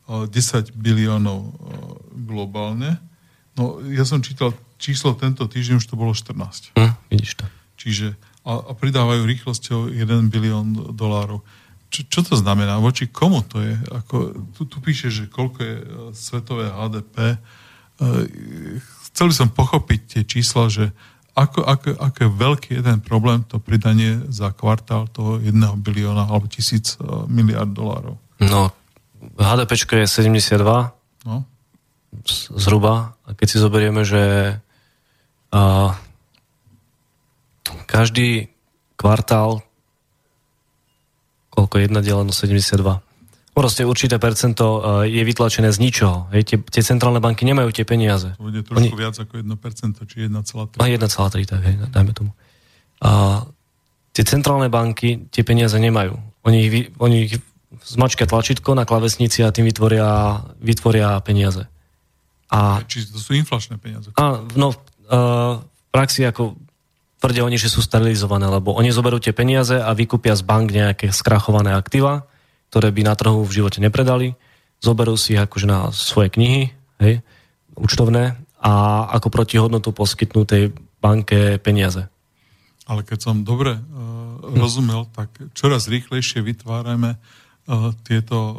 [0.08, 1.54] 10 biliónov
[2.16, 2.98] globálne
[3.60, 6.72] No, ja som čítal číslo tento týždeň, už to bolo 14.
[6.80, 7.46] Hm, vidíš to.
[7.76, 8.16] Čiže,
[8.46, 11.44] a, a pridávajú rýchlosťou 1 bilión dolárov.
[11.90, 12.78] Čo, čo to znamená?
[12.78, 13.74] Voči komu to je?
[13.90, 15.76] Ako, tu, tu píše, že koľko je
[16.14, 17.42] svetové HDP.
[19.10, 20.94] Chcel by som pochopiť tie čísla, že
[21.40, 26.52] ako, ako, ako je veľký jeden problém to pridanie za kvartál toho jedného bilióna alebo
[26.52, 28.20] tisíc uh, miliard dolárov.
[28.44, 28.76] No,
[29.40, 30.60] HDP je 72
[31.28, 31.48] no.
[32.60, 33.16] zhruba.
[33.24, 34.56] A keď si zoberieme, že
[35.56, 35.92] uh,
[37.90, 38.50] každý
[39.00, 39.64] kvartál
[41.50, 43.10] koľko jedna deleno 72
[43.60, 46.32] proste určité percento e, je vytlačené z ničoho.
[46.32, 48.32] Hej, tie, tie centrálne banky nemajú tie peniaze.
[48.40, 49.04] To bude trošku Oni...
[49.04, 50.80] viac ako 1%, či 1,3.
[50.80, 52.32] A 1,3, tak hej, dajme tomu.
[53.04, 53.44] A
[54.16, 56.16] tie centrálne banky tie peniaze nemajú.
[56.48, 57.36] Oni ich, oni ich
[57.84, 61.68] zmačkia tlačítko na klavesnici a tým vytvoria, vytvoria peniaze.
[62.50, 64.10] A, Čiže to sú inflačné peniaze.
[64.16, 66.56] A, no, uh, v praxi ako
[67.20, 71.12] tvrdia oni, že sú sterilizované, lebo oni zoberú tie peniaze a vykúpia z bank nejaké
[71.12, 72.26] skrachované aktíva
[72.70, 74.38] ktoré by na trhu v živote nepredali,
[74.78, 76.70] zoberú si ich akože na svoje knihy,
[77.02, 77.26] hej,
[77.74, 78.72] účtovné a
[79.18, 80.72] ako protihodnotu poskytnú tej
[81.02, 82.06] banke peniaze.
[82.86, 83.82] Ale keď som dobre uh,
[84.54, 88.56] rozumel, tak čoraz rýchlejšie vytvárame uh, tieto uh,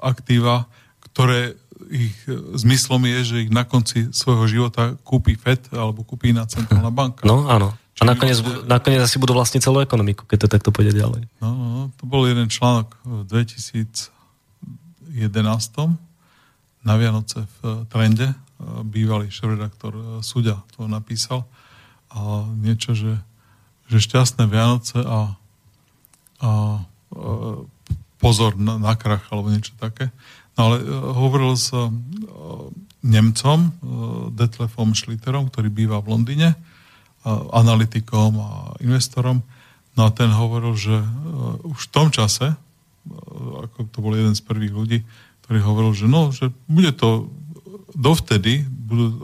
[0.00, 0.68] aktíva,
[1.12, 2.16] ktoré ich
[2.54, 7.24] zmyslom je, že ich na konci svojho života kúpi FED alebo kúpi iná centrálna banka.
[7.24, 7.72] No áno.
[8.00, 8.64] A nakoniec, bude...
[8.64, 11.28] nakoniec asi budú vlastniť celú ekonomiku, keď to takto pôjde ďalej.
[11.44, 14.08] No, no, no, to bol jeden článok v 2011
[16.80, 18.32] na Vianoce v Trende.
[18.88, 21.44] Bývalý šéf-redaktor e, Súďa to napísal.
[22.08, 23.20] A niečo, že,
[23.88, 25.36] že šťastné Vianoce a,
[26.40, 26.50] a, a
[28.20, 30.08] pozor na, na krach alebo niečo také.
[30.60, 31.88] No ale e, hovoril s uh,
[33.00, 33.72] Nemcom, uh,
[34.28, 36.52] Detlefom Schlitterom, ktorý býva v Londýne
[37.52, 38.50] analytikom a
[38.80, 39.44] investorom.
[39.98, 41.06] No a ten hovoril, že e,
[41.66, 42.56] už v tom čase, e,
[43.68, 44.98] ako to bol jeden z prvých ľudí,
[45.44, 47.28] ktorý hovoril, že no, že bude to
[47.92, 49.16] dovtedy budú e,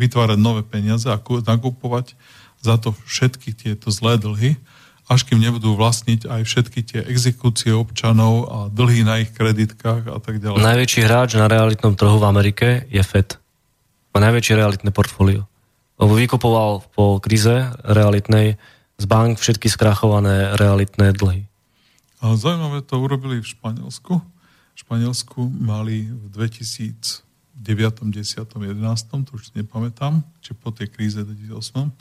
[0.00, 2.16] vytvárať nové peniaze a nakupovať
[2.62, 4.56] za to všetky tieto zlé dlhy,
[5.06, 10.18] až kým nebudú vlastniť aj všetky tie exekúcie občanov a dlhy na ich kreditkách a
[10.18, 10.62] tak ďalej.
[10.62, 13.38] Najväčší hráč na realitnom trhu v Amerike je FED.
[14.10, 15.46] Má najväčšie realitné portfólio
[15.96, 18.60] lebo vykupoval po krize realitnej
[18.96, 21.48] z bank všetky skrachované realitné dlhy.
[22.20, 24.20] Ale zaujímavé to urobili v Španielsku.
[24.72, 27.24] V Španielsku mali v 2009,
[27.60, 31.92] 10, 11, to už nepamätám, či po tej kríze 2008,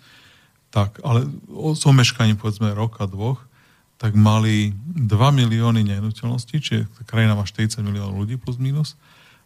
[0.76, 3.40] tak, ale o omeškaní povedzme roka, dvoch,
[3.96, 9.00] tak mali 2 milióny nehnuteľností, čiže krajina má 40 miliónov ľudí plus minus,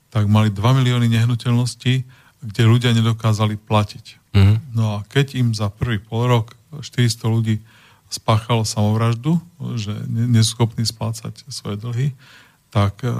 [0.09, 2.01] tak mali 2 milióny nehnuteľností,
[2.41, 4.33] kde ľudia nedokázali platiť.
[4.33, 4.57] Mm-hmm.
[4.73, 7.61] No a keď im za prvý pol rok 400 ľudí
[8.09, 9.37] spáchalo samovraždu,
[9.77, 12.07] že nie sú schopní splácať svoje dlhy,
[12.73, 13.13] tak eh,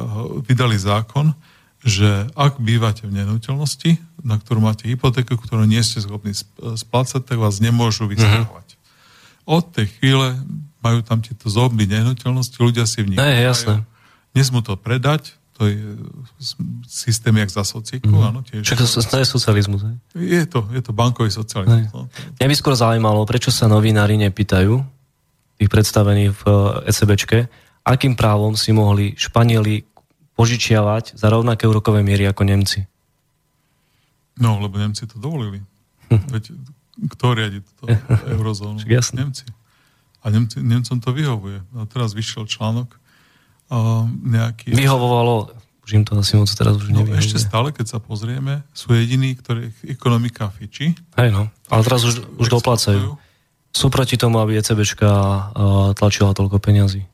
[0.49, 1.37] vydali zákon,
[1.79, 6.35] že ak bývate v nehnuteľnosti, na ktorú máte hypotéku, ktorú nie ste schopní
[6.75, 8.11] splácať, tak vás nemôžu mhm.
[8.15, 8.67] vysťahovať.
[8.67, 9.47] Mm-hmm.
[9.49, 10.27] Od tej chvíle
[10.79, 13.81] majú tam tieto zombie nehnuteľnosti, ľudia si v nich ne, jasné.
[14.37, 15.75] Nesmú to predať, to je
[16.87, 18.23] systém jak za sociku, mm.
[18.31, 18.39] áno.
[18.47, 18.63] Tiež.
[18.63, 19.95] Však to, to je socializmus, hej?
[20.15, 21.91] Je to, je to bankový socializmus.
[21.91, 22.07] No.
[22.39, 24.79] Mňa by skôr zaujímalo, prečo sa novinári nepýtajú,
[25.59, 26.43] tých predstavených v
[26.87, 27.51] ECBčke,
[27.83, 29.83] akým právom si mohli Španieli
[30.39, 32.87] požičiavať za rovnaké úrokové miery ako Nemci?
[34.39, 35.59] No, lebo Nemci to dovolili.
[36.33, 36.55] Veď
[37.11, 37.91] kto riadi túto
[38.39, 38.79] eurozónu?
[38.87, 39.43] Nemci.
[40.23, 41.59] A Nemci, Nemcom to vyhovuje.
[41.75, 42.95] A teraz vyšiel článok,
[44.25, 44.73] nejaký...
[44.73, 45.53] Vyhovovalo,
[45.85, 49.37] už im to asi moc teraz už no, Ešte stále, keď sa pozrieme, sú jediní,
[49.37, 50.97] ktorých ekonomika fiči.
[51.17, 53.15] Hej no, ale teraz už, už doplácajú.
[53.69, 55.09] Sú proti tomu, aby ECBčka
[55.93, 57.05] tlačila toľko peňazí.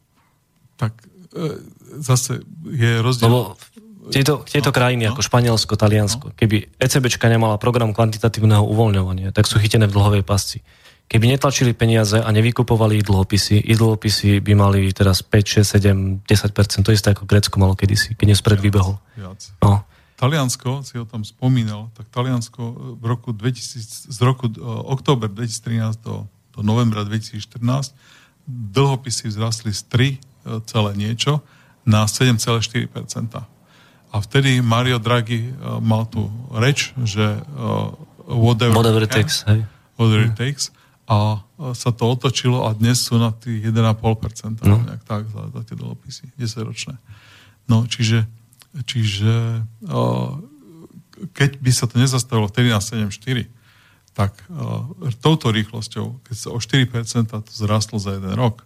[0.80, 0.96] Tak
[1.36, 1.60] e,
[2.00, 3.30] zase je rozdiel...
[3.30, 3.40] Lebo
[4.14, 6.36] tieto, tieto no, krajiny no, ako Španielsko, Taliansko, no.
[6.38, 10.62] keby ECBčka nemala program kvantitatívneho uvoľňovania, tak sú chytené v dlhovej pasci.
[11.06, 16.26] Keby netlačili peniaze a nevykupovali ich dlhopisy, ich dlhopisy by mali teraz 5, 6, 7,
[16.26, 18.98] 10%, to isté ako Grécko malo kedysi, keď nespred vybehol.
[19.62, 19.86] No.
[20.16, 26.02] Taliansko, si o tom spomínal, tak Taliansko v roku 2000, z roku uh, október 2013
[26.02, 27.94] do, do novembra 2014
[28.48, 31.44] dlhopisy vzrastli z 3 uh, celé niečo
[31.86, 32.90] na 7,4%.
[34.12, 37.94] A vtedy Mario Draghi uh, mal tú reč, že uh,
[38.26, 39.64] whatever, whatever it takes, hej.
[39.96, 40.40] Whatever it hm.
[40.40, 40.74] takes
[41.06, 41.46] a
[41.78, 44.82] sa to otočilo a dnes sú na tých 1,5%, no.
[44.82, 46.98] nejak tak za, za tie dlhopisy, 10 ročné.
[47.70, 48.26] No, čiže,
[48.90, 49.62] čiže
[51.38, 53.46] keď by sa to nezastavilo vtedy na 7,4,
[54.18, 54.34] tak
[55.22, 58.65] touto rýchlosťou, keď sa o 4% to zrastlo za jeden rok,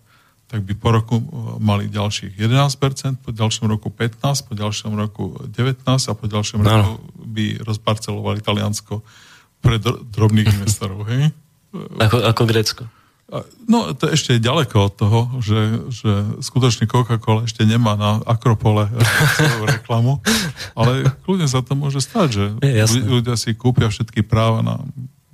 [0.50, 5.24] tak by po roku uh, mali ďalších 11%, po ďalšom roku 15%, po ďalšom roku
[5.46, 6.68] 19% a po ďalšom no.
[6.68, 9.06] roku by rozparcelovali Taliansko
[9.62, 11.06] pre dr- drobných investorov.
[11.06, 11.30] Hej?
[12.02, 12.84] Ako, ako Grécko.
[13.70, 18.90] No, to ešte je ďaleko od toho, že, že skutočne Coca-Cola ešte nemá na Akropole
[19.70, 20.18] reklamu,
[20.74, 24.82] ale kľudne sa to môže stať, že je, ľudia si kúpia všetky práva na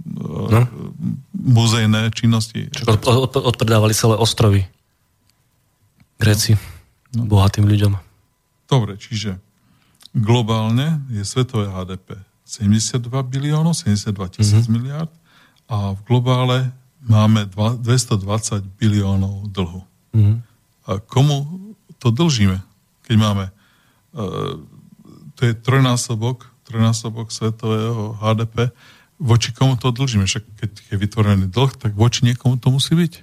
[0.04, 0.68] no.
[1.32, 2.68] muzejné činnosti.
[2.84, 4.68] Od, od, odpredávali celé ostrovy.
[6.20, 6.56] Gréci.
[7.16, 7.28] No.
[7.28, 7.96] Bohatým ľuďom.
[8.66, 9.40] Dobre, čiže
[10.16, 14.74] globálne je svetové HDP 72 biliónov, 72 tisíc mm-hmm.
[14.74, 15.12] miliard
[15.66, 16.58] a v globále
[17.06, 18.22] máme 220
[18.78, 19.82] biliónov dlhu.
[20.14, 20.46] Mm.
[20.86, 21.46] A komu
[21.98, 22.62] to dlžíme?
[23.06, 24.62] Keď máme, uh,
[25.38, 28.74] to je trojnásobok, trojnásobok svetového HDP,
[29.18, 30.26] voči komu to dlžíme?
[30.26, 33.14] Však keď je vytvorený dlh, tak voči niekomu to musí byť.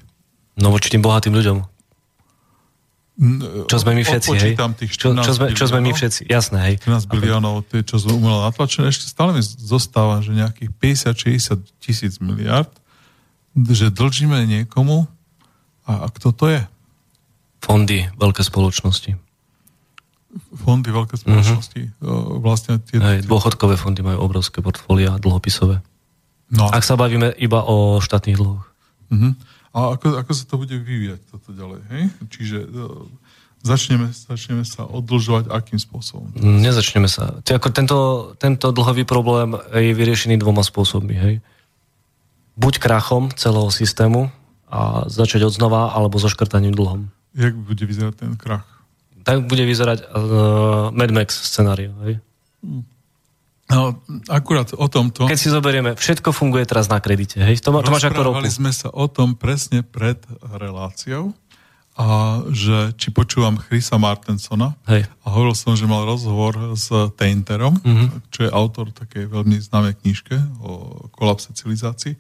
[0.59, 1.72] No voči tým bohatým ľuďom.
[3.69, 4.55] Čo sme my všetci, hej?
[4.57, 6.75] Tých čo, čo, sme, čo sme my všetci, jasné, hej.
[6.81, 10.73] 13 biliónov, tie, čo sme umelo natlačené, ešte stále mi zostáva, že nejakých
[11.13, 12.73] 50-60 tisíc miliard
[13.53, 15.05] že dlžíme niekomu
[15.85, 16.61] a, a kto to je?
[17.63, 19.15] Fondy, veľké spoločnosti.
[20.57, 21.81] Fondy, veľké spoločnosti.
[22.01, 22.41] Uh-huh.
[22.41, 25.85] Vlastne tie, Aj, dôchodkové fondy majú obrovské portfólia dlhopisové.
[26.53, 26.73] No.
[26.73, 28.65] Ak sa bavíme iba o štátnych dlhoch.
[29.13, 29.37] Uh-huh.
[29.73, 31.81] A ako, ako sa to bude vyvíjať toto ďalej?
[31.89, 32.03] Hej?
[32.28, 33.09] Čiže uh,
[33.65, 36.28] začneme, začneme sa odlžovať akým spôsobom?
[36.36, 37.40] Nezačneme sa.
[37.40, 37.99] Ako tento,
[38.36, 41.16] tento dlhový problém je vyriešený dvoma spôsobmi.
[41.16, 41.35] Hej?
[42.57, 44.28] buď krachom celého systému
[44.73, 47.12] a začať od znova, alebo so škrtaním dlhom.
[47.36, 48.65] Jak bude vyzerať ten krach?
[49.23, 51.93] Tak bude vyzerať uh, Mad Max scenáriu.
[52.05, 52.20] Hej?
[53.73, 53.97] No,
[54.28, 55.24] akurát o tomto...
[55.24, 57.40] Keď si zoberieme, všetko funguje teraz na kredite.
[57.40, 57.65] Hej?
[57.65, 58.44] To, to máš ako roku.
[58.53, 61.32] sme sa o tom presne pred reláciou
[61.93, 65.05] a že či počúvam Chrisa Martensona Hej.
[65.24, 66.89] a hovoril som, že mal rozhovor s
[67.20, 68.32] Tainterom, mm-hmm.
[68.32, 72.16] čo je autor také veľmi známej knižke o kolapse civilizácií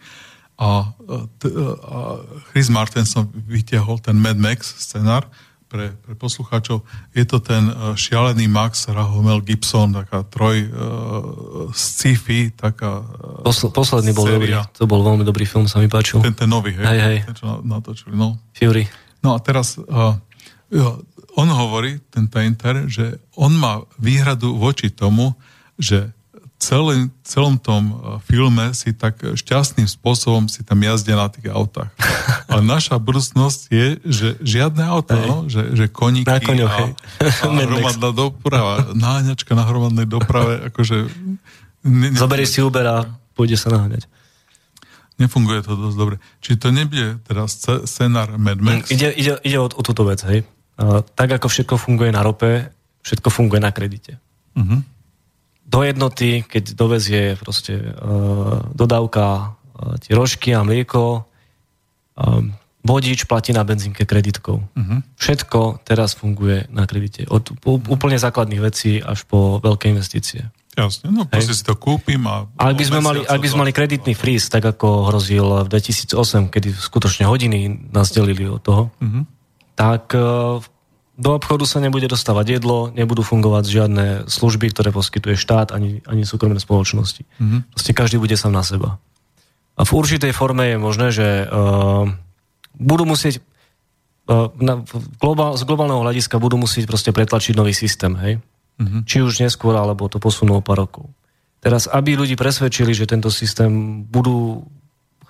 [0.60, 0.92] a,
[1.40, 1.48] t-
[1.88, 2.20] a
[2.52, 5.24] Chris Martenson vytiahol ten Mad Max scenár
[5.72, 6.84] pre, pre poslucháčov.
[7.16, 13.72] Je to ten e, šialený Max Rahomel Gibson, taká troj uh, sci-fi, taká uh, Posl-
[13.72, 16.20] Posledný bol dobrý, to bol veľmi dobrý film, sa mi páčil.
[16.20, 16.84] Ten, ten nový, hej?
[16.84, 17.18] hej, hej.
[17.24, 18.36] Ten, čo natočili, no.
[18.52, 18.84] Fury.
[19.24, 20.12] No a teraz uh,
[21.32, 25.32] on hovorí, ten Tainter, že on má výhradu voči tomu,
[25.80, 26.12] že
[26.62, 31.90] celý, celom tom uh, filme si tak šťastným spôsobom si tam jazdia na tých autách.
[32.50, 35.36] Ale naša budúcnosť je, že žiadne auto, no?
[35.50, 36.84] že, že koníky na koňoch, a,
[37.26, 41.10] a hromadná doprava, náňačka na hromadnej doprave, akože...
[41.82, 44.06] Ne, ne, Zoberieš si Uber a pôjde sa naháňať
[45.20, 46.16] nefunguje to dosť dobre.
[46.42, 47.54] Či to nebude teraz
[47.86, 48.90] scenár Mad Max?
[48.90, 50.42] Ide, ide, ide o, o túto vec, hej.
[51.14, 52.74] Tak ako všetko funguje na rope,
[53.06, 54.18] všetko funguje na kredite.
[54.58, 54.82] Uh-huh.
[55.72, 62.44] Do jednoty, keď dovezie proste uh, dodávka uh, tie rožky a mlieko, uh,
[62.82, 64.58] vodič platí na benzínke kreditkou.
[64.58, 64.98] Uh-huh.
[65.16, 67.24] Všetko teraz funguje na kredite.
[67.30, 70.50] Od úplne základných vecí až po veľké investície.
[70.72, 72.48] Jasne, no proste si to kúpim a...
[72.56, 76.48] Ak by sme mali, ak by sme mali kreditný fríz, tak ako hrozil v 2008,
[76.48, 79.22] kedy skutočne hodiny nás delili od toho, mm-hmm.
[79.76, 80.24] tak e,
[81.22, 86.26] do obchodu sa nebude dostávať jedlo, nebudú fungovať žiadne služby, ktoré poskytuje štát, ani, ani
[86.26, 87.22] súkromné spoločnosti.
[87.38, 87.60] Mm-hmm.
[87.70, 88.98] Proste každý bude sám na seba.
[89.78, 92.10] A v určitej forme je možné, že uh,
[92.74, 93.38] budú musieť
[94.26, 94.82] uh, na,
[95.22, 98.42] globál, z globálneho hľadiska budú musieť proste pretlačiť nový systém, hej?
[98.82, 99.06] Mm-hmm.
[99.06, 101.06] Či už neskôr, alebo to posunú o pár rokov.
[101.62, 104.66] Teraz, aby ľudí presvedčili, že tento systém budú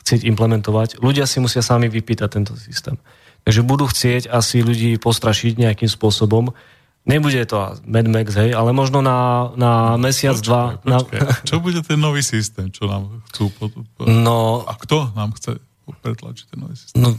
[0.00, 2.96] chcieť implementovať, ľudia si musia sami vypýtať tento systém.
[3.42, 6.54] Takže budú chcieť asi ľudí postrašiť nejakým spôsobom.
[7.02, 10.62] Nebude to Mad Max, hej, ale možno na, na mesiac, počkej, dva.
[10.78, 11.18] Počkej.
[11.18, 11.34] Na...
[11.42, 13.50] Čo bude ten nový systém, čo nám chcú...
[13.58, 14.06] Po, po...
[14.06, 15.58] No, a kto nám chce
[15.98, 17.02] pretlačiť ten nový systém?
[17.02, 17.18] No,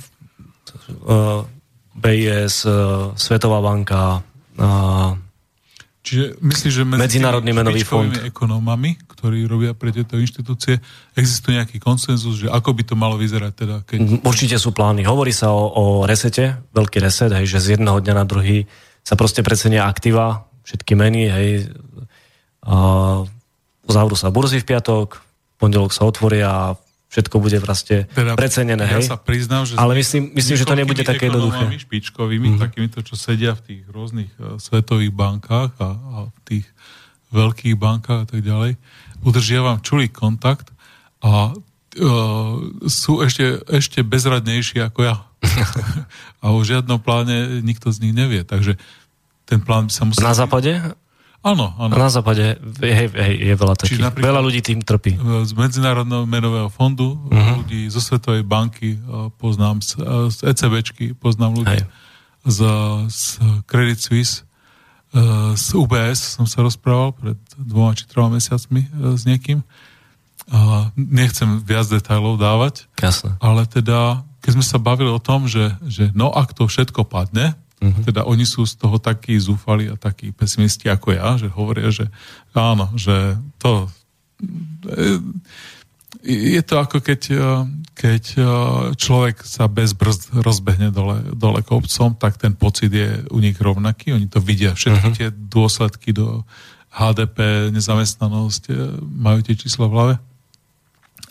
[1.03, 1.43] uh,
[1.99, 4.23] BIS, uh, Svetová banka,
[4.55, 5.19] uh,
[6.03, 8.11] Čiže myslíš, že medzi Medzinárodný menový fond.
[8.11, 10.84] ekonómami, ktorí robia pre tieto inštitúcie,
[11.15, 13.75] existuje nejaký konsenzus, že ako by to malo vyzerať teda?
[13.88, 14.19] Keď...
[14.19, 15.07] Určite sú plány.
[15.07, 18.67] Hovorí sa o, o resete, veľký reset, hej, že z jedného dňa na druhý
[18.99, 21.47] sa proste precenia aktíva, všetky meny, hej,
[22.63, 22.75] a
[23.88, 26.75] zavru sa burzy v piatok, v pondelok sa otvoria a
[27.14, 28.90] všetko bude vlastne teda, precenené.
[28.90, 29.06] Ja hej?
[29.06, 31.69] sa priznám, že Ale myslím, myslím že to nebude také jednoduché.
[31.85, 32.64] špičkovými, mm-hmm.
[32.65, 36.65] takýmito, čo sedia v tých rôznych uh, svetových bankách a, a v tých
[37.30, 38.81] veľkých bankách a tak ďalej,
[39.22, 40.73] udržiavam čulý kontakt
[41.22, 42.53] a uh,
[42.90, 45.22] sú ešte, ešte bezradnejší ako ja.
[46.44, 48.41] a o žiadnom pláne nikto z nich nevie.
[48.41, 48.73] Takže
[49.45, 50.26] ten plán by sa musel...
[50.26, 50.81] Na západe?
[51.44, 51.91] Áno, áno.
[51.99, 53.99] Na západe je, je, je veľa takých.
[54.15, 55.20] Veľa ľudí tým trpí.
[55.44, 57.60] Z Medzinárodného menového fondu, uh-huh.
[57.60, 58.95] ľudí zo Svetovej banky
[59.36, 59.99] poznám, z,
[60.40, 61.84] ECBčky poznám ľudí,
[62.48, 62.60] z,
[63.11, 63.22] z
[63.68, 64.48] Credit Suisse,
[65.53, 69.61] z UBS som sa rozprával pred dvoma či troma mesiacmi s niekým.
[70.98, 73.38] Nechcem viac detajlov dávať, Jasne.
[73.38, 77.53] ale teda, keď sme sa bavili o tom, že, že no ak to všetko padne,
[77.84, 78.03] Uh-huh.
[78.07, 82.07] Teda oni sú z toho takí zúfali a takí pesimisti ako ja, že hovoria, že
[82.55, 83.91] áno, že to
[86.23, 87.22] je to ako keď,
[87.91, 88.23] keď
[88.95, 94.15] človek sa bez brzd rozbehne dole, dole kopcom, tak ten pocit je u nich rovnaký.
[94.15, 95.19] Oni to vidia, všetky uh-huh.
[95.19, 96.47] tie dôsledky do
[96.93, 100.15] HDP, nezamestnanosť, e, majú tie čísla v hlave.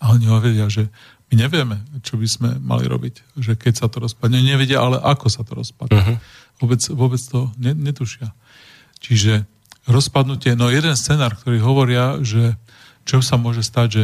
[0.02, 0.90] A oni hovoria, že
[1.30, 4.42] my nevieme, čo by sme mali robiť, že keď sa to rozpadne.
[4.42, 5.96] Nevedia, ale ako sa to rozpadne.
[5.96, 8.34] Uh-huh vôbec, vôbec to netušia.
[9.02, 9.46] Čiže
[9.86, 12.54] rozpadnutie, no jeden scenár, ktorý hovoria, že
[13.02, 14.02] čo sa môže stať, že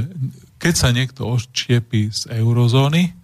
[0.59, 3.15] keď sa niekto odčiepí z eurozóny,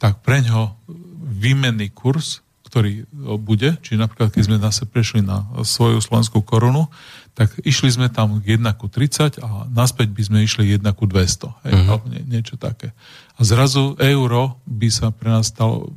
[0.00, 0.78] tak pre ňo
[1.20, 3.08] výmenný kurz, ktorý
[3.40, 6.88] bude, či napríklad keď sme zase prešli na svoju slovenskú korunu,
[7.32, 11.08] tak išli sme tam k 1 ku 30 a naspäť by sme išli 1 ku
[11.08, 11.64] 200.
[11.64, 11.88] Hej, uh-huh.
[11.88, 12.92] alebo nie, niečo také.
[13.38, 15.94] A zrazu euro by sa pre nás stalo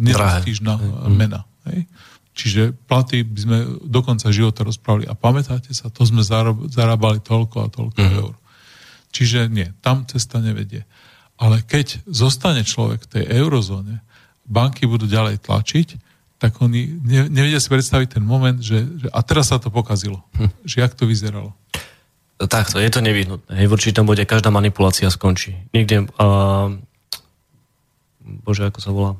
[0.00, 1.12] nedostížna uh-huh.
[1.12, 1.46] mena.
[1.70, 1.86] Hej.
[2.32, 5.04] Čiže platy by sme do konca života rozprávali.
[5.04, 6.24] A pamätáte sa, to sme
[6.68, 8.12] zarábali toľko a toľko mm.
[8.24, 8.34] eur.
[9.12, 10.88] Čiže nie, tam cesta nevedie.
[11.36, 14.00] Ale keď zostane človek v tej eurozóne,
[14.48, 15.88] banky budú ďalej tlačiť,
[16.40, 20.24] tak oni ne, nevedia si predstaviť ten moment, že, že a teraz sa to pokazilo.
[20.34, 20.50] Hm.
[20.64, 21.52] Že jak to vyzeralo.
[22.42, 23.54] Takto, je to nevyhnutné.
[23.54, 25.54] V určitom bode každá manipulácia skončí.
[25.70, 26.74] Niekde, uh,
[28.42, 29.12] bože, ako sa volá,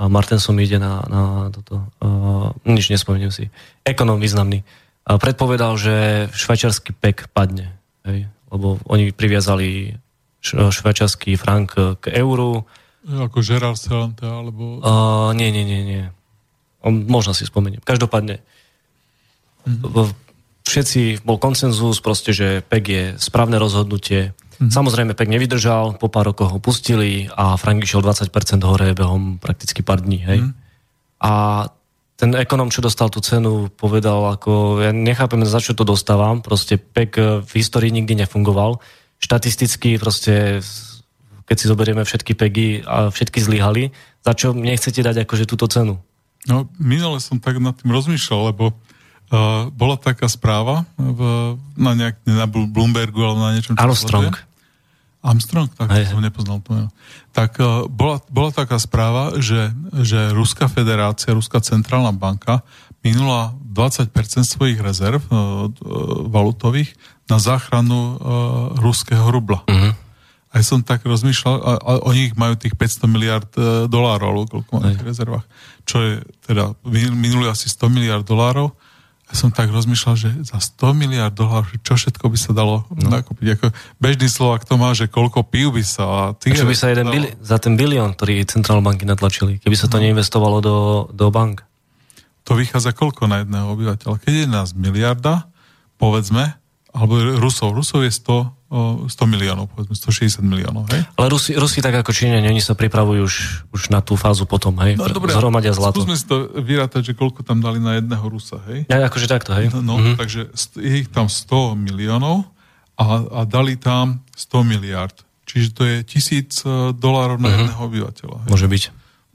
[0.00, 1.22] a Martensom ide na, na
[1.52, 3.52] toto, uh, nič nespomeniem si,
[3.84, 7.76] ekonom významný, uh, predpovedal, že švajčiarsky pek padne,
[8.08, 8.24] hej?
[8.48, 10.00] lebo oni priviazali
[10.40, 12.64] švajčiarsky frank k euru.
[13.04, 14.80] Ako Gerard Celente, alebo...
[14.80, 16.04] Uh, nie, nie, nie, nie.
[16.80, 17.84] Možno si spomeniem.
[17.84, 18.40] Každopádne,
[19.68, 20.16] mm-hmm.
[20.64, 24.76] všetci, bol koncenzus proste, že PEG je správne rozhodnutie, Mm-hmm.
[24.76, 28.28] Samozrejme, pek nevydržal, po pár rokoch ho pustili a Frank išiel 20%
[28.60, 30.20] hore behom prakticky pár dní.
[30.20, 30.38] Hej?
[30.44, 31.24] Mm-hmm.
[31.24, 31.32] A
[32.20, 36.44] ten ekonom, čo dostal tú cenu, povedal, ako ja nechápem, za čo to dostávam.
[36.44, 38.84] Proste pek v histórii nikdy nefungoval.
[39.16, 40.60] Štatisticky proste,
[41.48, 45.96] keď si zoberieme všetky pegy a všetky zlyhali, za čo nechcete dať akože túto cenu?
[46.44, 51.20] No, minule som tak nad tým rozmýšľal, lebo uh, bola taká správa v,
[51.80, 54.36] na, nejak, na Bloombergu alebo na niečom, čo Armstrong.
[55.20, 56.88] Armstrong, tak aj, som nepoznal to meno.
[57.36, 59.68] Tak uh, bola, bola taká správa, že,
[60.00, 62.64] že Ruská federácia, Ruská centrálna banka
[63.04, 64.12] minula 20%
[64.44, 65.68] svojich rezerv uh,
[66.24, 66.96] valutových
[67.28, 68.16] na záchranu uh,
[68.80, 69.60] ruského rubla.
[69.68, 69.92] Uh-huh.
[70.50, 74.94] Aj som tak rozmýšľal, a, a oni majú tých 500 miliard uh, dolárov, koľko majú
[74.98, 75.46] v rezervách,
[75.84, 76.12] čo je
[76.48, 76.74] teda,
[77.12, 78.72] minuli asi 100 miliard dolárov,
[79.30, 83.14] ja som tak rozmýšľal, že za 100 miliard dolárov, čo všetko by sa dalo no.
[83.14, 83.46] nakúpiť.
[83.56, 83.66] Ako
[84.02, 86.34] bežný Slovak to má, že koľko pív by sa...
[86.34, 89.86] A čo by sa jeden bili- za ten bilión, ktorý centrálne banky natlačili, keby sa
[89.86, 90.10] to no.
[90.10, 90.76] neinvestovalo do,
[91.14, 91.62] do bank?
[92.50, 94.18] To vychádza koľko na jedného obyvateľa?
[94.18, 95.46] Keď je nás miliarda,
[96.02, 96.59] povedzme,
[96.90, 101.06] alebo Rusov, Rusov je 100, 100 miliónov, povedzme 160 miliónov, hej?
[101.14, 103.36] Ale Rusi, Rusi tak ako Číňani, oni sa pripravujú už,
[103.70, 104.98] už na tú fázu potom, hej?
[104.98, 106.02] No, dobre, Zhromadia zlato.
[106.02, 108.90] Skúsme si to vyrátať, že koľko tam dali na jedného Rusa, hej?
[108.90, 109.70] Ja, akože takto, hej?
[109.70, 110.16] No, no mm-hmm.
[110.18, 110.50] takže
[110.82, 112.42] je ich tam 100 miliónov
[112.98, 115.14] a, a dali tam 100 miliard.
[115.46, 117.58] Čiže to je tisíc e, dolárov na mm-hmm.
[117.58, 118.36] jedného obyvateľa.
[118.46, 118.50] Hej?
[118.50, 118.82] Môže byť.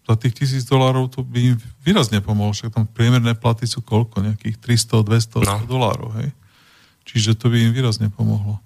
[0.06, 4.23] Za tých tisíc dolárov to by im výrazne pomohlo, však tam priemerné platy sú koľko?
[4.23, 5.56] Nejakých 300, 200 no.
[5.68, 6.30] dolárov, hej?
[7.06, 8.60] Čiže to by im výrazne pomohlo.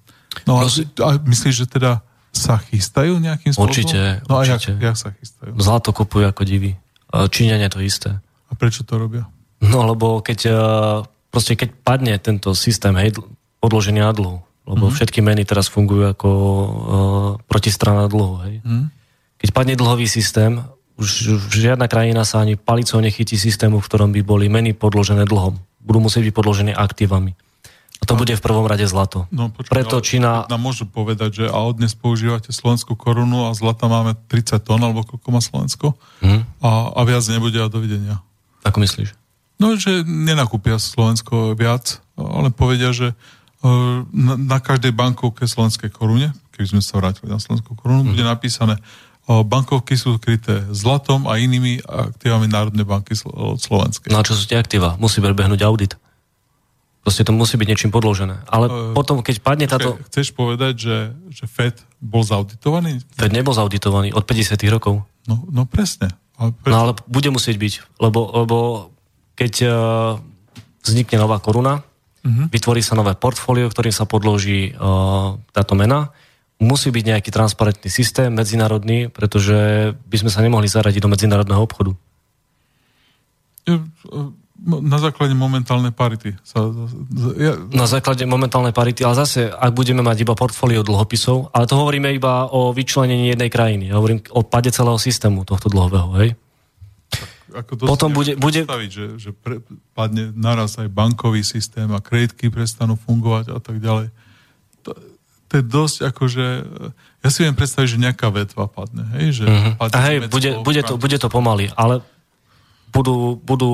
[0.48, 0.66] No a,
[1.03, 2.02] a myslíš, že teda
[2.32, 3.68] sa chystajú nejakým spôsobom?
[3.68, 4.72] Určite, no určite.
[4.72, 5.52] a jak, jak sa chystajú?
[5.60, 6.78] Zlato kupujú ako divy.
[7.10, 8.16] Číňania to isté.
[8.49, 9.26] A prečo to robia?
[9.60, 10.53] No lebo keď e,
[11.34, 13.18] proste keď padne tento systém hej,
[13.60, 14.40] podložený na dlhu,
[14.70, 14.98] lebo mm-hmm.
[15.02, 16.72] všetky meny teraz fungujú ako uh,
[17.49, 18.36] protistrana dlhu.
[18.45, 18.56] Hej.
[18.61, 18.86] Mm-hmm.
[19.41, 20.61] Keď padne dlhový systém,
[20.99, 25.26] už, už žiadna krajina sa ani palicou nechytí systému, v ktorom by boli meny podložené
[25.26, 25.57] dlhom.
[25.82, 27.34] Budú musieť byť podložené aktívami.
[27.99, 29.27] A to bude v prvom rade zlato.
[29.27, 30.47] No, počkej, Preto Čína...
[30.47, 35.03] Nám môžu povedať, že a dnes používate slovenskú korunu a zlata máme 30 tón, alebo
[35.03, 35.99] koľko má Slovensko.
[36.23, 36.47] Hmm.
[36.63, 38.23] A, a viac nebude a dovidenia.
[38.63, 39.15] Ako myslíš?
[39.59, 43.11] No, že nenakúpia Slovensko viac, ale povedia, že
[44.15, 48.09] na, na každej bankovke slovenskej korune, keby sme sa vrátili na slovenskú korunu, mm.
[48.15, 48.80] bude napísané,
[49.27, 53.13] bankovky sú kryté zlatom a inými aktívami Národnej banky
[53.59, 54.09] Slovenskej.
[54.09, 54.97] No a čo sú tie aktíva?
[54.97, 55.93] Musí prebehnúť audit.
[57.10, 58.45] Proste to musí byť niečím podložené.
[58.45, 59.98] Ale uh, potom, keď padne táto...
[60.14, 60.98] Chceš povedať, že,
[61.34, 63.02] že FED bol zauditovaný?
[63.18, 65.02] FED nebol zauditovaný od 50 rokov.
[65.26, 66.14] No, no presne.
[66.38, 66.69] Ale presne.
[66.69, 68.57] No ale bude musieť byť, lebo, lebo
[69.34, 69.73] keď uh,
[70.86, 72.45] vznikne nová koruna, uh-huh.
[72.53, 76.14] vytvorí sa nové portfólio, ktorým sa podloží uh, táto mena,
[76.61, 81.98] musí byť nejaký transparentný systém medzinárodný, pretože by sme sa nemohli zaradiť do medzinárodného obchodu.
[84.60, 86.36] Na základe momentálnej parity.
[86.44, 86.68] Sa,
[87.40, 87.56] ja...
[87.72, 92.11] Na základe momentálnej parity, ale zase, ak budeme mať iba portfólio dlhopisov, ale to hovoríme
[92.11, 93.88] iba o vyčlenení jednej krajiny.
[93.88, 96.30] Ja hovorím o pade celého systému tohto dlhového, hej?
[97.56, 98.68] Ako to Potom bude, bude...
[98.91, 99.64] že, že pre,
[99.95, 104.11] padne naraz aj bankový systém a kreditky prestanú fungovať a tak ďalej.
[104.86, 104.91] To,
[105.49, 106.45] to je dosť akože...
[107.23, 109.07] Ja si viem predstaviť, že nejaká vetva padne.
[109.18, 109.81] Hej, že uh-huh.
[109.81, 112.03] padne a hej, bude, bude, to, bude to pomaly, ale
[112.90, 113.74] budú, budú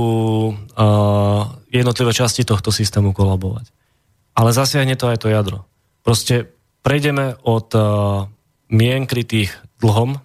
[0.53, 3.71] uh, jednotlivé časti tohto systému kolabovať.
[4.35, 5.63] Ale zasiahne to aj to jadro.
[6.03, 6.51] Proste
[6.83, 7.83] prejdeme od uh,
[8.69, 10.19] mien krytých dlhom,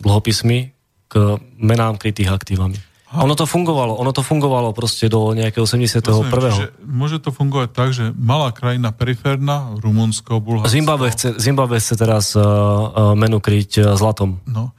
[0.00, 2.78] dlhopismi, k menám krytých aktívami.
[3.14, 6.26] A ono to fungovalo, ono to fungovalo proste do nejakého 81.
[6.26, 10.74] Rozumiem, môže to fungovať tak, že malá krajina periférna, Rumunsko, Bulharsko...
[10.74, 14.42] Zimbabwe chce, Zimbabwe chce teraz uh, uh, menu kryť uh, zlatom.
[14.44, 14.74] No,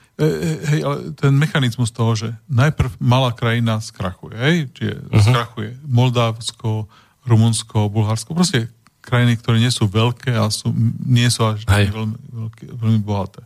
[0.73, 5.21] hej, ale ten mechanizmus toho, že najprv malá krajina skrachuje, hej, čiže uh-huh.
[5.21, 6.89] skrachuje Moldavsko,
[7.21, 8.73] Rumunsko, Bulharsko, proste
[9.05, 10.73] krajiny, ktoré nie sú veľké a sú,
[11.05, 12.17] nie sú až veľmi, veľmi,
[12.75, 13.45] veľmi bohaté.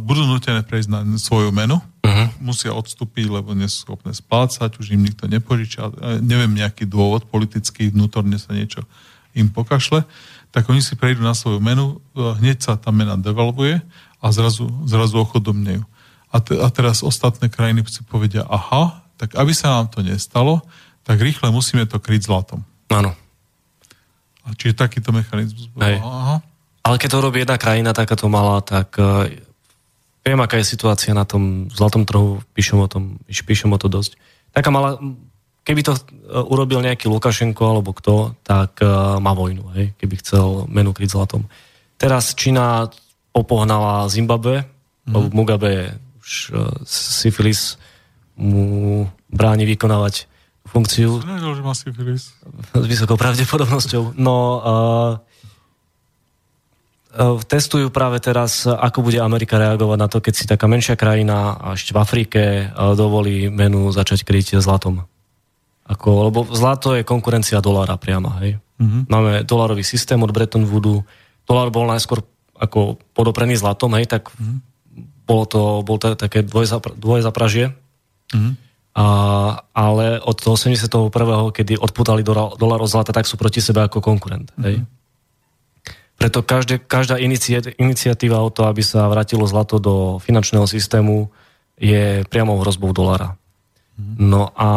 [0.00, 2.28] Budú nutené prejsť na svoju menu, uh-huh.
[2.40, 5.92] musia odstúpiť, lebo nie sú schopné splácať, už im nikto nepožiča,
[6.24, 8.86] neviem, nejaký dôvod politický, vnútorne sa niečo
[9.36, 10.08] im pokašle,
[10.48, 13.84] tak oni si prejdú na svoju menu, hneď sa tá mena devalvuje
[14.18, 15.82] a zrazu, zrazu ochodomnejú.
[16.28, 20.60] A, te, a teraz ostatné krajiny si povedia, aha, tak aby sa nám to nestalo,
[21.02, 22.60] tak rýchle musíme to kryť zlatom.
[22.92, 23.16] Áno.
[24.44, 25.82] A čiže takýto mechanizmus bol.
[25.82, 26.44] Aha.
[26.84, 28.96] Ale keď to robí jedna krajina takáto malá, tak
[30.28, 34.20] Viem, aká je situácia na tom zlatom trhu, píšem o tom, píšem o to dosť.
[34.52, 35.00] Taká mala,
[35.64, 36.00] keby to e,
[36.52, 41.48] urobil nejaký Lukašenko alebo kto, tak uh, má vojnu, hej, keby chcel menu kryť zlatom.
[41.96, 42.92] Teraz Čína
[43.38, 44.66] opohnala Zimbabwe,
[45.06, 45.12] mm.
[45.14, 47.78] lebo Mugabe už uh, syfilis
[48.38, 50.26] mu bráni vykonávať
[50.68, 51.24] funkciu.
[51.24, 52.34] Nevedel, že má syfilis.
[52.76, 54.18] S vysokou pravdepodobnosťou.
[54.20, 55.12] No, uh,
[57.18, 61.58] E, testujú práve teraz, ako bude Amerika reagovať na to, keď si taká menšia krajina,
[61.74, 65.02] ešte v Afrike, e, dovolí menu začať kryť zlatom.
[65.88, 68.38] Ako, lebo zlato je konkurencia dolára priama.
[68.44, 68.60] Hej?
[68.78, 69.02] Mm-hmm.
[69.10, 71.00] Máme dolárový systém od Bretton Woodu.
[71.48, 72.22] Dolár bol najskôr
[72.58, 74.58] ako podoprený zlatom, hej, tak mm-hmm.
[75.24, 77.72] bolo to, bol to také dvojzapra, dvojzapražie.
[78.34, 78.52] Mm-hmm.
[78.98, 79.06] A,
[79.72, 80.90] ale od 81.
[81.54, 84.50] kedy odputali dolár od zlata, tak sú proti sebe ako konkurent.
[84.58, 84.82] Hej?
[86.18, 87.14] Preto každé, každá
[87.78, 91.30] iniciatíva o to, aby sa vrátilo zlato do finančného systému,
[91.78, 93.38] je priamou hrozbou dolara.
[93.94, 94.14] Mhm.
[94.18, 94.70] No a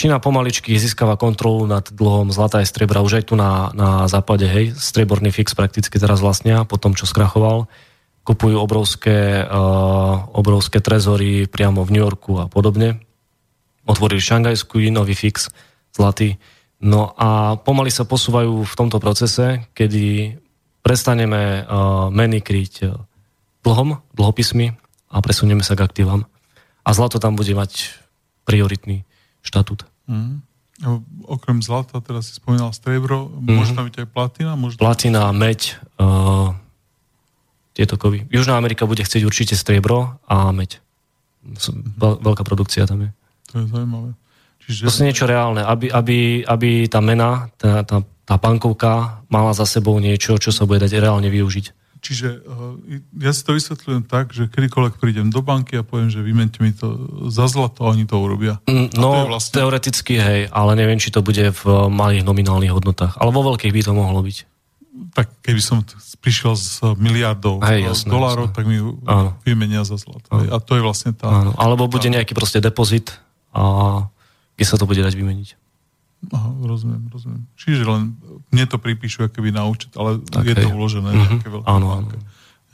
[0.00, 4.48] Čína pomaličky získava kontrolu nad dlhom zlata aj striebra už aj tu na, na západe,
[4.48, 7.68] hej, strieborný fix prakticky teraz vlastnia po tom, čo skrachoval.
[8.24, 13.04] Kupujú obrovské, uh, obrovské trezory priamo v New Yorku a podobne.
[13.84, 15.52] Otvorili Šangajskú nový fix
[15.92, 16.40] zlatý.
[16.80, 20.40] No a pomaly sa posúvajú v tomto procese, kedy
[20.80, 22.96] prestaneme uh, meny kryť uh,
[23.68, 24.80] dlhom, dlhopismi
[25.12, 26.24] a presunieme sa k aktívam.
[26.88, 28.00] A zlato tam bude mať
[28.48, 29.04] prioritný
[29.44, 29.89] štatút.
[30.10, 30.42] Mm.
[31.30, 33.46] Okrem zlata, teraz si spomínal striebro, mm.
[33.46, 34.52] môže tam byť aj platina?
[34.58, 36.50] Môže platina, meď, uh,
[37.78, 38.26] tieto kovy.
[38.26, 40.82] Južná Amerika bude chcieť určite striebro a meď.
[42.02, 43.10] Veľká produkcia tam je.
[43.54, 44.10] To je zaujímavé.
[44.66, 44.80] Čiže...
[44.84, 49.66] To je niečo reálne, aby, aby, aby tá mena, tá, tá tá bankovka mala za
[49.66, 51.79] sebou niečo, čo sa bude dať reálne využiť.
[52.00, 52.80] Čiže uh,
[53.20, 56.72] ja si to vysvetľujem tak, že kedykoľvek prídem do banky a poviem, že vymente mi
[56.72, 56.96] to
[57.28, 58.56] za zlato a oni to urobia.
[58.64, 59.54] Mm, no, to vlastne...
[59.60, 61.62] teoreticky hej, ale neviem, či to bude v
[61.92, 63.20] malých nominálnych hodnotách.
[63.20, 64.36] Ale vo veľkých by to mohlo byť.
[65.12, 65.84] Tak keby som
[66.24, 68.56] prišiel s miliardou hej, jasné, dolárov, jasné.
[68.56, 69.30] tak mi Áno.
[69.44, 70.28] vymenia za zlato.
[70.32, 70.48] Áno.
[70.52, 71.28] A to je vlastne tá...
[71.28, 71.52] Áno.
[71.56, 73.16] Alebo bude nejaký proste depozit
[73.52, 74.04] a
[74.56, 75.56] kde sa to bude dať vymeniť.
[76.28, 77.48] Aha, rozumiem, rozumiem.
[77.56, 78.12] Čiže len
[78.52, 81.40] mne to pripíšu akoby na účet, ale tak, je to uložené mm-hmm.
[81.40, 82.20] veľké áno, banke,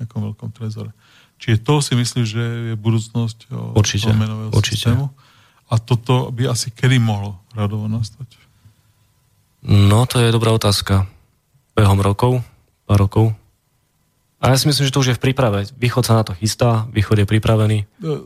[0.03, 0.91] nejakom veľkom trezore.
[1.39, 4.91] Čiže to si myslíš, že je budúcnosť určite, menového určite.
[4.91, 5.15] systému?
[5.71, 8.27] A toto by asi kedy mohlo radovo nastať?
[9.67, 11.07] No, to je dobrá otázka.
[11.75, 12.43] behom rokov,
[12.87, 13.35] pár rokov.
[14.37, 15.65] A ja si myslím, že to už je v príprave.
[15.81, 17.79] Východ sa na to chystá, východ je pripravený.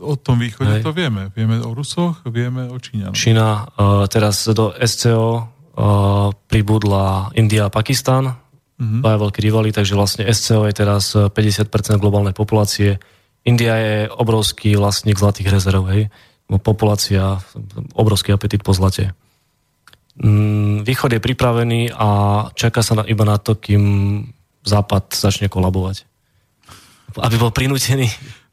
[0.03, 0.83] O tom východe Hej.
[0.83, 1.31] to vieme.
[1.31, 3.15] Vieme o Rusoch, vieme o Číňanoch.
[3.15, 8.99] Čína, uh, teraz do SCO uh, pribudla India a Pakistan, mm-hmm.
[8.99, 11.71] dva veľkí rivali, takže vlastne SCO je teraz 50%
[12.03, 12.99] globálnej populácie.
[13.47, 16.11] India je obrovský vlastník zlatých rezerv, hej.
[16.51, 17.39] Populácia,
[17.95, 19.15] obrovský apetit po zlate.
[20.19, 22.09] Mm, východ je pripravený a
[22.51, 23.83] čaká sa na, iba na to, kým
[24.61, 26.05] Západ začne kolabovať.
[27.19, 28.07] Aby bol prinútený.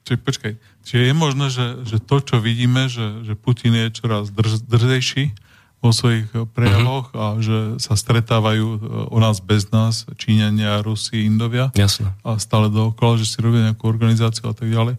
[0.09, 0.53] Čiže počkaj,
[0.89, 5.37] čiže je možné, že, že to, čo vidíme, že, že Putin je čoraz drž, drzejší
[5.79, 6.27] vo svojich
[6.57, 7.23] prejavoch mm-hmm.
[7.23, 8.67] a že sa stretávajú
[9.15, 11.71] o nás bez nás, Číňania, Rusi, Indovia.
[11.77, 12.17] Jasne.
[12.27, 14.99] A stále dookola, že si robia nejakú organizáciu a tak ďalej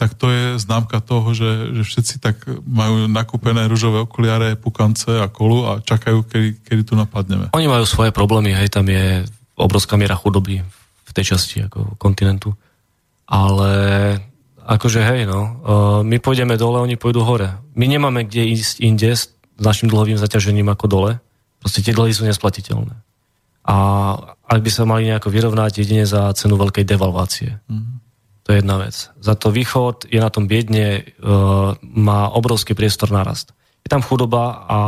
[0.00, 5.28] tak to je známka toho, že, že všetci tak majú nakúpené rúžové okuliare, pukance a
[5.28, 7.52] kolu a čakajú, kedy, kedy tu napadneme.
[7.52, 9.28] Oni majú svoje problémy, hej, tam je
[9.60, 10.64] obrovská miera chudoby
[11.04, 12.56] v tej časti ako kontinentu.
[13.30, 13.70] Ale
[14.66, 15.50] akože hej, no, e,
[16.06, 17.58] my pôjdeme dole, oni pôjdu hore.
[17.74, 19.30] My nemáme kde ísť inde s
[19.60, 21.12] našim dlhovým zaťažením ako dole.
[21.60, 22.94] Proste tie dlhy sú nesplatiteľné.
[23.68, 23.76] A
[24.48, 27.60] ak by sa mali nejako vyrovnať jedine za cenu veľkej devalvácie.
[27.68, 27.96] Mm-hmm.
[28.48, 28.96] To je jedna vec.
[29.20, 31.02] Za to východ je na tom biedne, e,
[31.82, 33.52] má obrovský priestor na rast.
[33.84, 34.78] Je tam chudoba a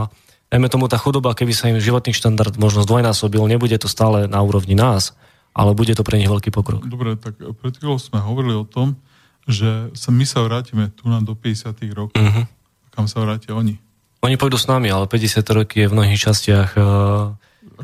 [0.53, 4.37] Dajme tomu tá chudoba, keby sa im životný štandard možno zdvojnásobil, nebude to stále na
[4.45, 5.16] úrovni nás,
[5.57, 6.85] ale bude to pre nich veľký pokrok.
[6.85, 9.01] Dobre, tak pred chvíľou sme hovorili o tom,
[9.49, 12.20] že sa, my sa vrátime tu na do 50 rokov.
[12.20, 12.45] Uh-huh.
[12.93, 13.81] Kam sa vrátia oni?
[14.20, 17.33] Oni pôjdu s nami, ale 50 roky je v mnohých častiach uh,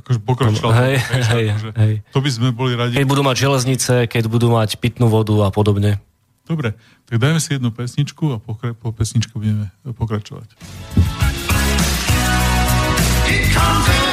[0.05, 0.71] akože pokračoval.
[0.77, 1.95] Hej, hej, hej, hej.
[2.13, 3.01] To by sme boli radi.
[3.01, 5.99] Keď budú mať železnice, keď budú mať pitnú vodu a podobne.
[6.45, 6.77] Dobre,
[7.09, 10.53] tak dajme si jednu pesničku a po, po pesničku budeme pokračovať.
[13.59, 14.08] Come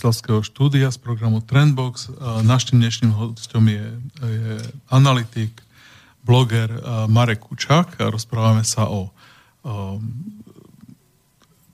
[0.00, 2.08] Bratislavského štúdia z programu Trendbox.
[2.40, 4.56] Našim dnešným hostom je, je
[4.88, 5.52] analytik,
[6.24, 6.72] bloger
[7.04, 9.12] Marek Kučák a rozprávame sa o,
[9.60, 10.00] o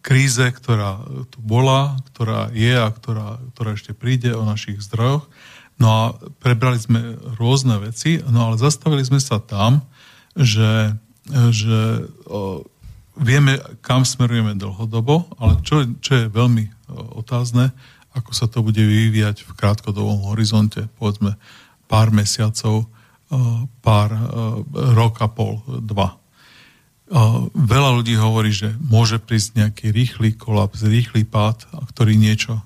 [0.03, 5.31] kríze, ktorá tu bola, ktorá je a ktorá, ktorá ešte príde, o našich zdrojoch.
[5.79, 6.03] No a
[6.43, 9.87] prebrali sme rôzne veci, no ale zastavili sme sa tam,
[10.35, 10.99] že,
[11.31, 12.67] že o,
[13.15, 16.71] vieme, kam smerujeme dlhodobo, ale čo, čo je veľmi e,
[17.15, 17.71] otázne,
[18.17, 21.37] ako sa to bude vyvíjať v krátkodobom horizonte, povedzme
[21.87, 22.87] pár mesiacov, e,
[23.85, 24.21] pár e,
[24.97, 26.17] rok a pol, dva.
[27.55, 31.63] Veľa ľudí hovorí, že môže prísť nejaký rýchly kolaps, rýchly pád,
[31.95, 32.59] ktorý niečo,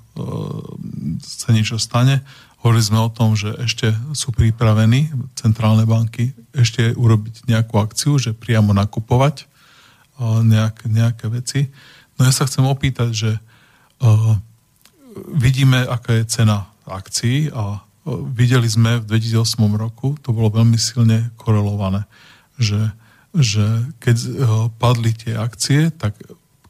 [1.21, 2.25] sa niečo stane.
[2.65, 8.33] Hovorili sme o tom, že ešte sú pripravení centrálne banky ešte urobiť nejakú akciu, že
[8.33, 9.45] priamo nakupovať
[10.25, 11.69] nejak, nejaké veci.
[12.17, 13.31] No ja sa chcem opýtať, že
[15.29, 17.81] vidíme, aká je cena akcií a uh,
[18.33, 22.05] videli sme v 2008 roku, to bolo veľmi silne korelované,
[22.57, 22.93] že,
[23.35, 23.65] že
[24.01, 24.31] keď uh,
[24.77, 26.17] padli tie akcie, tak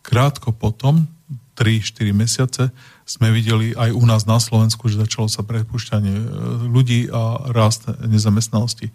[0.00, 1.06] krátko potom,
[1.60, 2.64] 3-4 mesiace,
[3.04, 6.16] sme videli aj u nás na Slovensku, že začalo sa prepúšťanie
[6.72, 8.88] ľudí a rast nezamestnanosti.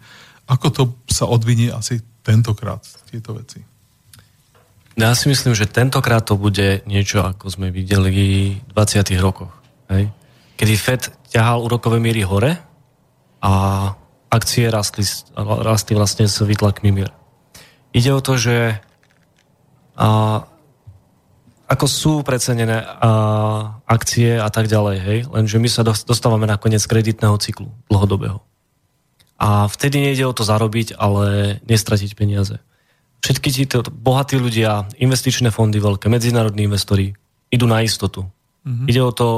[0.50, 3.75] Ako to sa odvinie asi tentokrát, tieto veci?
[4.96, 9.12] Ja si myslím, že tentokrát to bude niečo, ako sme videli v 20.
[9.20, 9.52] rokoch.
[9.92, 10.08] Hej?
[10.56, 12.56] Kedy Fed ťahal úrokové míry hore
[13.44, 13.52] a
[14.32, 15.04] akcie rastli,
[15.36, 17.12] rastli vlastne s výtlakmi mier.
[17.92, 18.80] Ide o to, že
[20.00, 20.08] a,
[21.68, 25.18] ako sú precenené a, akcie a tak ďalej, hej?
[25.28, 28.40] lenže my sa dostávame na koniec kreditného cyklu dlhodobého.
[29.36, 32.64] A vtedy nejde o to zarobiť, ale nestratiť peniaze
[33.24, 37.14] všetky títo bohatí ľudia, investičné fondy veľké, medzinárodní investori
[37.50, 38.26] idú na istotu.
[38.66, 38.86] Mm-hmm.
[38.90, 39.28] Ide o to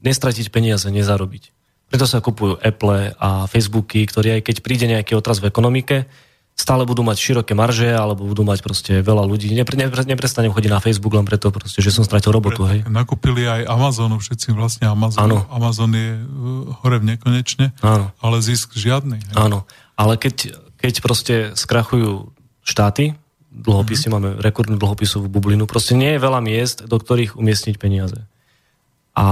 [0.00, 1.52] nestratiť peniaze, nezarobiť.
[1.90, 6.06] Preto sa kupujú Apple a Facebooky, ktorí aj keď príde nejaký otraz v ekonomike,
[6.54, 9.48] stále budú mať široké marže, alebo budú mať proste veľa ľudí.
[9.56, 12.68] Nepre, nepre, neprestanem chodiť na Facebook len preto, proste, že som stratil robotu.
[12.68, 12.84] Hej.
[12.86, 15.24] Nakúpili aj Amazonu, všetci vlastne Amazon.
[15.24, 15.38] Áno.
[15.48, 18.12] Amazon je uh, hore v nekonečne, Áno.
[18.20, 19.18] ale zisk žiadny.
[19.24, 19.34] Hej.
[19.40, 19.64] Áno,
[19.96, 22.30] ale keď, keď proste skrachujú
[22.70, 23.18] štáty,
[23.50, 24.14] dlhopisy, mm-hmm.
[24.14, 28.22] máme rekordnú dlhopisovú bublinu, proste nie je veľa miest, do ktorých umiestniť peniaze.
[29.18, 29.26] A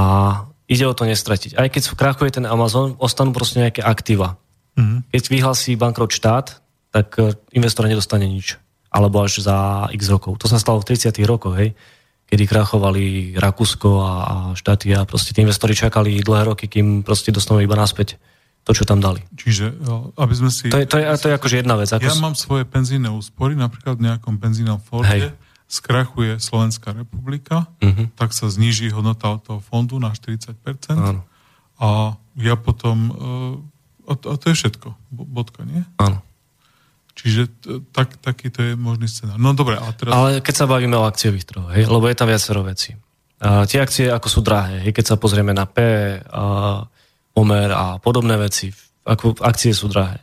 [0.67, 1.55] ide o to nestratiť.
[1.55, 4.37] Aj keď krachuje ten Amazon, ostanú proste nejaké aktíva.
[4.75, 4.99] Mm-hmm.
[5.15, 6.59] Keď vyhlasí bankrot štát,
[6.91, 8.59] tak e, investor nedostane nič.
[8.91, 10.43] Alebo až za x rokov.
[10.43, 11.79] To sa stalo v 30 rokoch, hej,
[12.29, 17.33] kedy krachovali Rakúsko a, a štáty a proste tí investori čakali dlhé roky, kým proste
[17.33, 18.21] dostanú iba naspäť
[18.69, 19.25] to, čo tam dali.
[19.33, 19.81] Čiže,
[20.21, 20.69] aby sme si...
[20.69, 21.89] To je, to je, to je akože jedna vec.
[21.89, 22.05] Ako...
[22.05, 25.33] Ja mám svoje penzíne úspory, napríklad v nejakom penzínom fonde,
[25.65, 28.13] skrachuje Slovenská republika, uh-huh.
[28.13, 30.53] tak sa zníži hodnota toho fondu na 40%.
[30.93, 31.25] Áno.
[31.81, 33.09] A ja potom...
[34.05, 34.93] A to, a to je všetko.
[35.17, 35.89] Bodka, nie?
[35.97, 36.21] Áno.
[37.17, 37.49] Čiže
[37.97, 39.41] tak, takýto je možný scenár.
[39.41, 40.13] No dobre, a teraz...
[40.13, 42.93] Ale keď sa bavíme o akciových trhoch, hej, lebo je tam viacero vecí.
[43.41, 45.81] A tie akcie ako sú drahé, hej, keď sa pozrieme na P,
[46.21, 46.45] a
[47.39, 48.75] pomer a podobné veci.
[49.07, 50.19] Ako akcie sú drahé.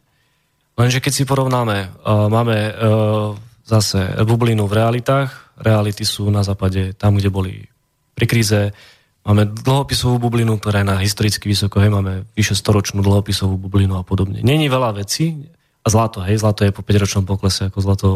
[0.76, 3.32] Lenže keď si porovnáme, uh, máme uh,
[3.64, 7.64] zase bublinu v realitách, reality sú na západe tam, kde boli
[8.12, 8.76] pri kríze,
[9.24, 14.04] máme dlhopisovú bublinu, ktorá je na historicky vysoko, hej, máme vyše storočnú dlhopisovú bublinu a
[14.04, 14.44] podobne.
[14.44, 15.48] Není veľa vecí,
[15.86, 18.10] a zlato, hej, zlato je po 5-ročnom poklese, ako zlato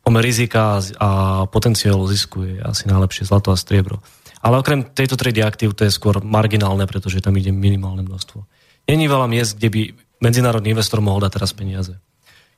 [0.00, 4.00] pomer rizika a potenciálu zisku je asi najlepšie zlato a striebro.
[4.40, 8.40] Ale okrem tejto triedy aktív to je skôr marginálne, pretože tam ide minimálne množstvo.
[8.88, 9.82] Není veľa miest, kde by
[10.24, 11.92] medzinárodný investor mohol dať teraz peniaze.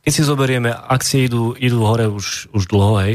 [0.03, 3.15] Keď si zoberieme, akcie idú, idú hore už, už dlho, hej.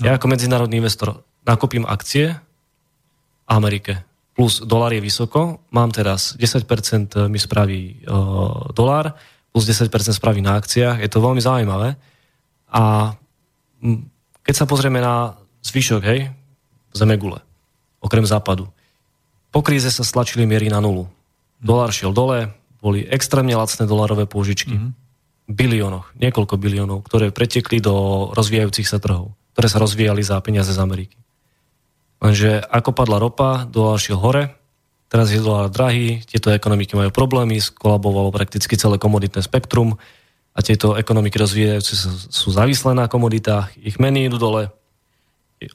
[0.00, 0.12] No.
[0.12, 4.04] Ja ako medzinárodný investor nakúpim akcie v Amerike,
[4.36, 6.68] plus dolar je vysoko, mám teraz 10%
[7.32, 9.16] mi spraví uh, dolar,
[9.54, 11.96] plus 10% spraví na akciách, je to veľmi zaujímavé.
[12.68, 13.14] A
[14.44, 16.28] keď sa pozrieme na zvyšok, hej,
[16.92, 17.40] zemegule,
[18.06, 18.70] okrem západu.
[19.50, 21.10] Po kríze sa stlačili miery na nulu.
[21.58, 24.78] Dolár šiel dole, boli extrémne lacné dolarové pôžičky.
[24.78, 24.92] Mm-hmm.
[25.46, 30.82] Biliónoch, niekoľko biliónov, ktoré pretekli do rozvíjajúcich sa trhov, ktoré sa rozvíjali za peniaze z
[30.82, 31.18] Ameriky.
[32.18, 34.54] Lenže ako padla ropa, dolár šiel hore,
[35.06, 39.94] teraz je dolár drahý, tieto ekonomiky majú problémy, skolabovalo prakticky celé komoditné spektrum
[40.56, 44.74] a tieto ekonomiky rozvíjajúce sa sú závislé na komoditách, ich meny idú dole,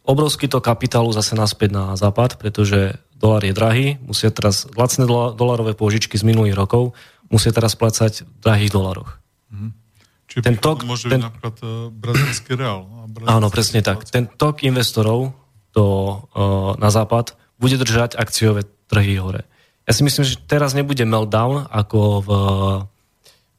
[0.05, 5.73] obrovský to kapitálu zase naspäť na západ, pretože dolar je drahý, musia teraz lacné dolarové
[5.73, 6.93] pôžičky z minulých rokov
[7.31, 9.17] musia teraz plácať v drahých dolaroch.
[9.49, 9.71] Mm.
[10.27, 12.85] Čiže ten tok, môže ten, byť napríklad uh, brazilský reál.
[13.07, 14.03] Brazilský áno, presne tak.
[14.11, 15.31] Ten tok investorov
[15.71, 15.85] do,
[16.35, 19.47] uh, na západ bude držať akciové trhy hore.
[19.87, 22.29] Ja si myslím, že teraz nebude meltdown, ako, v,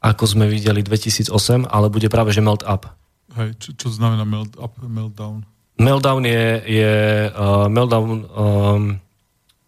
[0.00, 2.88] ako sme videli 2008, ale bude práve že melt up.
[3.32, 5.48] Hej, čo, čo znamená melt up, meltdown?
[5.80, 6.94] Meltdown je, je,
[7.32, 9.00] uh, meltdown, um,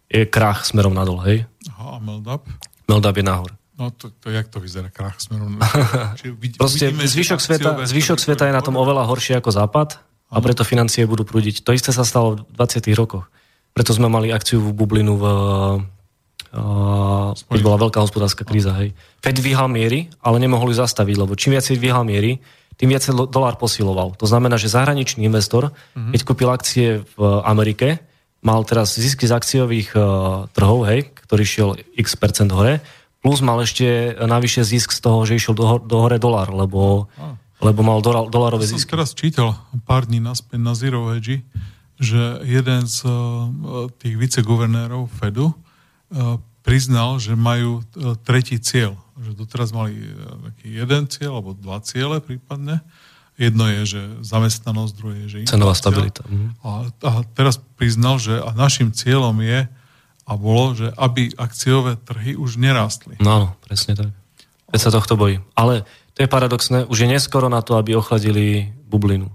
[0.05, 1.37] je krach smerom nadol, hej?
[1.73, 2.43] Aha, a melt up?
[2.85, 3.51] Melt up je nahor.
[3.75, 5.59] No to, to jak to vyzerá, krach smerom
[6.41, 9.99] vidí, Proste vidíme, zvyšok sveta, zvyšok sveta je na tom oveľa horšie ako západ
[10.31, 11.65] a preto financie budú prúdiť.
[11.67, 12.87] To isté sa stalo v 20.
[12.95, 13.27] rokoch.
[13.75, 15.25] Preto sme mali akciu v bublinu v
[16.55, 18.71] Uh, keď bola veľká hospodárska kríza.
[18.79, 18.95] Hej.
[19.19, 22.39] Fed vyhal miery, ale nemohli zastaviť, lebo čím viacej vyhal miery,
[22.75, 24.13] tým viacej dolár posiloval.
[24.19, 26.11] To znamená, že zahraničný investor, uh-huh.
[26.11, 28.03] keď kúpil akcie v Amerike,
[28.45, 32.83] mal teraz zisky z akciových uh, trhov, hej, ktorý šiel x percent hore,
[33.23, 37.35] plus mal ešte navyše zisk z toho, že išiel do, do hore dolár, lebo, uh.
[37.63, 38.91] lebo mal dolar, dolarové zisky.
[38.91, 39.57] Som teraz čítal
[39.87, 41.41] pár dní naspäť na Zero Hedge,
[41.97, 45.55] že jeden z uh, tých viceguvernérov Fedu
[46.05, 48.93] E, priznal, že majú e, tretí cieľ.
[49.25, 50.13] Že doteraz mali e,
[50.53, 52.85] taký jeden cieľ, alebo dva ciele prípadne.
[53.35, 56.23] Jedno je, že zamestnanosť, druhé je, že Cenová stabilita.
[56.23, 56.47] Mhm.
[56.63, 56.69] A,
[57.03, 59.67] a teraz priznal, že a našim cieľom je
[60.25, 63.19] a bolo, že aby akciové trhy už nerástli.
[63.21, 64.09] No presne tak.
[64.73, 65.43] Keď sa tohto bojí.
[65.53, 65.85] Ale
[66.17, 69.29] to je paradoxné, už je neskoro na to, aby ochladili bublinu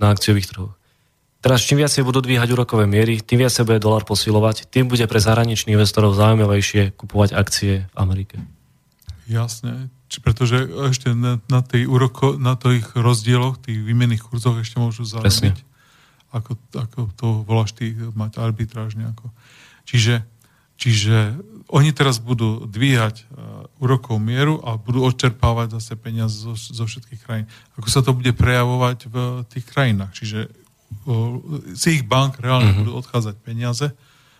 [0.00, 0.72] na akciových trhoch.
[1.44, 5.20] Teraz čím viacej budú dvíhať úrokové miery, tým viacej bude dolar posilovať, tým bude pre
[5.20, 8.40] zahraničných investorov zaujímavejšie kupovať akcie v Amerike.
[9.24, 14.76] Jasne, Či pretože ešte na, na, tej úroko, na tých rozdieloch, tých výmenných kurzoch ešte
[14.76, 15.64] môžu zarobiť.
[16.34, 19.30] Ako, ako to voláš ty, mať arbitráž nejako.
[19.86, 20.26] Čiže,
[20.76, 21.38] čiže
[21.70, 27.20] oni teraz budú dvíhať uh, úrokov mieru a budú odčerpávať zase peniaze zo, zo všetkých
[27.22, 27.46] krajín.
[27.78, 29.16] Ako sa to bude prejavovať v
[29.48, 30.12] tých krajinách.
[30.12, 30.50] Čiže
[31.74, 32.80] z ich bank reálne mm-hmm.
[32.86, 33.86] budú odchádzať peniaze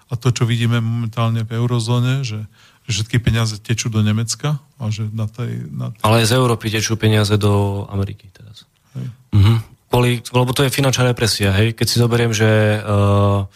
[0.09, 2.45] a to, čo vidíme momentálne v eurozóne, že,
[2.85, 6.01] že všetky peniaze tečú do Nemecka a že na tej, na tej...
[6.05, 8.69] Ale z Európy tečú peniaze do Ameriky teraz.
[8.93, 9.09] Hej.
[9.33, 9.57] Mm-hmm.
[9.89, 11.73] Kvôli, lebo to je finančná represia, hej.
[11.73, 13.47] Keď si zoberiem, že uh,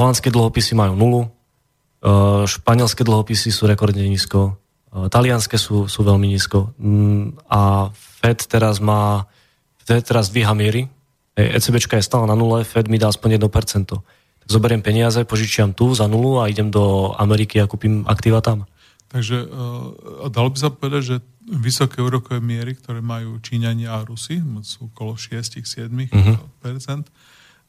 [0.00, 4.56] holandské dlhopisy majú nulu, uh, španielské dlhopisy sú rekordne nízko,
[4.94, 9.28] uh, talianské sú, sú veľmi nízko mm, a Fed teraz má
[9.84, 10.88] Fed teraz dvíha miery,
[11.36, 13.96] ECB je stále na nule, Fed mi dá aspoň 1%.
[14.44, 18.64] Tak zoberiem peniaze, požičiam tu za nulu a idem do Ameriky a kúpim aktíva tam.
[19.10, 21.16] Takže uh, dalo by sa povedať, že
[21.50, 26.38] vysoké úrokové miery, ktoré majú Číňania a Rusy, sú okolo 6-7%, uh-huh.
[26.62, 27.10] percent,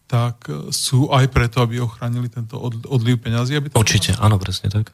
[0.05, 3.55] tak e, sú aj preto, aby ochránili tento odliv peňazí?
[3.57, 4.91] Aby to Určite, áno, presne tak.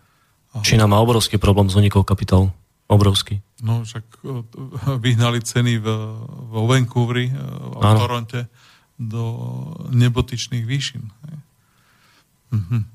[0.53, 0.63] Aha.
[0.63, 2.53] Čína má obrovský problém s unikou kapitálu.
[2.87, 3.43] Obrovský.
[3.59, 4.45] No však e,
[5.05, 5.87] vyhnali ceny v,
[6.53, 8.47] vo Vancouveri, v Toronte
[8.95, 9.23] do
[9.91, 11.03] nebotičných výšin.
[12.51, 12.85] Mhm.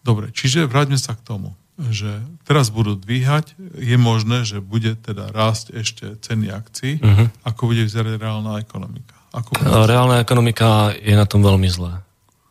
[0.00, 5.32] Dobre, čiže vráťme sa k tomu, že teraz budú dvíhať, je možné, že bude teda
[5.32, 7.28] rásť ešte ceny akcií, uh-huh.
[7.44, 9.16] ako bude vyzerať reálna ekonomika.
[9.32, 9.64] Ako bude...
[9.64, 12.04] Reálna ekonomika je na tom veľmi zlá.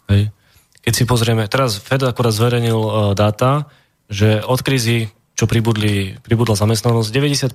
[0.09, 0.34] Hej.
[0.81, 3.69] Keď si pozrieme, teraz Fed akorát zverejnil uh, dáta,
[4.09, 7.53] že od krízy, čo pribudli, pribudla zamestnanosť, 90%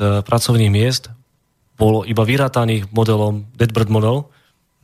[0.00, 1.12] e, pracovných miest
[1.76, 4.30] bolo iba vyrátaných modelom Deadbird model,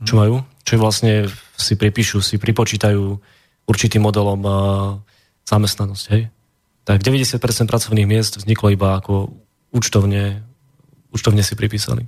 [0.05, 3.17] čo majú, čo vlastne si pripíšu, si pripočítajú
[3.67, 4.53] určitým modelom uh,
[5.47, 6.29] zamestnanosť, hej?
[6.83, 9.31] Tak 90% pracovných miest vzniklo iba ako
[9.71, 10.43] účtovne,
[11.15, 12.03] účtovne si pripísali.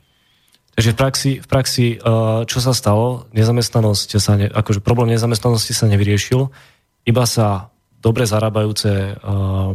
[0.76, 5.72] Takže v praxi, v praxi uh, čo sa stalo, nezamestnanosť sa ne, akože problém nezamestnanosti
[5.72, 6.52] sa nevyriešil,
[7.08, 7.72] iba sa
[8.04, 9.72] dobre zarábajúce uh,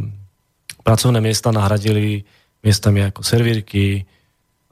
[0.85, 2.21] pracovné miesta nahradili
[2.61, 4.05] miestami ako servírky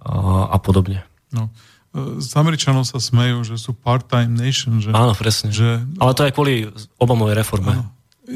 [0.06, 1.02] uh, a podobne.
[1.34, 1.49] No
[1.95, 4.78] s Američanov sa smejú, že sú part-time nation.
[4.78, 5.49] Že, áno, presne.
[5.49, 6.53] Že, ale to je kvôli
[7.02, 7.74] Obamovej reforme.
[7.74, 7.90] Áno,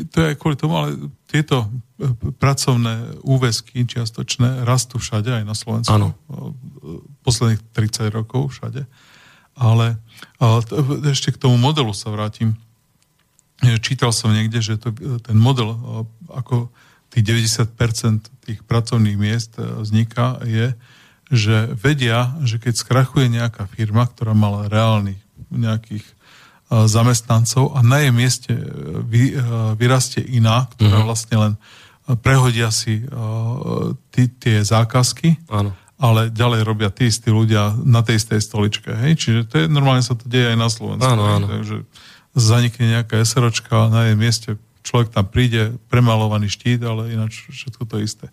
[0.10, 0.90] to je kvôli tomu, ale
[1.30, 1.70] tieto
[2.02, 2.10] e,
[2.42, 5.94] pracovné úväzky čiastočné rastú všade, aj na Slovensku.
[5.94, 6.18] Áno.
[7.22, 8.90] Posledných 30 rokov všade.
[9.54, 10.02] Ale,
[10.42, 10.58] ale
[11.14, 12.58] ešte k tomu modelu sa vrátim.
[13.86, 14.90] Čítal som niekde, že to,
[15.22, 15.78] ten model,
[16.34, 16.74] ako
[17.14, 20.74] tých 90% tých pracovných miest e, vzniká, je,
[21.34, 25.18] že vedia, že keď skrachuje nejaká firma, ktorá mala reálnych
[25.50, 26.06] nejakých
[26.70, 28.54] zamestnancov a na jej mieste
[29.06, 29.34] vy,
[29.78, 31.10] vyrastie iná, ktorá mm-hmm.
[31.10, 31.54] vlastne len
[32.22, 33.02] prehodia si
[34.14, 35.74] tí, tie zákazky, Áno.
[35.98, 38.94] ale ďalej robia tí istí ľudia na tej istej stoličke.
[38.94, 39.12] Hej?
[39.18, 41.10] Čiže to je, normálne sa to deje aj na Slovensku.
[41.10, 41.46] Áno, áno.
[41.50, 41.86] Takže
[42.38, 44.50] zanikne nejaká SROčka a na jej mieste
[44.84, 48.30] človek tam príde, premalovaný štít, ale ináč všetko to isté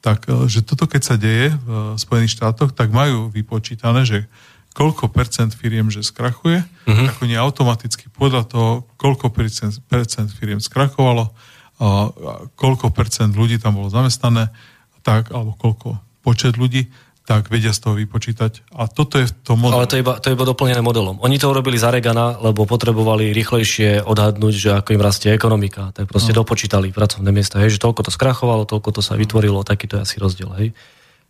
[0.00, 4.28] tak e, že toto keď sa deje v Spojených štátoch, tak majú vypočítané, že
[4.72, 7.06] koľko percent firiem, že skrachuje, uh-huh.
[7.10, 11.34] tak oni automaticky podľa toho, koľko percent, percent firiem skrachovalo,
[11.80, 12.12] a
[12.60, 14.52] koľko percent ľudí tam bolo zamestnané,
[15.00, 16.92] tak, alebo koľko počet ľudí,
[17.30, 18.74] tak vedia z toho vypočítať.
[18.74, 19.78] A toto je to model.
[19.78, 21.22] Ale to je, iba, to je iba doplnené modelom.
[21.22, 25.94] Oni to urobili za Regana, lebo potrebovali rýchlejšie odhadnúť, že ako im rastie ekonomika.
[25.94, 26.42] Tak proste no.
[26.42, 30.10] dopočítali pracovné miesta, hej, že toľko to skrachovalo, toľko to sa vytvorilo, taký to je
[30.10, 30.50] asi rozdiel.
[30.58, 30.74] Hej.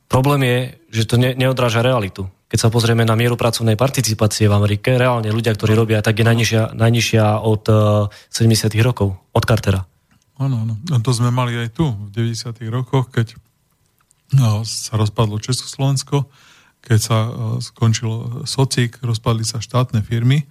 [0.09, 0.59] Problém je,
[0.89, 2.33] že to ne, neodráža realitu.
[2.49, 6.25] Keď sa pozrieme na mieru pracovnej participácie v Amerike, reálne ľudia, ktorí robia, tak je
[6.25, 8.73] najnižšia, najnižšia od uh, eh, 70.
[8.81, 9.85] rokov, od Cartera.
[10.41, 10.81] Áno, áno.
[10.89, 12.57] No to sme mali aj tu, v 90.
[12.73, 13.37] rokoch, keď
[14.63, 16.29] sa rozpadlo Československo,
[16.81, 20.47] keď sa uh, skončil socik, rozpadli sa štátne firmy,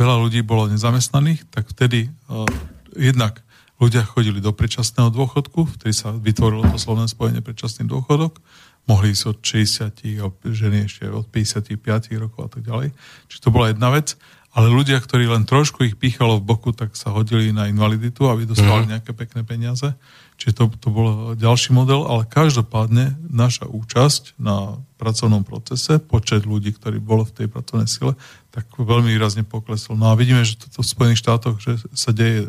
[0.00, 2.48] veľa ľudí bolo nezamestnaných, tak vtedy uh,
[2.96, 3.44] jednak
[3.78, 8.42] ľudia chodili do predčasného dôchodku, vtedy sa vytvorilo to slovné spojenie predčasný dôchodok,
[8.90, 11.78] mohli ísť od 60 a ženy ešte od 55
[12.18, 12.88] rokov a tak ďalej.
[13.30, 14.18] Čiže to bola jedna vec
[14.58, 18.42] ale ľudia, ktorí len trošku ich pýchalo v boku, tak sa hodili na invaliditu, aby
[18.42, 18.90] dostali mm.
[18.96, 19.92] nejaké pekné peniaze.
[20.38, 26.78] Čiže to, to bol ďalší model, ale každopádne naša účasť na pracovnom procese, počet ľudí,
[26.78, 28.14] ktorí bolo v tej pracovnej sile,
[28.54, 29.98] tak veľmi výrazne poklesol.
[29.98, 32.46] No a vidíme, že toto v Spojených štátoch že sa deje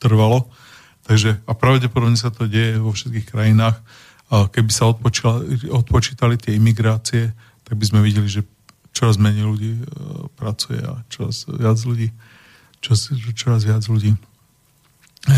[0.00, 0.48] trvalo,
[1.04, 3.76] takže a pravdepodobne sa to deje vo všetkých krajinách.
[4.28, 4.88] Keby sa
[5.72, 7.36] odpočítali tie imigrácie,
[7.68, 8.48] tak by sme videli, že
[8.96, 9.82] čoraz menej ľudí e,
[10.34, 12.10] pracuje a čoraz viac ľudí
[12.82, 14.18] čoraz, čoraz viac ľudí
[15.26, 15.34] e,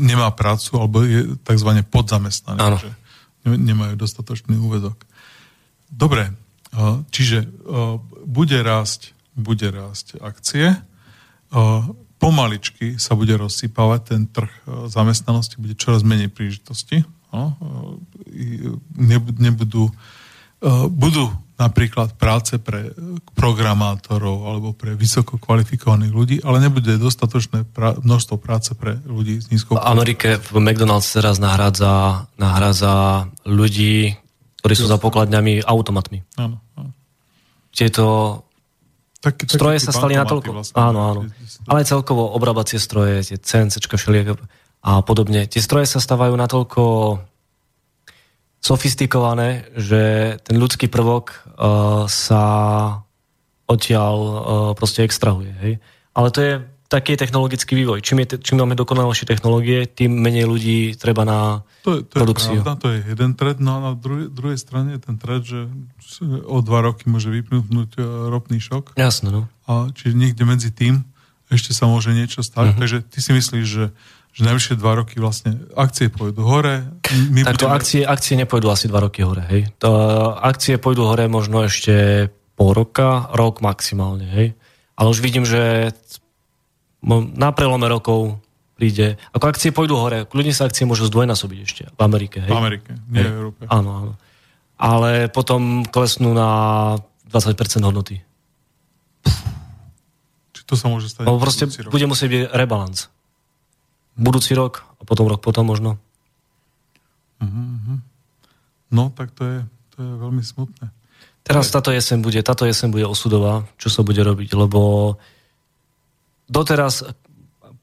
[0.00, 1.70] nemá prácu alebo je tzv.
[1.86, 2.78] podzamestnaný, ano.
[2.80, 2.90] že
[3.44, 4.98] nemajú dostatočný úvedok.
[5.92, 6.32] Dobre, e,
[7.14, 7.46] čiže
[8.24, 10.74] bude rásť, bude rásť akcie,
[12.18, 14.50] pomaličky sa bude rozsypávať ten trh
[14.90, 17.06] zamestnanosti, bude čoraz menej príležitosti,
[19.38, 19.90] nebudú,
[20.90, 21.24] budú
[21.54, 22.90] napríklad práce pre
[23.38, 29.46] programátorov alebo pre vysoko kvalifikovaných ľudí, ale nebude dostatočné pra- množstvo práce pre ľudí s
[29.54, 34.18] nízkou V Amerike v McDonald's teraz nahrádza, nahrádza ľudí,
[34.62, 36.26] ktorí sú za pokladňami automatmi.
[36.42, 36.90] Áno, áno.
[37.70, 38.04] Tieto
[39.22, 40.50] tak, stroje sa stali natoľko...
[40.52, 41.20] Vlastne, áno, áno.
[41.70, 44.36] Ale celkovo obrábacie stroje, tie CNCčka všelijak
[44.84, 45.48] a podobne.
[45.48, 46.82] Tie stroje sa stávajú natoľko
[48.64, 52.44] sofistikované, že ten ľudský prvok uh, sa
[53.68, 54.36] odtiaľ uh,
[54.72, 55.52] proste extrahuje.
[55.60, 55.72] Hej?
[56.16, 56.52] Ale to je
[56.88, 58.00] taký technologický vývoj.
[58.00, 62.56] Čím, je, čím máme dokonalejšie technológie, tým menej ľudí treba na to je, to produkciu.
[62.56, 65.42] Je pravda, to je jeden trend, no a na druhej, druhej strane je ten trend,
[65.42, 65.66] že
[66.46, 68.00] o dva roky môže vypnúť e,
[68.30, 68.94] ropný šok.
[68.94, 69.42] Jasno, no.
[69.66, 71.02] A čiže niekde medzi tým
[71.50, 72.72] ešte sa môže niečo stať.
[72.72, 72.80] Uh-huh.
[72.80, 73.84] Takže ty si myslíš, že
[74.34, 76.90] že najvyššie dva roky vlastne akcie pôjdu hore.
[77.30, 77.78] My Takto budeme...
[77.78, 79.70] akcie, akcie nepôjdu asi dva roky hore, hej.
[79.78, 79.94] To,
[80.34, 82.26] akcie pôjdu hore možno ešte
[82.58, 84.58] pol roka, rok maximálne, hej.
[84.98, 85.94] Ale už vidím, že
[87.38, 88.42] na prelome rokov
[88.74, 92.50] príde, ako akcie pôjdu hore, kľudne sa akcie môžu zdvojnásobiť ešte v Amerike, hej.
[92.50, 93.30] V Amerike, nie hej.
[93.30, 93.62] v Európe.
[93.70, 94.12] Áno, áno.
[94.74, 96.50] Ale potom klesnú na
[97.30, 97.54] 20%
[97.86, 98.18] hodnoty.
[100.58, 101.22] Či to sa môže stať?
[101.22, 103.13] Lebo proste bude musieť byť rebalans
[104.14, 105.98] budúci rok a potom rok potom možno.
[107.42, 107.98] Uh-huh.
[108.90, 109.58] No, tak to je,
[109.94, 110.86] to je veľmi smutné.
[111.44, 115.12] Teraz táto jeseň bude, táto jeseň bude osudová, čo sa bude robiť, lebo
[116.48, 117.04] doteraz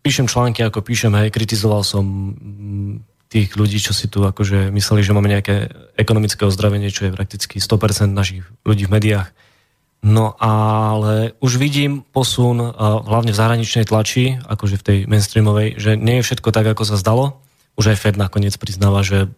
[0.02, 2.94] píšem články, ako píšem, hej, kritizoval som mm,
[3.30, 7.62] tých ľudí, čo si tu akože mysleli, že máme nejaké ekonomické ozdravenie, čo je prakticky
[7.62, 9.30] 100% našich ľudí v médiách
[10.02, 16.20] No ale už vidím posun hlavne v zahraničnej tlači, akože v tej mainstreamovej, že nie
[16.20, 17.38] je všetko tak, ako sa zdalo.
[17.78, 19.30] Už aj Fed nakoniec priznáva, že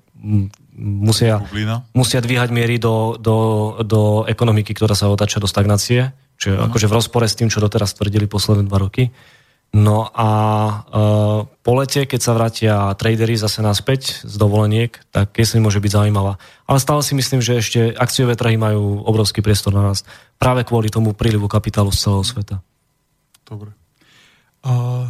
[0.80, 1.44] musia,
[1.92, 3.38] musia dvíhať miery do, do,
[3.84, 6.72] do ekonomiky, ktorá sa otáča do stagnácie, čiže uh-huh.
[6.72, 9.12] akože v rozpore s tým, čo doteraz tvrdili posledné dva roky.
[9.74, 10.30] No a
[10.86, 15.98] uh, po lete, keď sa vrátia tradery zase naspäť z dovoleniek, tak jeseň môže byť
[15.98, 16.38] zaujímavá.
[16.70, 20.06] Ale stále si myslím, že ešte akciové trhy majú obrovský priestor na nás.
[20.38, 22.56] Práve kvôli tomu prílivu kapitálu z celého sveta.
[23.50, 23.74] Dobre.
[24.62, 25.10] A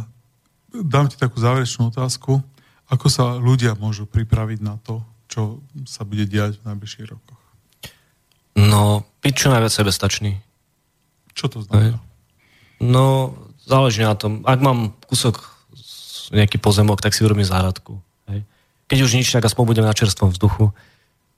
[0.72, 2.40] dám ti takú záverečnú otázku.
[2.88, 7.40] Ako sa ľudia môžu pripraviť na to, čo sa bude diať v najbližších rokoch?
[8.56, 10.40] No, byť čo najviac sebestačný.
[11.36, 12.00] Čo to znamená?
[12.80, 14.44] No, záleží na tom.
[14.44, 15.40] Ak mám kúsok,
[16.32, 18.00] nejaký pozemok, tak si urobím záhradku.
[18.30, 18.48] Hej.
[18.88, 20.72] Keď už nič, tak aspoň budem na čerstvom vzduchu.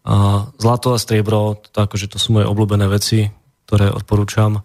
[0.07, 3.27] A zlato a striebro, to, akože to sú moje obľúbené veci,
[3.67, 4.63] ktoré odporúčam.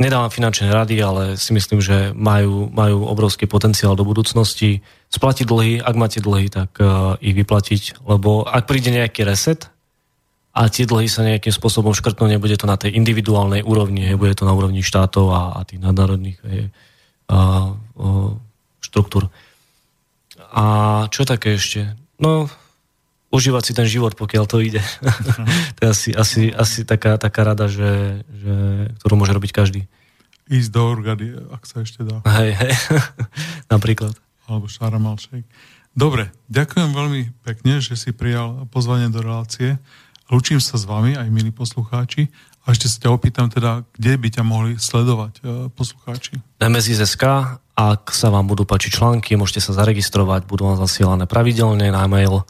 [0.00, 4.82] Nedávam finančné rady, ale si myslím, že majú, majú obrovský potenciál do budúcnosti.
[5.12, 9.70] Splatiť dlhy, ak máte dlhy, tak uh, ich vyplatiť, lebo ak príde nejaký reset,
[10.52, 14.36] a tie dlhy sa nejakým spôsobom škrtnú, nebude to na tej individuálnej úrovni, hej, bude
[14.36, 16.68] to na úrovni štátov a, a tých nadnárodných hej,
[18.82, 19.32] štruktúr.
[20.52, 20.64] A
[21.08, 21.96] čo také ešte?
[22.20, 22.44] No,
[23.32, 24.84] užívať si ten život, pokiaľ to ide.
[25.76, 28.56] to je asi, asi, asi taká, taká rada, že, že,
[29.00, 29.88] ktorú môže robiť každý.
[30.52, 32.20] Ísť do orgady, ak sa ešte dá.
[32.28, 32.72] Hej, hej.
[33.72, 34.12] Napríklad.
[34.44, 35.48] Alebo šaramal shake.
[35.96, 39.80] Dobre, ďakujem veľmi pekne, že si prijal pozvanie do relácie.
[40.28, 42.32] Lúčim sa s vami, aj milí poslucháči.
[42.62, 46.38] A ešte sa ťa opýtam teda, kde by ťa mohli sledovať uh, poslucháči?
[46.62, 47.24] MSI.sk,
[47.74, 52.46] ak sa vám budú páčiť články, môžete sa zaregistrovať, budú vám zasielané pravidelne na mail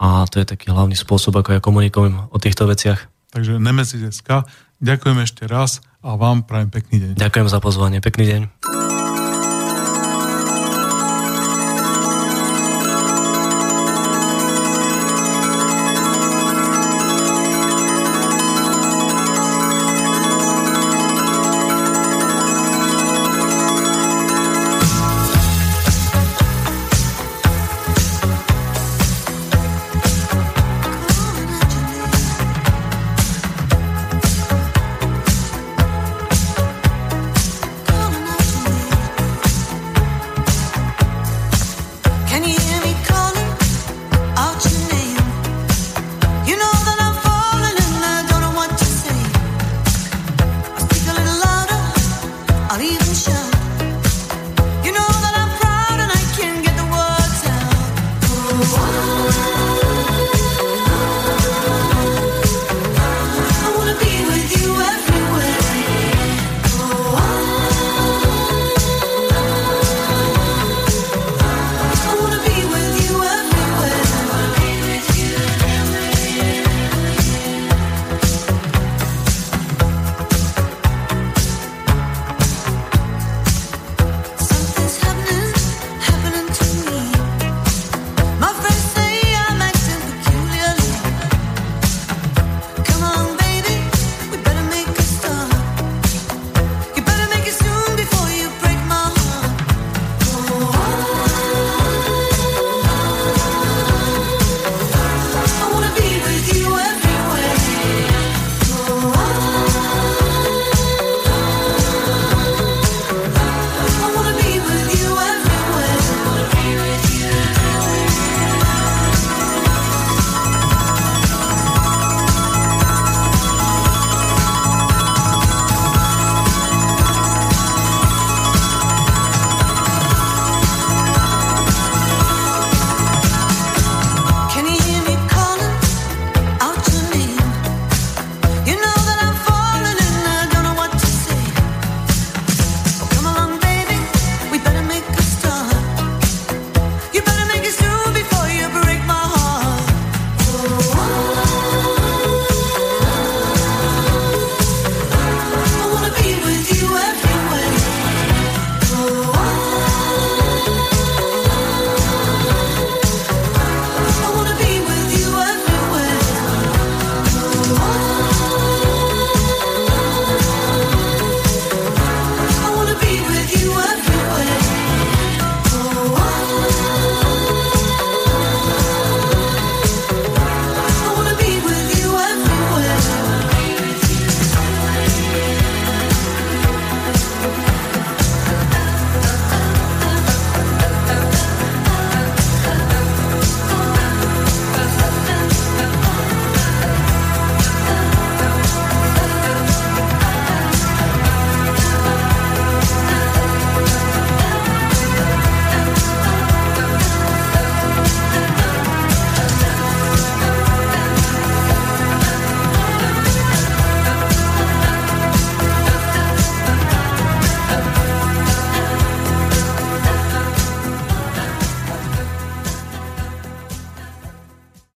[0.00, 3.06] a to je taký hlavný spôsob, ako ja komunikujem o týchto veciach.
[3.32, 4.48] Takže Nemesis.sk.
[4.82, 7.10] Ďakujem ešte raz a vám prajem pekný deň.
[7.14, 8.42] Ďakujem za pozvanie, pekný deň.